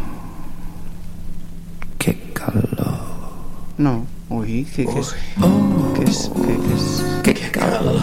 [3.77, 4.05] No.
[4.29, 5.13] Ui, que, que és...
[5.41, 5.93] Oh.
[5.95, 6.23] Que és...
[6.33, 6.87] Que, que és...
[7.23, 8.01] Que calor.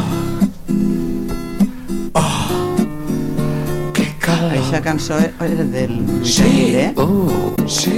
[4.55, 6.43] Aquesta cançó era del Luis Sí.
[6.43, 6.93] Aguilé.
[6.97, 7.55] Oh.
[7.67, 7.93] Sí.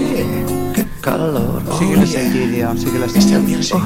[0.74, 1.62] Qué calor.
[1.78, 3.23] Sí que la sentit jo, sí que la sentit.
[3.23, 3.82] Este music.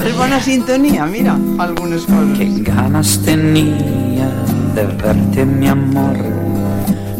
[0.00, 2.38] És bona sintonia, mira, algunes coses.
[2.38, 4.30] Qué ganas tenía
[4.74, 6.16] de verte, mi amor.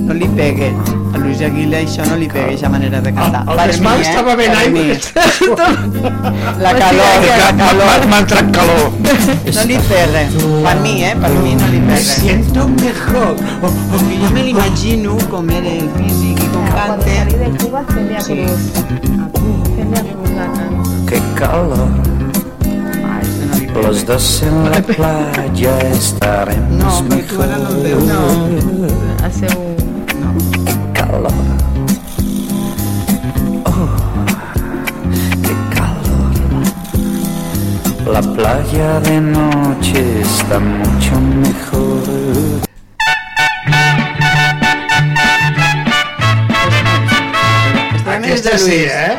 [0.06, 0.72] No li pegue.
[1.14, 3.42] A Luis Aguilé això no li pega, aquesta manera de cantar.
[3.46, 4.08] El Per Gaspar mi, eh?
[4.08, 4.82] estava ben aigua.
[6.64, 8.06] La calor, la calor.
[8.10, 8.90] M'ha entrat calor.
[9.56, 10.22] No li pega.
[10.66, 11.14] Per mi, eh?
[11.20, 12.14] Per mi no li Me pega.
[12.14, 13.34] siento mejor.
[13.62, 13.72] Oh, oh.
[13.92, 17.24] Perquè jo me l'imagino com era el físic i com canta.
[17.32, 18.22] de Cuba, Celia.
[18.28, 18.70] Cruz.
[19.74, 21.10] Celia Cruz la canta.
[21.10, 21.88] Qué calor.
[23.82, 28.04] Los dos en la playa estaremos No, ara no el veus.
[28.04, 28.46] No,
[29.24, 29.48] el seu...
[29.48, 29.69] Qué calor.
[31.12, 31.22] Oh,
[35.42, 36.32] qué calor.
[38.06, 42.04] La playa de noche está mucho mejor.
[48.06, 49.16] Aquesta sí, eh?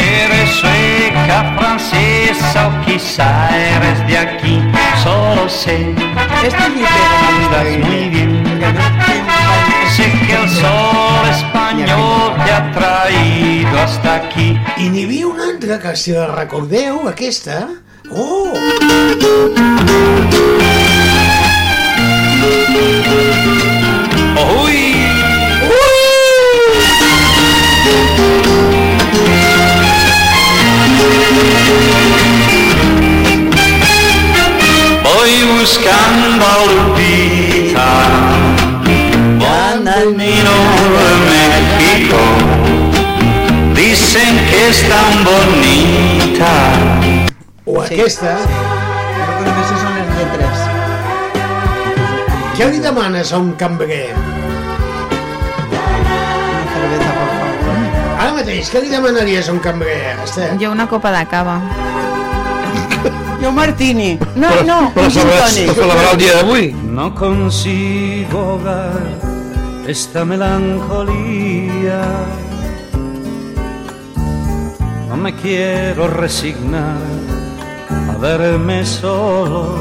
[0.00, 4.62] Eres sueca, francesa o quizá eres de aquí,
[5.02, 5.94] solo sé.
[5.96, 6.62] Pega
[7.42, 8.44] Estás muy bien.
[9.96, 14.58] Sé que el sol español te ha traído hasta aquí.
[14.78, 17.68] I n'hi havia una altra que, si la recordeu, aquesta...
[18.10, 18.54] Oh!
[24.62, 24.80] ¡Uy!
[35.50, 37.90] Voy buscando a Lupita,
[39.40, 40.56] bananero
[40.96, 42.20] de México.
[43.74, 46.52] Dicen que es tan bonita.
[47.64, 48.38] O aquesta...
[48.38, 48.44] Jo
[49.40, 50.56] crec que són les lletres.
[52.56, 54.14] Què li demanes a un cambrer?
[54.14, 54.26] Una
[56.76, 58.18] cerveza, por favor.
[58.20, 60.52] Ara mateix, què li demanaries a un cambrer, Esther?
[60.62, 61.58] Jo una copa de cava.
[63.42, 64.18] Jo martini.
[64.36, 65.66] No, no, Per un gin celebrar, tònic.
[65.66, 66.66] per celebrar el dia d'avui.
[66.98, 69.00] No consigo ahogar
[69.86, 72.02] esta melancolía.
[75.08, 76.98] No me quiero resignar
[78.12, 79.78] a verme solo.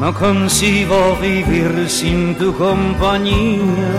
[0.00, 3.92] No consigo vivir sin tu compañía.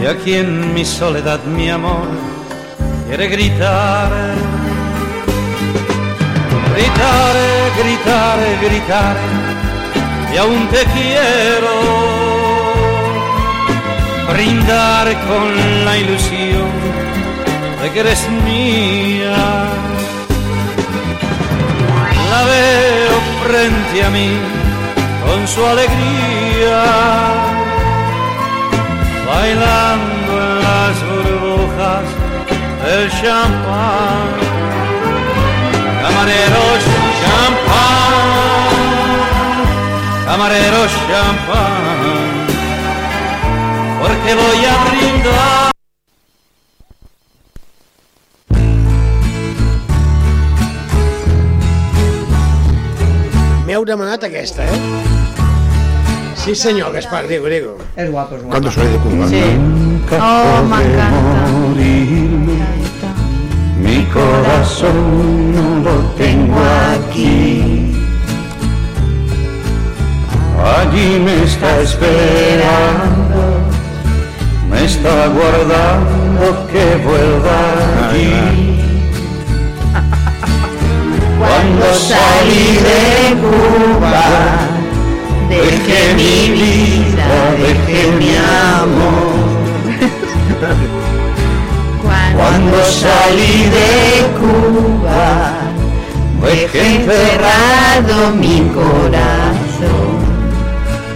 [0.00, 2.06] Y aquí en mi soledad, mi amor,
[3.08, 4.10] quiere gritar
[6.78, 9.20] Gritare, gritare, gritare,
[10.32, 11.74] y aún te quiero.
[14.32, 16.70] Brindar con la ilusión
[17.82, 19.36] de que eres mía.
[22.30, 24.30] La veo frente a mí
[25.26, 26.84] con su alegría,
[29.26, 32.17] bailando en las burbujas
[32.88, 34.28] del champán.
[36.02, 36.64] Camarero
[37.20, 38.72] champán,
[40.26, 41.98] camarero champán,
[44.00, 45.68] porque voy a brindar.
[53.66, 54.78] M'heu demanat aquesta, eh?
[56.34, 57.76] Sí, senyor, Gaspar, digo, digo.
[57.96, 58.48] És guapo, és guapo.
[58.48, 59.28] Cuando soy de Cuba.
[59.28, 59.42] Sí.
[60.16, 62.77] Oh, m'encanta.
[64.12, 66.58] Corazón no lo tengo
[66.94, 67.94] aquí.
[70.76, 73.40] Allí me está esperando,
[74.70, 77.60] me está guardando que vuelva
[78.08, 78.80] allí.
[81.38, 83.02] Cuando salí de
[83.42, 84.28] Cuba,
[85.48, 88.32] dejé mi vida, dejé mi
[88.76, 89.48] amor.
[92.38, 93.90] Cuando salí de
[94.38, 95.26] Cuba,
[96.46, 100.16] dejé encerrado mi corazón.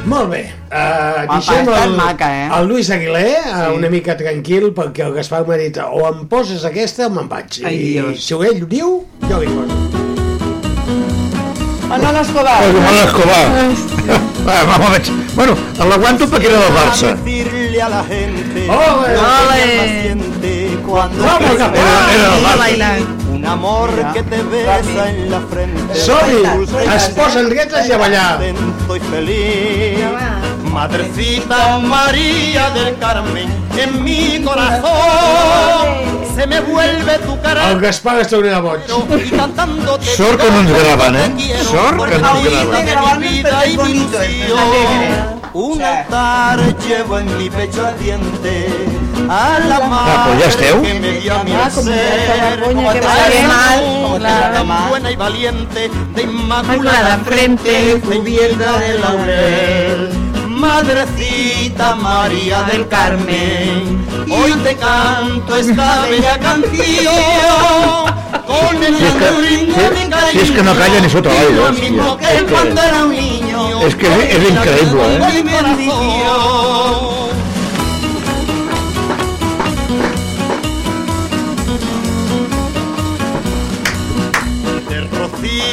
[0.05, 0.43] Molt bé.
[0.73, 2.47] Uh, deixem està el, maca, eh?
[2.57, 3.74] el Luis Aguilé uh, Sí.
[3.77, 7.61] una mica tranquil perquè el Gaspar m'ha dit o em poses aquesta o me'n vaig.
[7.69, 8.24] Ai, I Dios.
[8.24, 9.77] si ell diu, jo li poso.
[11.93, 12.59] Manolo Escobar.
[12.65, 13.44] Pues Manolo Escobar.
[14.49, 15.03] Va, vamos a ver.
[15.36, 17.15] Bueno, l'aguanto perquè era del Barça.
[17.15, 19.16] decirle a la gente Ole.
[20.93, 22.59] Cuando Vamos, a Barça.
[22.59, 22.98] bailar.
[23.31, 25.94] un un amor que te besa en la frente.
[25.94, 26.43] Som-hi!
[26.55, 28.43] Dulce Es posen dretes i a ballar.
[28.43, 30.05] Estoy feliz.
[30.64, 37.70] Madrecita María del Carmen, en mi corazón se me vuelve tu cara.
[37.70, 38.27] El Gaspar
[38.62, 38.81] boig.
[39.27, 41.64] Y cantándote Sort que no ens graven, eh?
[41.70, 42.86] Sort que no ens graven.
[42.86, 45.43] de mi vida y mi ilusión.
[45.55, 49.02] Un altar llevo en mi pecho ardiente
[49.33, 50.77] a la Ah, pues ya esteu.
[50.77, 52.19] madre que me dio a mi Ah, como ser.
[52.21, 54.89] esta vergonya que A me sale esa mal, mujer como te sale tan mal.
[54.91, 55.81] buena y valiente
[56.15, 60.11] de Inmaculada inmaculada frente, cubierta de laurel.
[60.49, 67.15] Madrecita María del Carmen, hoy te canto esta bella canción
[68.47, 70.31] con el Si es que- ritmo si- de cariño.
[70.33, 71.91] si es que no calla ni sota l'aire, Lo hòstia.
[71.91, 73.81] mismo que És que- cuando era un niño.
[73.87, 75.19] És que és, és increïble, eh?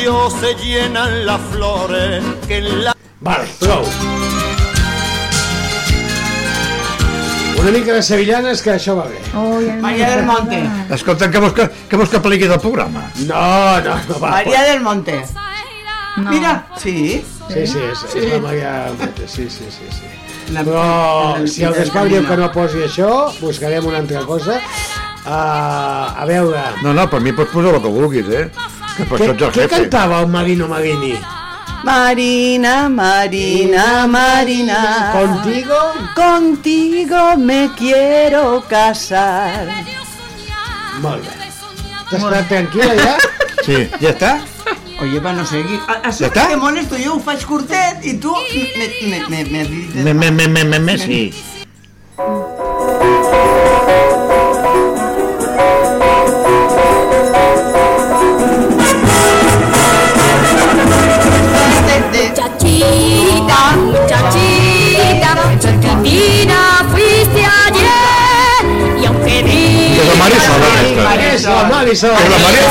[0.10, 3.84] Rocío se llenan las flores que en la Vale, prou.
[7.60, 9.20] Una mica de sevillanes, que això va bé.
[9.36, 10.62] Oh, María del Monte.
[10.96, 13.10] Escolta, que vols que, que, vols que plegui del programa?
[13.28, 14.30] No, no, no va.
[14.38, 15.18] María del Monte.
[16.18, 16.32] No.
[16.32, 17.24] Mira, sí.
[17.50, 18.20] Sí, sí, és, Sí.
[18.20, 20.54] és la Maria Monte, sí, sí, sí, sí.
[20.54, 23.12] La- Però el- si el el- Gaspar diu que no posi això,
[23.42, 24.56] buscarem una altra cosa.
[25.26, 28.50] Uh, a veure, No, no, per mi pots posar el que vulguis, eh?
[29.08, 29.68] Què jefe.
[29.70, 31.14] cantava el Marino Marini?
[31.84, 35.12] Marina, Marina, Marina.
[35.14, 35.76] ¿Contigo?
[36.16, 39.68] Contigo me quiero casar.
[41.02, 41.36] Molt bé.
[42.10, 43.16] T'has quedat tranquil·la ja?
[43.64, 44.32] Sí, ja està?
[45.00, 45.80] Oye, para no seguir.
[45.88, 46.48] A, a ¿Ya está?
[46.50, 50.32] que molesto yo ho faig curtet i tu me, me, me, me, dices- Me, me,
[50.32, 50.98] me, me, me, me,
[72.08, 72.24] la Marisol.
[72.24, 72.69] És la Marisol.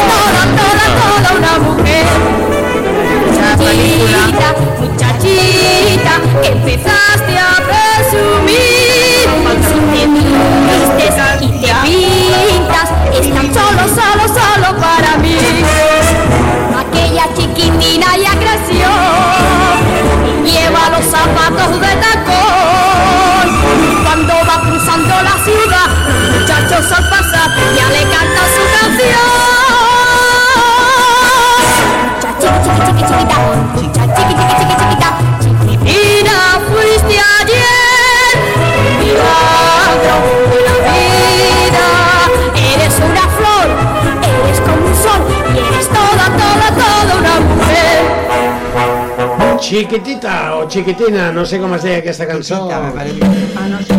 [49.69, 52.65] Chiquitita o chiquitina, no sé com es deia aquesta cançó.
[52.65, 53.21] me parece.
[53.55, 53.93] Ah, no sé.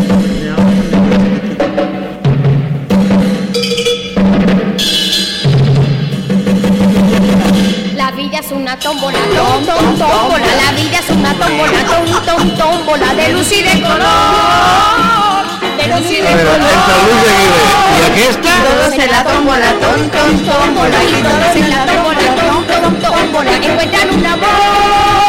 [7.95, 10.47] La vida es una tómbola, tom, tom, tómbola.
[10.57, 13.13] La vida es una tómbola, tom, tom, tómbola.
[13.13, 15.45] De luz y de color.
[15.77, 16.73] De luz y de color.
[16.97, 17.61] Aguilera
[17.93, 18.51] i aquesta...
[18.65, 20.97] Todos en la tómbola, tom, tom, tómbola.
[21.03, 23.55] Y todos en la tómbola, tom, tom, tómbola.
[23.55, 25.28] Encuentran un amor.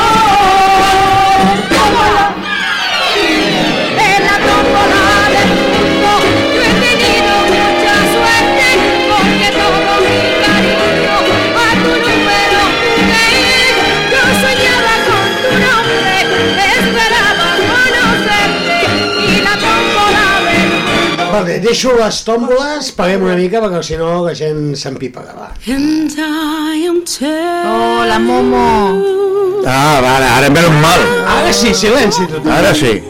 [21.31, 25.23] Vale, deixo les tòmboles, paguem una mica perquè si no la gent s'empipa.
[25.37, 25.51] Va.
[25.71, 29.63] And I am Oh, la Momo.
[29.67, 31.01] Ah, vale, ara em veuen mal.
[31.37, 32.53] Ara sí, silenci total.
[32.59, 33.01] Ara sí.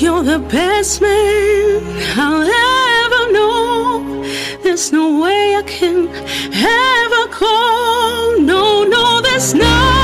[0.00, 1.82] You're the best man
[2.16, 2.48] I'll
[3.04, 4.24] ever know.
[4.62, 8.40] There's no way I can ever call.
[8.40, 9.99] No, no, there's no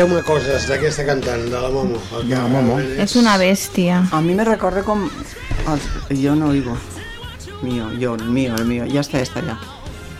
[0.00, 0.10] can.
[0.10, 1.96] Va, digueu-me coses d'aquesta cantant, de la Momo.
[2.20, 2.78] El que- La Momo.
[2.80, 4.06] Es una bestia.
[4.12, 5.10] A mí me recorre con...
[6.08, 6.76] el- Yo no oigo.
[7.62, 8.84] Mío, yo, el mío, el mío.
[8.90, 9.58] Ja està, ja està, ja.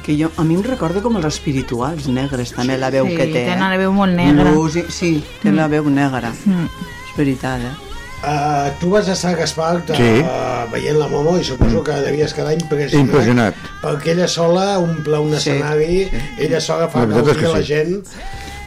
[0.04, 3.26] Que jo, a mi em recorda com els espirituals negres, també la veu Sí, que
[3.26, 3.32] té.
[3.32, 3.56] té eh?
[3.56, 4.50] una veu molt negra.
[4.52, 5.56] Músic, sí, té Mm.
[5.56, 6.32] la veu negra.
[6.44, 6.64] Mm.
[6.64, 7.74] És veritat, eh?
[8.22, 10.20] Uh, tu vas estar a Gaspar de, Sí.
[10.20, 13.06] uh, veient la Momo i suposo que devies quedar impressionat.
[13.06, 13.54] Impressionat.
[13.82, 17.64] Perquè ella sola omple un escenari, ella sola fa La és que la sí.
[17.64, 18.04] gent.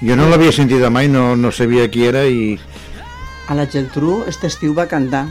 [0.03, 2.57] Jo no l'havia sentit mai, no, no sabia qui era i
[3.47, 5.25] A la Geltrú, este estiu va cantar.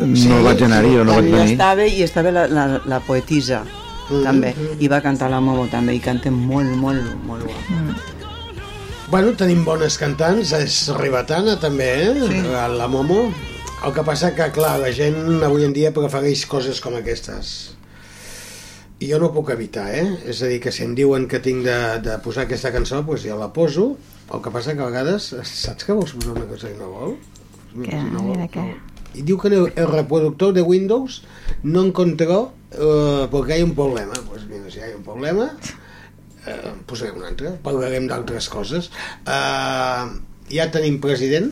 [0.00, 1.52] no vaig anar-hi, jo no vaig venir.
[1.52, 3.64] estava, i estava la, la, la poetisa,
[4.10, 4.22] Mm.
[4.24, 4.54] també.
[4.80, 8.00] I va cantar la Momo, també, i canta molt, molt, molt guap.
[9.10, 12.14] Bueno, tenim bones cantants, és ribetana també, eh?
[12.26, 12.40] Sí.
[12.76, 13.32] La Momo.
[13.86, 17.72] El que passa que, clar, la gent avui en dia prefereix coses com aquestes.
[19.00, 20.04] I jo no ho puc evitar, eh?
[20.28, 23.24] És a dir, que si em diuen que tinc de, de posar aquesta cançó, doncs
[23.24, 23.94] jo la poso.
[24.30, 27.16] El que passa que a vegades, saps que vols posar una cosa i no vol?
[27.80, 27.96] ¿Qué?
[27.96, 28.66] Si no vol, ¿De qué?
[29.14, 31.24] Y digo que el, el reproductor de Windows
[31.62, 34.12] no encontró eh, porque hay un problema.
[34.28, 35.50] Pues mira, si hay un problema,
[36.46, 38.90] eh, posarem un altre, parlarem d'altres coses.
[39.26, 40.04] Eh,
[40.52, 41.50] ja tenim president.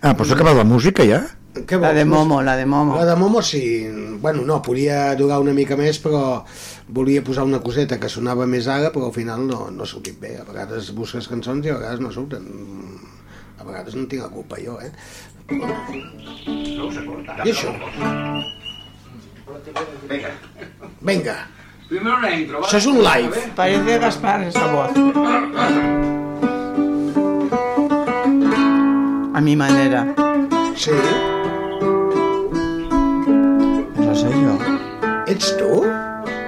[0.00, 1.24] Ah, però s'ha acabat la música ja?
[1.50, 1.96] Què La vols?
[1.98, 2.94] de Momo, la de Momo.
[2.96, 3.88] La de Momo sí.
[4.20, 6.44] Bueno, no, podia durar una mica més, però
[6.88, 10.20] volia posar una coseta que sonava més ara, però al final no, no ha sortit
[10.20, 10.36] bé.
[10.38, 12.46] A vegades busques cançons i a vegades no surten.
[13.58, 14.92] A vegades no tinc la culpa jo, eh?
[15.50, 15.58] I
[17.50, 17.74] això?
[20.08, 20.30] Venga.
[21.00, 21.36] Vinga.
[21.90, 22.60] Primero la intro.
[22.62, 23.34] Això és un live.
[23.58, 24.94] Parece Gaspar esa voz.
[29.34, 30.14] A mi manera.
[30.76, 30.90] Sí?
[35.30, 35.84] Ets tu?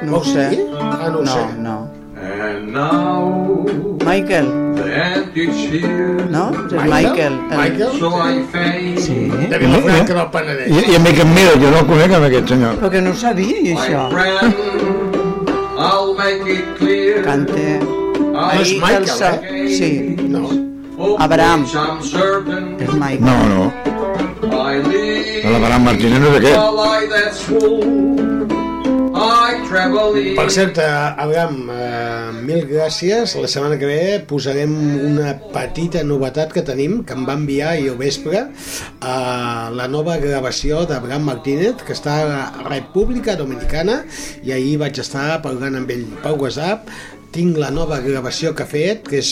[0.02, 0.48] No ho sé.
[0.50, 0.60] dir?
[0.80, 1.44] Ah, no ho no, sé.
[1.59, 1.76] no.
[2.22, 3.64] And now
[4.04, 4.46] Michael,
[6.30, 6.44] no?
[6.66, 7.32] És Michael.
[7.50, 7.90] el- Michael?
[8.00, 9.30] So I face Sí.
[9.50, 10.68] De Vilafranca del Penedès.
[10.70, 12.74] I, i amic em mira, jo no el conec amb aquest senyor.
[12.80, 14.02] Però que no ho sabia, això.
[14.10, 14.54] friend.
[15.78, 17.22] I'll make it clear.
[17.24, 17.78] Cante.
[18.32, 19.30] No és Michael, Elsa.
[19.42, 19.68] eh?
[19.68, 20.16] Sí.
[20.28, 20.48] No.
[21.18, 21.64] Abraham.
[21.64, 23.20] És Michael.
[23.20, 23.72] No, no.
[25.52, 26.60] L'Abraham Martínez no és aquest.
[30.36, 33.35] Per cert, eh, Abraham, eh, mil gràcies.
[33.40, 34.73] La setmana que ve posarem
[35.12, 40.16] una petita novetat que tenim, que em va enviar ahir al vespre, eh, la nova
[40.19, 44.05] gravació d'Abraham Martínez, que està a República Dominicana,
[44.43, 46.89] i ahir vaig estar parlant amb ell per WhatsApp,
[47.32, 49.30] tinc la nova gravació que ha fet, que és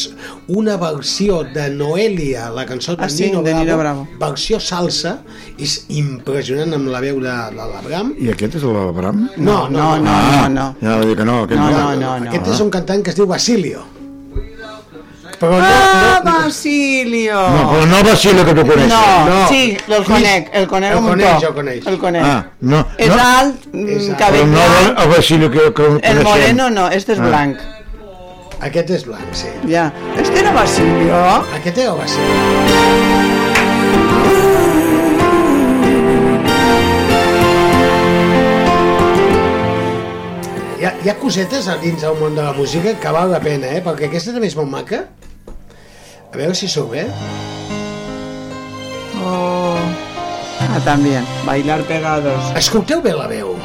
[0.48, 4.08] una versió de Noelia, la cançó de, Ah, sí, Nino, de Bravo, Nino Bravo.
[4.18, 5.18] versió salsa,
[5.58, 8.14] és impressionant amb la veu de, de l'Abraham.
[8.18, 9.28] I aquest és l'Abraham?
[9.36, 10.74] No, no, no, ah, no, no.
[10.80, 11.42] Ja que no.
[11.44, 12.30] Aquest No, no, no, no, no.
[12.30, 13.84] Aquest és un cantant que es diu Basilio.
[15.40, 17.34] Però no, Ah, no, no, Basilio!
[17.34, 18.88] No, però no Basile que tu coneixes.
[18.92, 19.48] No, No.
[19.48, 21.44] sí, el conec, el conec El un coneix, poc.
[21.48, 21.86] el coneix.
[21.86, 22.22] El conec.
[22.24, 22.86] Ah, no.
[22.98, 24.10] És no, alt, És alt.
[24.10, 24.98] Però cabell no blanc.
[25.00, 26.22] el Basile que, que El coneixem.
[26.24, 27.26] moreno no, este és Ah.
[27.28, 27.56] blanc.
[28.60, 29.48] Aquest és blanc, sí.
[29.70, 29.86] Ja.
[30.20, 31.16] Este era Basilio?
[31.56, 33.30] Aquest era el Basilio.
[40.80, 43.40] Hi ha, hi ha cosetes a dins del món de la música que val la
[43.40, 43.80] pena, eh?
[43.84, 45.06] Perquè aquesta també és molt maca.
[46.30, 47.08] A veure si surt bé.
[49.24, 49.76] Oh.
[50.60, 51.24] Ah, también.
[51.48, 52.52] Bailar pegados.
[52.60, 53.56] Escolteu bé la veu.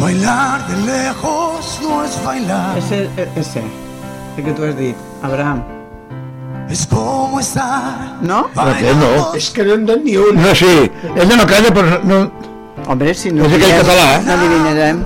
[0.00, 2.78] Bailar de lejos no es bailar.
[2.78, 3.62] Ese, e- ese,
[4.36, 5.62] el que tú has dit, Abraham.
[6.70, 8.16] Es como estar.
[8.22, 8.48] ¿No?
[8.54, 9.34] Però que no.
[9.34, 10.36] És que no en ni un.
[10.36, 10.90] No, sí.
[11.16, 12.30] Ella no calla, però no...
[12.86, 13.44] Hombre, si no...
[13.44, 14.22] Aquell diem, català, eh?
[14.24, 15.04] No adivinarem.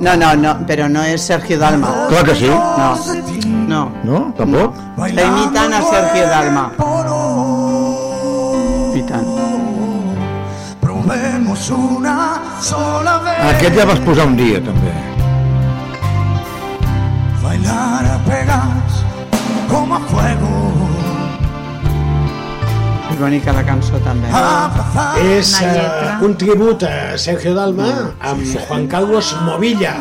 [0.00, 2.08] No, no, no, però no és Sergio Dalma.
[2.08, 2.48] Clar que sí.
[2.48, 2.96] No,
[3.68, 3.82] no.
[4.08, 4.22] No?
[4.38, 4.74] Tampoc?
[5.06, 6.64] Està imitant a Sergio Dalma.
[8.96, 9.04] I
[11.60, 13.56] Probemos una sola vez.
[13.56, 14.92] Aquest ja vas posar un dia, també.
[17.42, 19.02] Bailar a pegas
[19.68, 20.54] como a fuego.
[23.10, 24.32] És bonica la cançó, també.
[25.36, 29.98] És uh, un tribut a Sergio Dalma amb Juan Carlos Movilla.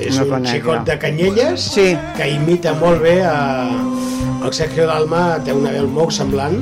[0.00, 1.92] És No un xicot de Canyelles sí.
[2.16, 3.36] que imita molt bé a...
[4.44, 6.58] El Sergio Dalma té una veu molt semblant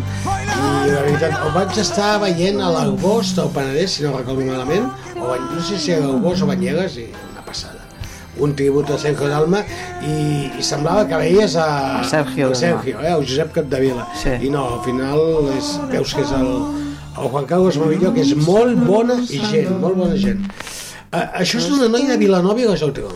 [0.63, 5.29] la veritat, el vaig estar veient a l'agost al Penedès, si no recordo malament, o
[5.31, 7.81] Ban- no sé si era l'agost o Banyeres, i una passada.
[8.41, 9.61] Un tribut a Sergio Dalma
[10.09, 10.15] i,
[10.59, 11.67] i semblava que veies a,
[12.01, 12.55] A Sergio a.
[12.57, 14.07] Sergio eh, el Josep Capdevila.
[14.17, 14.33] Sí.
[14.49, 15.21] I no, al final
[15.59, 16.49] és, veus que és el,
[17.19, 20.41] el Juan Carlos Movillo, que és molt bona i gent, molt bona gent.
[21.13, 23.11] Uh, això és una noia de Vilanova i la Geltrú.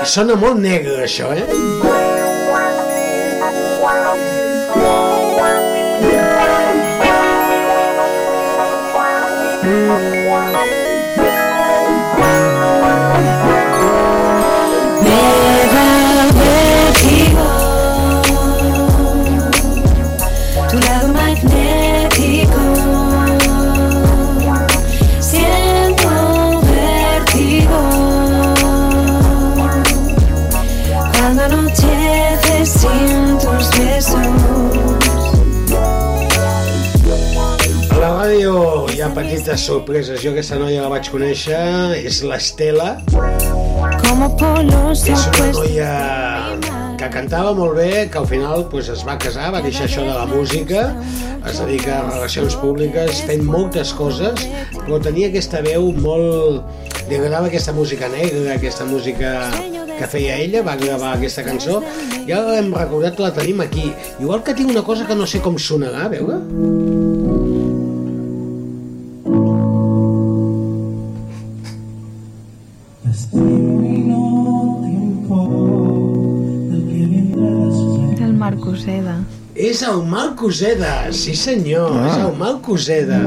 [0.00, 1.89] I sona molt negre, això, eh?
[39.50, 40.20] Petites sorpreses.
[40.22, 41.58] Jo aquesta noia la vaig conèixer,
[41.98, 43.00] és l'Estela.
[45.10, 45.90] És una noia
[47.00, 50.14] que cantava molt bé, que al final pues, es va casar, va deixar això de
[50.14, 50.94] la música,
[51.48, 54.46] es dedica a relacions públiques, fent moltes coses,
[54.76, 56.62] però tenia aquesta veu molt...
[57.10, 59.32] Li agradava aquesta música negra, aquesta música
[59.98, 61.80] que feia ella, va gravar aquesta cançó,
[62.20, 63.90] i ara l'hem recordat, la tenim aquí.
[64.20, 66.38] Igual que tinc una cosa que no sé com sonarà, a veure?
[79.70, 82.06] És el Malcoseda, sí senyor, Ah.
[82.08, 83.20] és el Malcoseda.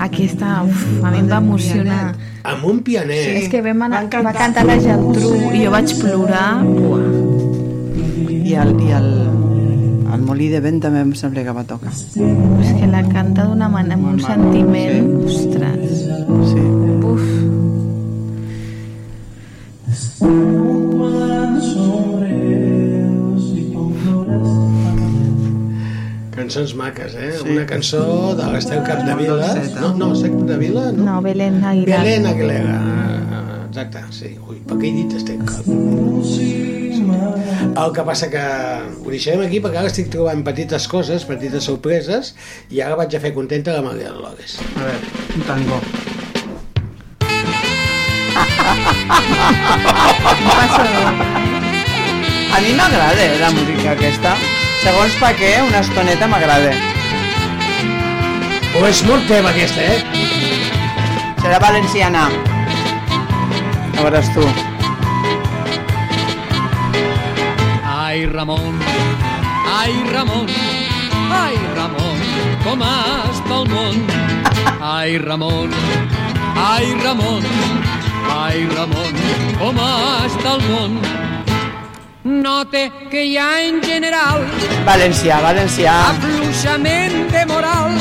[0.00, 2.16] Aquesta, uf, a mi em va emocionar.
[2.42, 3.24] Amb un pianet.
[3.24, 3.30] Sí.
[3.44, 6.62] És que vam anar, va cantar la Geltrú i jo vaig plorar.
[6.64, 7.06] Buah.
[8.48, 9.08] I el, i el,
[10.14, 11.92] el Molí de Vent també em sembla que va tocar.
[11.92, 16.08] És que la canta d'una manera, amb un sentiment, ostres.
[16.50, 16.77] Sí.
[26.48, 27.36] Cançons maques, eh?
[27.36, 27.44] Sí.
[27.52, 29.52] Una cançó de l'Estel Capdevila.
[29.82, 31.04] No, no, Estel Capdevila, no?
[31.04, 32.00] No, Belén Aguilar.
[32.00, 32.78] Belén Aguilera.
[32.80, 34.30] Ah, Exacte, sí.
[34.48, 35.68] Ui, per què he dit Estel Cap?
[37.78, 42.32] El que passa que ho deixarem aquí perquè ara estic trobant petites coses, petites sorpreses,
[42.72, 44.56] i ara vaig a fer contenta la Maria Dolores.
[44.72, 45.04] A veure,
[45.36, 45.76] un tango.
[52.48, 54.32] A mi m'agrada eh, la música aquesta.
[54.78, 56.70] Segons pa què, una estoneta m'agrada.
[58.78, 59.98] O és molt teva aquesta, eh?
[61.42, 62.28] Serà valenciana.
[63.96, 64.44] Ja veuràs tu.
[67.90, 68.78] Ai, Ramon,
[69.74, 70.46] ai, Ramon,
[71.40, 72.22] ai, Ramon,
[72.64, 73.98] com està el món?
[74.80, 75.74] Ai, Ramon,
[76.70, 77.50] ai, Ramon,
[78.38, 79.24] ai, Ramon,
[79.58, 81.27] com està el món?
[82.28, 84.42] Note que hi ha en general
[84.84, 85.92] Valencià, valencià.
[86.10, 87.94] afluixament de moral.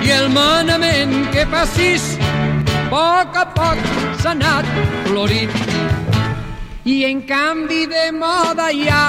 [0.00, 3.84] I el manament que passis a poc a poc
[4.22, 4.64] s'ha anat
[5.04, 5.52] florint
[6.88, 9.04] i en canvi de moda hi ha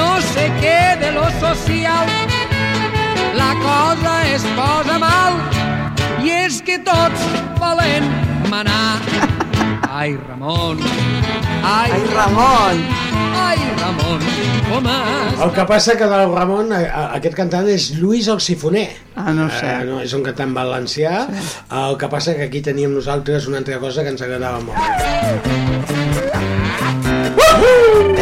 [0.00, 2.08] no sé què de lo social.
[3.36, 5.36] La cosa es posa mal
[6.24, 7.28] i és que tots
[7.60, 8.08] volen
[8.48, 9.34] manar
[9.94, 10.78] ai Ramon
[11.62, 12.78] ai, Ai, Ramon
[13.38, 14.20] ai Ramon
[14.66, 18.40] com has El que passa que del Ramon, a, a, aquest cantant és Lluís el
[18.40, 18.86] Sifoner.
[19.14, 19.66] Ah, no sé.
[19.66, 21.26] Eh, no, és un cantant valencià.
[21.82, 24.78] El que passa que aquí teníem nosaltres una altra cosa que ens agradava molt.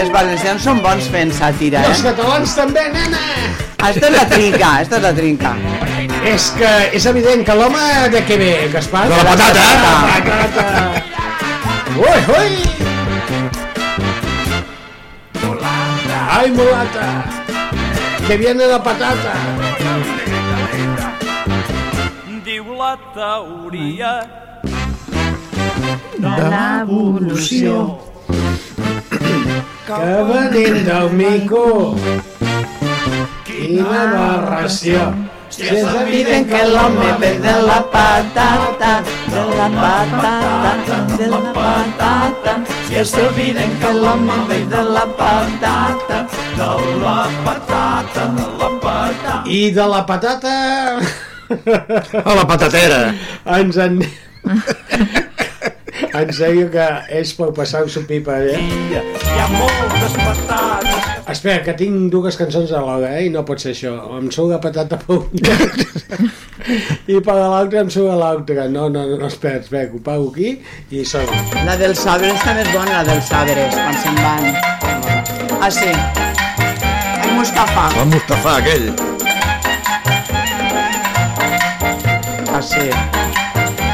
[0.02, 2.10] Els valencians són bons fent sàtira, I els eh?
[2.10, 3.22] catalans també, nena!
[3.92, 5.54] Esto es la trinca, esto es la trinca.
[6.26, 7.86] És que és evident que l'home
[8.16, 9.06] de què ve, Gaspar?
[9.12, 9.70] De la patata.
[9.70, 11.11] De la patata.
[11.94, 12.52] Ui, ui!
[16.30, 17.24] Ai, mulata!
[18.26, 19.32] Que viene la patata!
[22.44, 24.12] Diu la teoria
[26.16, 27.76] De l'evolució
[29.86, 31.94] que del mico
[33.44, 35.04] quina aberració
[35.52, 38.92] si és evident que l'home ve de la patata
[39.32, 42.54] de la patata, de la patata.
[42.88, 46.18] si és evident que l'home ve de la patata
[46.56, 46.70] de
[47.02, 49.42] la patata, de la patata.
[49.46, 50.56] i de la patata
[52.24, 53.12] A la patatera.
[53.58, 54.00] ens en...
[56.12, 56.86] en sèrio que
[57.20, 58.60] és per passar-s'ho pipa, eh?
[58.92, 61.10] Hi ha moltes patates.
[61.32, 63.26] Espera, que tinc dues cançons alhora, eh?
[63.28, 63.94] I no pot ser això.
[64.18, 65.30] Em sou la patata per un
[67.08, 68.68] i per l'altre em sou l'altre.
[68.72, 70.58] No, no, no, espera, espera, que ho pago aquí
[70.90, 71.40] i sona.
[71.66, 74.44] La dels sabres també és bona, la dels sabres, quan se'n van.
[75.62, 75.90] Ah, sí.
[77.22, 77.88] El Mustafa.
[78.02, 78.88] El Mustafa, aquell.
[82.52, 83.21] Ah, sí.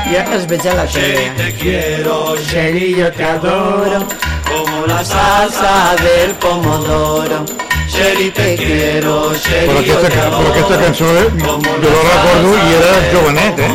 [0.09, 1.31] Jo els veig a la tele.
[1.37, 4.01] Te quiero, Sherry, yo te adoro.
[4.49, 7.45] como la salsa del pomodoro.
[7.89, 10.49] Sherry, te quiero, Però Sherry, yo aquesta, te però adoro.
[10.53, 11.61] aquesta cançó, eh, jo
[11.95, 13.73] la recordo i era jovenet, eh?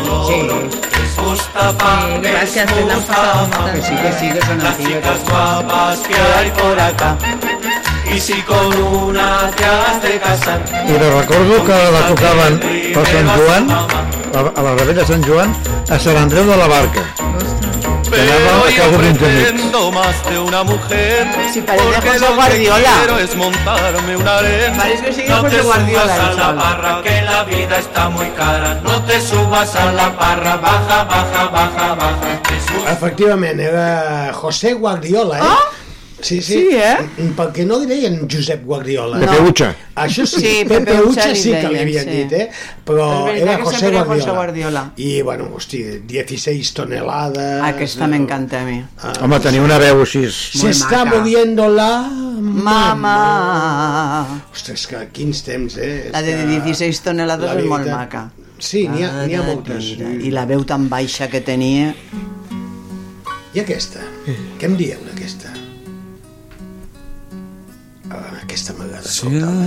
[1.04, 1.92] Es Mustafa,
[2.22, 3.72] Sí, es te l'han passat Mustafa.
[3.72, 7.16] Que sí, que sí, que són Las chicas guapas que hay por acá.
[8.14, 10.60] Y si con una te has de casar.
[10.88, 12.60] I la recordo que la tocaven
[12.94, 13.64] per Sant Joan,
[14.34, 15.54] a la rebella de Sant Joan,
[15.88, 17.02] a Sant Andreu de la Barca.
[18.10, 19.18] Que anava a amics.
[19.18, 21.26] pretendo más de una mujer.
[21.52, 22.90] Si parece porque José Guardiola.
[22.98, 24.76] quiero es montarme una arena.
[24.76, 28.08] Parece que sigue no José te Guardiola, subas a la barra, que la vida está
[28.08, 28.80] muy cara.
[28.82, 32.92] No te subas a la barra, baja, baja, baja, baja.
[32.92, 35.42] Efectivament, era José Guardiola, eh?
[36.24, 36.54] Sí, sí.
[36.54, 36.96] Sí, eh?
[37.36, 39.18] Per què no li deien Josep Guardiola?
[39.20, 39.66] Pepe Ucha.
[40.00, 42.14] Això sí, Sí, Pepe, Pepe Ucha Ucha sí que li havien sí.
[42.16, 42.46] dit, eh?
[42.88, 44.06] Però veritat era José Guardiola.
[44.14, 44.84] José Guardiola.
[44.96, 47.60] I, bueno, hosti, 16 tonelades...
[47.68, 48.78] Aquesta m'encanta a mi.
[49.20, 50.24] Home, tenia una veu així...
[50.32, 51.18] Se está maca.
[51.18, 51.90] moviendo la...
[52.44, 53.18] Mama.
[54.52, 56.08] Ostres, que quins temps, eh?
[56.12, 58.30] La de 16 tonelades La és molt maca.
[58.58, 59.92] Sí, n'hi ha, n'hi ha moltes.
[60.00, 61.92] I la veu tan baixa que tenia.
[63.54, 64.00] I aquesta?
[64.58, 64.98] Què em dieu
[68.14, 69.66] Ah, aquesta m'agrada escoltar-la.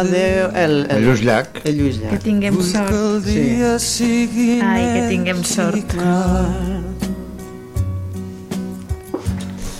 [0.00, 0.48] Adéu.
[0.64, 1.48] El, El Lluís Llach.
[1.64, 2.22] El Lluís Que Llach.
[2.24, 3.24] tinguem sort.
[3.24, 4.58] Sí.
[4.62, 5.94] Ai, que tinguem sort.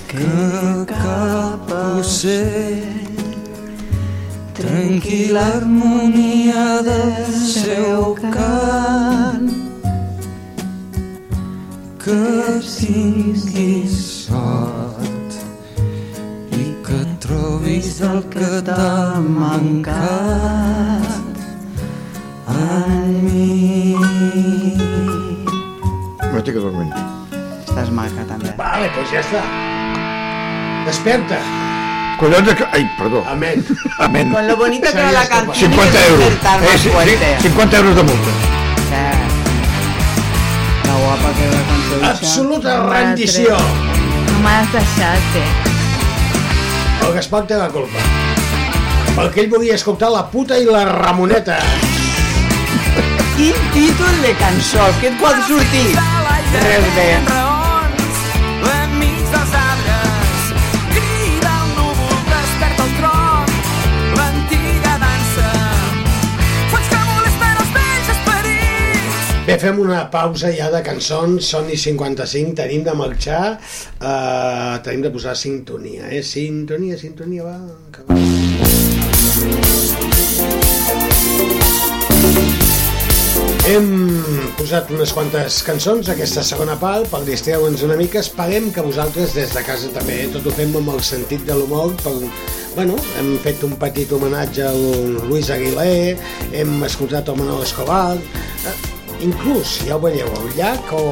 [0.09, 0.24] que
[0.89, 1.66] cap
[1.99, 2.86] ocell
[4.59, 9.47] tranquil·la harmonia del seu cant
[12.03, 12.19] que
[12.66, 13.95] tinguis
[14.27, 14.97] sort que
[17.28, 19.92] trobis el que t'ha mancat
[22.48, 23.96] en mi
[26.32, 26.92] M'estic adormint.
[27.66, 28.52] Estàs maca, també.
[28.56, 29.42] Vale, doncs ja està.
[30.86, 31.40] Desperta.
[32.20, 32.55] Collons de...
[32.72, 33.24] Ai, perdó.
[33.28, 33.64] Amén.
[33.98, 34.32] Amén.
[34.32, 35.72] Con lo bonita que era la canción.
[35.72, 36.32] 50 euros.
[36.32, 38.32] Eh, sí, sí, 50 euros de multa.
[40.86, 41.94] La guapa que era la cançó.
[42.12, 43.56] Absoluta rendició.
[43.56, 45.68] No m'has deixat, eh?
[47.06, 48.02] El Gaspar té la culpa.
[49.16, 51.58] Perquè ell volia escoltar la puta i la Ramoneta.
[53.38, 55.86] Quin títol de cançó, què et pot sortir?
[56.58, 57.47] Res bé.
[69.48, 75.06] Bé, fem una pausa ja de cançons, són i 55, tenim de marxar, uh, tenim
[75.06, 76.20] de posar sintonia, eh?
[76.20, 77.54] Sintonia, sintonia, va,
[77.94, 78.16] que va.
[83.70, 83.88] Hem
[84.58, 88.20] posat unes quantes cançons aquesta segona part per distreure'ns una mica.
[88.20, 91.56] Esperem que vosaltres des de casa també, eh, tot ho fem amb el sentit de
[91.56, 91.96] l'humor.
[92.04, 92.12] Per...
[92.76, 94.86] Bueno, hem fet un petit homenatge al
[95.24, 96.18] Luis Aguilé,
[96.52, 101.03] hem escoltat el Manol Escobar, eh, inclús, ja ho veieu, el llac o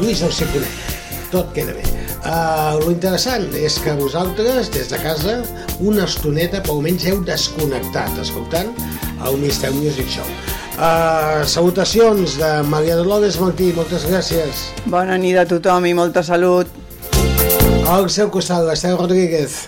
[0.00, 0.90] Lluís el Siconet.
[1.32, 1.82] Tot queda bé.
[2.22, 5.38] Uh, lo interessant és que vosaltres, des de casa,
[5.80, 8.68] una estoneta, per almenys heu desconnectat, escoltant
[9.26, 10.28] el Mister Music Show.
[10.76, 14.68] Uh, salutacions de Maria Dolores Martí, moltes gràcies.
[14.86, 16.70] Bona nit a tothom i molta salut.
[17.90, 19.64] Al seu costat, l'Esteu Rodríguez.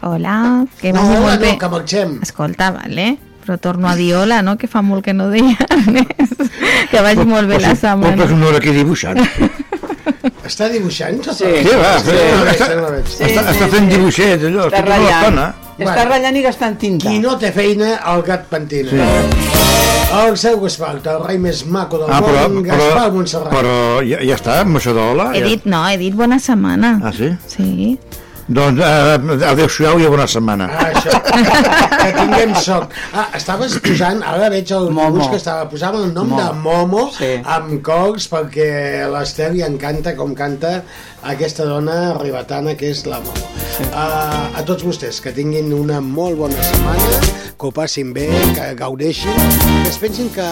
[0.00, 1.56] Hola, que No, vagi hola, molt no, bé.
[1.58, 2.18] que marxem.
[2.22, 3.18] Escolta, vale,
[3.48, 4.58] però torno a dir hola, no?
[4.60, 5.56] Que fa molt que no deia
[5.88, 6.34] res.
[6.92, 8.24] Que vagi molt bé la Però setmana.
[8.28, 9.18] és una hora aquí dibuixant.
[10.48, 11.18] Està dibuixant?
[11.36, 12.14] Sí, va, sí,
[12.52, 12.68] està,
[13.26, 15.46] està, està fent dibuixet, allò, Està tota l'estona.
[15.78, 17.06] Està ratllant i gastant tinta.
[17.08, 18.90] Qui no té feina, el gat pentina.
[18.90, 19.58] Sí.
[20.18, 23.52] El seu costat, el rei més maco del Ah, però, món, però, Gaspar Montserrat.
[23.52, 23.74] però
[24.08, 25.28] ja, ja està, amb això d'hola.
[25.36, 25.46] He Ja.
[25.52, 26.94] dit, no, he dit bona setmana.
[27.04, 27.28] Ah, sí?
[27.46, 27.98] Sí.
[28.48, 30.68] Doncs eh, adéu-siau i bona setmana.
[30.72, 31.18] Ah, això.
[31.98, 32.94] que tinguem sort.
[33.12, 36.38] Ah, estaves posant, ara veig el dibuix que estava posant el nom Momo.
[36.40, 37.30] de Momo Sí.
[37.44, 38.70] amb cocs perquè
[39.04, 40.78] a l'Esteu li encanta com canta
[41.22, 43.46] aquesta dona ribetana que és la Momo.
[43.94, 47.20] Ah, a tots vostès, que tinguin una molt bona setmana,
[47.58, 49.34] que ho passin bé, que gaudeixin,
[49.82, 50.46] que es pensin que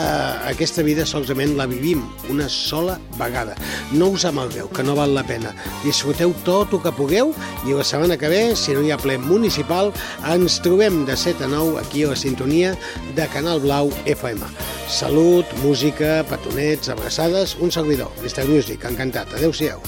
[0.51, 3.55] aquesta vida solament la vivim una sola vegada.
[3.93, 5.55] No us amalgueu, que no val la pena.
[5.85, 7.33] Disfruteu tot el que pugueu
[7.67, 9.93] i la setmana que ve, si no hi ha ple municipal,
[10.35, 12.75] ens trobem de 7 a 9 aquí a la sintonia
[13.15, 14.43] de Canal Blau FM.
[14.91, 18.47] Salut, música, petonets, abraçades, un servidor, Mr.
[18.51, 19.35] Music, encantat.
[19.35, 19.83] Adéu-siau.